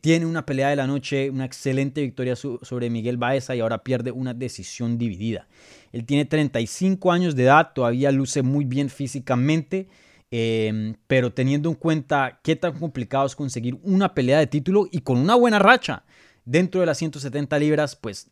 tiene 0.00 0.26
una 0.26 0.44
pelea 0.44 0.70
de 0.70 0.76
la 0.76 0.88
noche, 0.88 1.30
una 1.30 1.44
excelente 1.44 2.02
victoria 2.02 2.34
sobre 2.34 2.90
Miguel 2.90 3.16
Baeza 3.16 3.54
y 3.54 3.60
ahora 3.60 3.84
pierde 3.84 4.10
una 4.10 4.34
decisión 4.34 4.98
dividida. 4.98 5.46
Él 5.92 6.04
tiene 6.04 6.24
35 6.24 7.12
años 7.12 7.36
de 7.36 7.44
edad, 7.44 7.70
todavía 7.72 8.10
luce 8.10 8.42
muy 8.42 8.64
bien 8.64 8.90
físicamente. 8.90 9.86
Em, 10.30 10.94
pero 11.06 11.32
teniendo 11.32 11.70
en 11.70 11.74
cuenta 11.74 12.40
qué 12.42 12.54
tan 12.54 12.78
complicado 12.78 13.26
es 13.26 13.34
conseguir 13.34 13.78
una 13.82 14.12
pelea 14.14 14.38
de 14.38 14.46
título 14.46 14.86
y 14.90 15.00
con 15.00 15.18
una 15.18 15.34
buena 15.34 15.58
racha 15.58 16.04
dentro 16.44 16.80
de 16.80 16.86
las 16.86 16.98
170 16.98 17.58
libras, 17.58 17.96
pues 17.96 18.30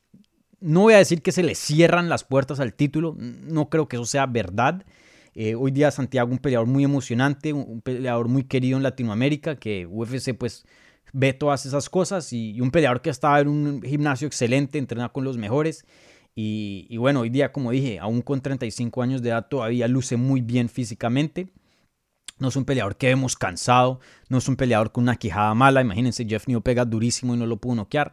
no 0.61 0.82
voy 0.82 0.94
a 0.94 0.99
decir 0.99 1.22
que 1.22 1.32
se 1.32 1.42
le 1.42 1.55
cierran 1.55 2.09
las 2.09 2.24
puertas 2.24 2.61
al 2.61 2.74
título, 2.74 3.16
no 3.18 3.70
creo 3.70 3.88
que 3.88 3.97
eso 3.97 4.05
sea 4.05 4.26
verdad. 4.26 4.84
Eh, 5.34 5.55
hoy 5.55 5.70
día 5.70 5.90
Santiago 5.90 6.30
un 6.30 6.38
peleador 6.38 6.66
muy 6.66 6.84
emocionante, 6.84 7.53
un, 7.53 7.80
peleador 7.80 8.28
muy 8.28 8.44
querido 8.44 8.76
en 8.76 8.82
Latinoamérica, 8.82 9.57
que 9.57 9.86
UFC 9.86 10.34
pues 10.34 10.66
ve 11.12 11.32
todas 11.32 11.66
esas 11.66 11.88
cosas 11.88 12.32
y, 12.32 12.61
un 12.61 12.70
peleador 12.70 13.01
que 13.01 13.11
estaba 13.11 13.40
en 13.40 13.49
un 13.49 13.82
gimnasio 13.82 14.26
excelente, 14.26 14.78
entrena 14.78 15.11
con 15.11 15.24
los 15.24 15.38
mejores. 15.38 15.86
Y, 16.34 16.86
y 16.90 16.99
bueno, 16.99 17.20
hoy 17.20 17.30
día, 17.30 17.53
como 17.53 17.70
dije, 17.70 17.99
aún 17.99 18.20
con 18.20 18.42
35 18.42 19.03
años 19.03 19.22
de 19.22 19.30
edad 19.30 19.49
todavía 19.49 19.88
luce 19.88 20.16
muy 20.16 20.42
bien 20.42 20.68
físicamente. 20.68 21.49
No 22.39 22.49
es 22.49 22.57
un 22.57 22.64
peleador 22.64 22.97
que 22.97 23.07
vemos 23.09 23.37
cansado, 23.37 24.01
no 24.28 24.39
es 24.39 24.49
un 24.49 24.57
peleador 24.57 24.93
con 24.93 25.05
una 25.05 25.16
quijada 25.16 25.55
mala. 25.55 25.80
Imagínense, 25.80 26.26
Jeff 26.28 26.47
New 26.49 26.61
pega 26.62 26.84
durísimo 26.84 27.34
y 27.34 27.39
no 27.39 27.47
lo 27.47 27.57
pudo 27.57 27.76
noquear. 27.76 28.12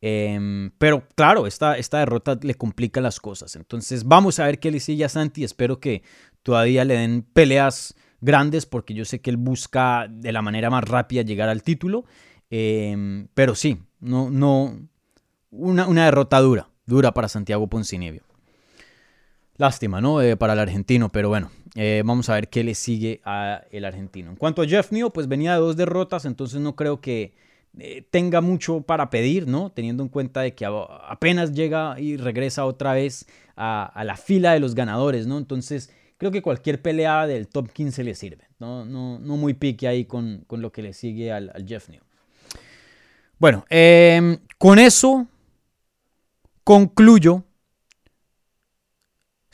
Em, 0.00 0.70
pero 0.78 1.06
claro, 1.14 1.46
esta, 1.46 1.76
esta 1.78 1.98
derrota 1.98 2.38
le 2.40 2.54
complica 2.54 3.00
las 3.00 3.18
cosas. 3.18 3.56
Entonces 3.56 4.04
vamos 4.04 4.38
a 4.38 4.46
ver 4.46 4.60
qué 4.60 4.70
le 4.70 4.80
sigue 4.80 5.04
a 5.04 5.08
Santi. 5.08 5.42
Espero 5.42 5.80
que 5.80 6.02
todavía 6.42 6.84
le 6.84 6.94
den 6.94 7.22
peleas 7.22 7.94
grandes 8.20 8.66
porque 8.66 8.94
yo 8.94 9.04
sé 9.04 9.20
que 9.20 9.30
él 9.30 9.36
busca 9.36 10.06
de 10.08 10.32
la 10.32 10.42
manera 10.42 10.70
más 10.70 10.84
rápida 10.84 11.22
llegar 11.22 11.48
al 11.48 11.62
título. 11.62 12.04
Em, 12.50 13.28
pero 13.34 13.54
sí, 13.54 13.78
no, 14.00 14.30
no, 14.30 14.78
una, 15.50 15.86
una 15.86 16.04
derrota 16.04 16.38
dura, 16.40 16.68
dura 16.86 17.12
para 17.12 17.28
Santiago 17.28 17.66
Poncinibio. 17.66 18.22
Lástima, 19.58 20.00
¿no? 20.00 20.20
Eh, 20.20 20.36
para 20.36 20.52
el 20.52 20.58
argentino, 20.58 21.10
pero 21.10 21.28
bueno, 21.28 21.50
eh, 21.74 22.02
vamos 22.04 22.28
a 22.28 22.34
ver 22.34 22.48
qué 22.48 22.62
le 22.62 22.74
sigue 22.74 23.20
al 23.24 23.84
argentino. 23.84 24.30
En 24.30 24.36
cuanto 24.36 24.62
a 24.62 24.66
Jeff 24.66 24.92
Neal, 24.92 25.12
pues 25.12 25.28
venía 25.28 25.54
de 25.54 25.60
dos 25.60 25.76
derrotas, 25.76 26.26
entonces 26.26 26.60
no 26.60 26.76
creo 26.76 27.00
que 27.00 27.34
eh, 27.78 28.06
tenga 28.10 28.40
mucho 28.40 28.82
para 28.82 29.08
pedir, 29.08 29.46
¿no? 29.46 29.70
Teniendo 29.70 30.02
en 30.02 30.10
cuenta 30.10 30.40
de 30.40 30.54
que 30.54 30.66
apenas 30.66 31.52
llega 31.52 31.98
y 31.98 32.16
regresa 32.16 32.66
otra 32.66 32.92
vez 32.92 33.26
a, 33.56 34.02
la 34.04 34.16
fila 34.16 34.52
de 34.52 34.60
los 34.60 34.74
ganadores, 34.74 35.26
¿no? 35.26 35.38
Entonces 35.38 35.90
creo 36.18 36.30
que 36.30 36.42
cualquier 36.42 36.82
pelea 36.82 37.26
del 37.26 37.48
top 37.48 37.70
15 37.72 38.04
le 38.04 38.14
sirve, 38.14 38.44
¿no? 38.58 38.84
No, 38.84 39.18
no 39.18 39.36
muy 39.38 39.54
pique 39.54 39.88
ahí 39.88 40.04
con, 40.04 40.44
lo 40.50 40.70
que 40.70 40.82
le 40.82 40.92
sigue 40.92 41.32
al, 41.32 41.52
Jeff 41.66 41.88
Neal. 41.88 42.02
Bueno, 43.38 43.64
em, 43.70 44.38
con 44.58 44.78
eso 44.78 45.26
concluyo 46.62 47.45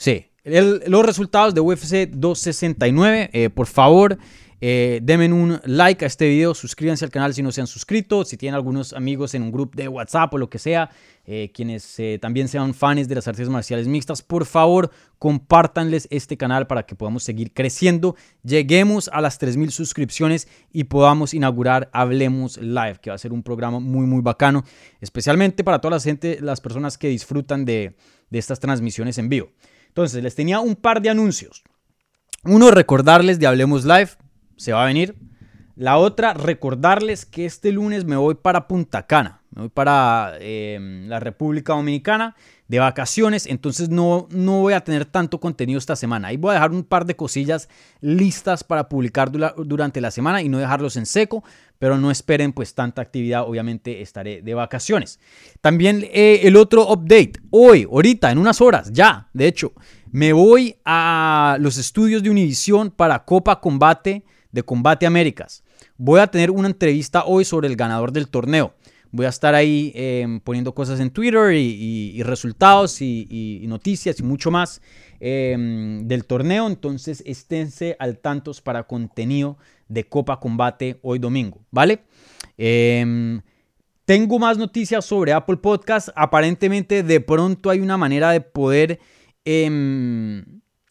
Sí, 0.03 0.27
los 0.43 1.07
resultados 1.07 1.55
de 1.55 1.61
UFC 1.61 2.11
269, 2.11 3.31
eh, 3.33 3.51
por 3.51 3.69
favor, 3.69 4.19
eh, 4.61 4.99
denme 5.01 5.33
un 5.33 5.61
like 5.65 6.05
a 6.05 6.09
este 6.09 6.29
video, 6.29 6.55
suscríbanse 6.55 7.05
al 7.05 7.13
canal 7.13 7.33
si 7.33 7.41
no 7.41 7.53
se 7.53 7.61
han 7.61 7.69
suscrito, 7.69 8.25
si 8.25 8.37
tienen 8.37 8.57
algunos 8.57 8.95
amigos 8.95 9.33
en 9.35 9.45
un 9.45 9.53
grupo 9.53 9.77
de 9.77 9.87
WhatsApp 9.87 10.35
o 10.35 10.39
lo 10.39 10.51
que 10.51 10.59
sea, 10.59 10.91
eh, 11.25 11.53
quienes 11.55 11.97
también 12.21 12.49
sean 12.49 12.75
fans 12.75 13.07
de 13.07 13.15
las 13.15 13.29
artes 13.29 13.49
marciales 13.49 13.87
mixtas, 13.87 14.23
por 14.23 14.45
favor, 14.45 14.91
compártanles 15.21 16.09
este 16.11 16.37
canal 16.37 16.67
para 16.67 16.85
que 16.85 16.97
podamos 16.97 17.23
seguir 17.23 17.53
creciendo, 17.53 18.17
lleguemos 18.43 19.09
a 19.13 19.21
las 19.21 19.41
3.000 19.41 19.71
suscripciones 19.71 20.49
y 20.73 20.83
podamos 20.83 21.33
inaugurar 21.33 21.91
Hablemos 21.93 22.57
Live, 22.57 22.99
que 23.01 23.11
va 23.11 23.15
a 23.15 23.19
ser 23.19 23.33
un 23.33 23.45
programa 23.45 23.79
muy, 23.79 24.07
muy 24.07 24.21
bacano, 24.21 24.65
especialmente 25.01 25.63
para 25.63 25.81
toda 25.81 25.95
la 25.95 26.01
gente, 26.01 26.39
las 26.41 26.61
personas 26.61 26.99
que 26.99 27.07
disfrutan 27.07 27.65
de 27.65 27.95
estas 28.33 28.59
transmisiones 28.59 29.17
en 29.19 29.29
vivo. 29.29 29.53
Entonces, 29.93 30.23
les 30.23 30.35
tenía 30.35 30.59
un 30.61 30.75
par 30.75 31.03
de 31.03 31.11
anuncios. 31.11 31.63
Uno, 32.45 32.71
recordarles 32.71 33.39
de 33.39 33.47
Hablemos 33.47 33.85
Live, 33.85 34.13
se 34.57 34.73
va 34.73 34.83
a 34.83 34.87
venir. 34.87 35.15
La 35.77 35.99
otra, 35.99 36.33
recordarles 36.33 37.27
que 37.27 37.45
este 37.45 37.73
lunes 37.73 38.07
me 38.07 38.17
voy 38.17 38.35
para 38.35 38.69
Punta 38.69 39.07
Cana, 39.07 39.43
me 39.55 39.63
voy 39.63 39.69
para 39.69 40.35
em, 40.41 41.09
la 41.09 41.21
República 41.21 41.75
Dominicana 41.75 42.37
de 42.69 42.79
vacaciones, 42.79 43.47
entonces 43.47 43.91
no, 43.91 44.29
no 44.31 44.61
voy 44.61 44.73
a 44.73 44.81
tener 44.81 45.05
tanto 45.05 45.41
contenido 45.41 45.79
esta 45.79 45.95
semana. 45.95 46.29
Ahí 46.29 46.37
voy 46.39 46.53
a 46.53 46.55
dejar 46.55 46.71
un 46.71 46.85
par 46.85 47.05
de 47.05 47.17
cosillas 47.17 47.69
listas 48.01 48.65
para 48.65 48.89
publicar 48.89 49.31
durante 49.31 50.01
la 50.01 50.11
semana 50.11 50.41
y 50.41 50.49
no 50.49 50.59
dejarlos 50.59 50.97
en 50.97 51.05
seco, 51.05 51.45
pero 51.83 51.99
no 51.99 52.13
esperen 52.13 52.53
pues 52.53 52.77
tanta 52.77 53.03
actividad, 53.03 53.43
obviamente 53.43 54.03
estaré 54.03 54.41
de 54.41 54.55
vacaciones. 54.55 55.19
También 55.61 56.07
eh, 56.13 56.43
el 56.45 56.55
otro 56.55 56.89
update, 56.89 57.33
hoy, 57.51 57.89
ahorita, 57.91 58.31
en 58.31 58.39
unas 58.39 58.61
horas, 58.61 58.93
ya, 58.93 59.29
de 59.33 59.49
hecho, 59.49 59.73
me 60.13 60.33
voy 60.33 60.77
a 60.85 61.57
los 61.59 61.79
estudios 61.79 62.23
de 62.23 62.31
Univisión 62.31 62.93
para 62.93 63.25
Copa 63.25 63.61
Combate 63.61 64.25
de 64.53 64.63
Combate 64.63 65.07
Américas. 65.07 65.65
Voy 65.97 66.21
a 66.21 66.29
tener 66.29 66.53
una 66.53 66.69
entrevista 66.69 67.25
hoy 67.25 67.45
sobre 67.45 67.67
el 67.67 67.75
ganador 67.75 68.13
del 68.13 68.29
torneo. 68.29 68.75
Voy 69.11 69.27
a 69.27 69.31
estar 69.31 69.57
ahí 69.57 69.91
em, 69.97 70.39
poniendo 70.39 70.77
cosas 70.77 71.01
en 71.01 71.11
Twitter 71.11 71.53
y, 71.53 72.23
resultados 72.23 73.03
y, 73.03 73.65
noticias 73.67 74.21
y 74.21 74.23
mucho 74.23 74.53
más 74.53 74.81
em, 75.19 76.07
del 76.07 76.27
torneo. 76.27 76.69
Entonces 76.69 77.25
esténse 77.27 77.97
al 77.99 78.19
tantos 78.19 78.61
para 78.61 78.85
contenido 78.85 79.59
de 79.93 80.05
Copa 80.05 80.41
Combate 80.41 80.99
hoy 81.03 81.19
domingo, 81.19 81.61
¿vale? 81.71 82.03
Em, 82.57 83.41
tengo 84.05 84.39
más 84.39 84.59
noticias 84.59 85.05
sobre 85.05 85.33
Apple 85.33 85.59
Podcast. 85.59 86.09
Aparentemente 86.15 87.03
de 87.03 87.21
pronto 87.21 87.71
hay 87.71 87.81
una 87.81 87.97
manera 87.97 88.31
de 88.31 88.41
poder 88.41 89.01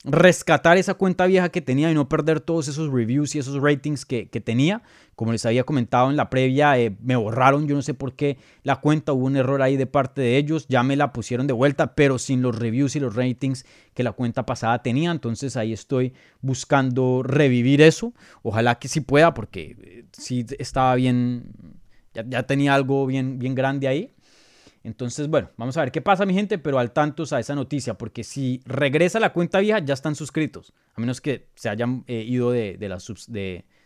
rescatar 0.03 0.77
esa 0.77 0.95
cuenta 0.95 1.27
vieja 1.27 1.49
que 1.49 1.61
tenía 1.61 1.91
y 1.91 1.93
no 1.93 2.09
perder 2.09 2.39
todos 2.39 2.67
esos 2.67 2.91
reviews 2.91 3.35
y 3.35 3.39
esos 3.39 3.61
ratings 3.61 4.05
que, 4.05 4.25
tenía. 4.25 4.81
Como 5.15 5.31
les 5.31 5.45
había 5.45 5.63
comentado 5.63 6.09
en 6.09 6.15
la 6.15 6.29
previa, 6.31 6.79
eh, 6.79 6.95
me 7.01 7.15
borraron, 7.15 7.67
yo 7.67 7.75
no 7.75 7.83
sé 7.83 7.93
por 7.93 8.13
qué 8.13 8.37
la 8.63 8.77
cuenta, 8.77 9.13
hubo 9.13 9.25
un 9.25 9.35
error 9.35 9.61
ahí 9.61 9.77
de 9.77 9.85
parte 9.85 10.21
de 10.21 10.37
ellos, 10.37 10.65
ya 10.67 10.81
me 10.81 10.95
la 10.95 11.13
pusieron 11.13 11.45
de 11.45 11.53
vuelta, 11.53 11.93
pero 11.93 12.17
sin 12.17 12.41
los 12.41 12.57
reviews 12.57 12.95
y 12.95 12.99
los 12.99 13.15
ratings 13.15 13.65
que 13.93 14.01
la 14.03 14.13
cuenta 14.13 14.45
pasada 14.45 14.81
tenía. 14.81 15.11
Entonces 15.11 15.55
ahí 15.55 15.73
estoy 15.73 16.13
buscando 16.41 17.21
revivir 17.21 17.81
eso. 17.81 18.13
Ojalá 18.41 18.79
que 18.79 18.87
sí 18.87 19.01
pueda, 19.01 19.35
porque 19.35 19.75
eh, 19.81 20.05
sí 20.13 20.45
estaba 20.57 20.95
bien, 20.95 21.53
ya, 22.15 22.23
ya 22.27 22.43
tenía 22.43 22.73
algo 22.73 23.05
bien, 23.05 23.37
bien 23.37 23.53
grande 23.53 23.87
ahí. 23.87 24.11
Entonces, 24.83 25.27
bueno, 25.27 25.51
vamos 25.57 25.77
a 25.77 25.81
ver 25.81 25.91
qué 25.91 26.01
pasa, 26.01 26.25
mi 26.25 26.33
gente, 26.33 26.57
pero 26.57 26.79
al 26.79 26.91
tantos 26.91 27.33
a 27.33 27.39
esa 27.39 27.53
noticia, 27.53 27.95
porque 27.97 28.23
si 28.23 28.61
regresa 28.65 29.19
la 29.19 29.31
cuenta 29.31 29.59
vieja, 29.59 29.79
ya 29.79 29.93
están 29.93 30.15
suscritos, 30.15 30.73
a 30.95 31.01
menos 31.01 31.21
que 31.21 31.49
se 31.55 31.69
hayan 31.69 32.03
eh, 32.07 32.23
ido 32.27 32.51
de, 32.51 32.77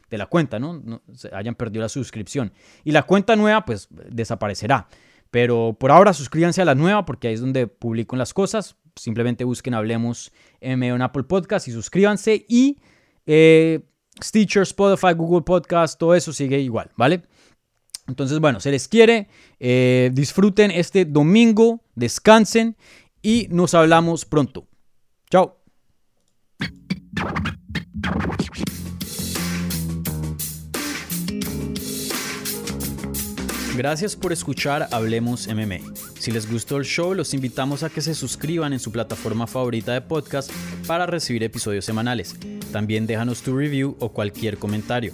la 0.10 0.26
cuenta, 0.28 0.58
¿no? 0.58 0.74
¿no? 0.74 1.02
Se 1.14 1.34
hayan 1.36 1.56
perdido 1.56 1.82
la 1.82 1.90
suscripción. 1.90 2.54
Y 2.86 2.92
la 2.92 3.04
cuenta 3.04 3.36
nueva, 3.36 3.66
pues, 3.66 3.90
desaparecerá. 3.92 4.88
Pero 5.32 5.76
por 5.78 5.92
ahora 5.92 6.14
suscríbanse 6.14 6.62
a 6.62 6.66
la 6.66 6.76
nueva, 6.76 7.06
porque 7.06 7.28
ahí 7.28 7.34
es 7.34 7.42
donde 7.42 7.68
publico 7.68 8.16
las 8.16 8.34
cosas. 8.34 8.78
simplemente 8.96 9.44
busquen 9.44 9.74
Hablemos 9.74 10.32
MMA 10.62 10.86
en 10.86 11.02
Apple 11.02 11.24
Podcast 11.24 11.68
y 11.68 11.72
suscríbanse. 11.72 12.46
Y 12.48 12.78
eh, 13.26 13.82
Stitcher, 14.24 14.64
Spotify, 14.64 15.14
Google 15.14 15.42
Podcast, 15.42 16.00
todo 16.00 16.16
eso 16.16 16.32
sigue 16.32 16.60
igual, 16.60 16.90
¿vale? 16.96 17.24
Entonces, 18.08 18.40
bueno, 18.40 18.60
se 18.60 18.72
les 18.72 18.88
quiere. 18.88 19.28
eh, 19.60 20.12
disfruten 20.14 20.72
este 20.72 21.06
domingo, 21.06 21.82
descansen 21.96 22.76
y 23.22 23.48
nos 23.50 23.74
hablamos 23.74 24.26
pronto. 24.26 24.68
Chao. 25.30 25.58
Gracias 33.76 34.16
por 34.16 34.32
escuchar 34.32 34.88
Hablemos 34.92 35.48
MMA. 35.48 35.80
Si 36.18 36.32
les 36.32 36.50
gustó 36.50 36.78
el 36.78 36.86
show, 36.86 37.14
los 37.14 37.34
invitamos 37.34 37.84
a 37.84 37.90
que 37.90 38.00
se 38.00 38.16
suscriban 38.16 38.72
en 38.72 38.80
su 38.80 38.90
plataforma 38.90 39.48
favorita 39.48 39.92
de 39.92 40.00
podcast 40.00 40.50
para 40.88 41.06
recibir 41.06 41.44
episodios 41.44 41.84
semanales. 41.84 42.38
También 42.72 43.06
déjanos 43.06 43.42
tu 43.42 43.56
review 43.58 43.98
o 44.00 44.14
cualquier 44.14 44.58
comentario. 44.58 45.14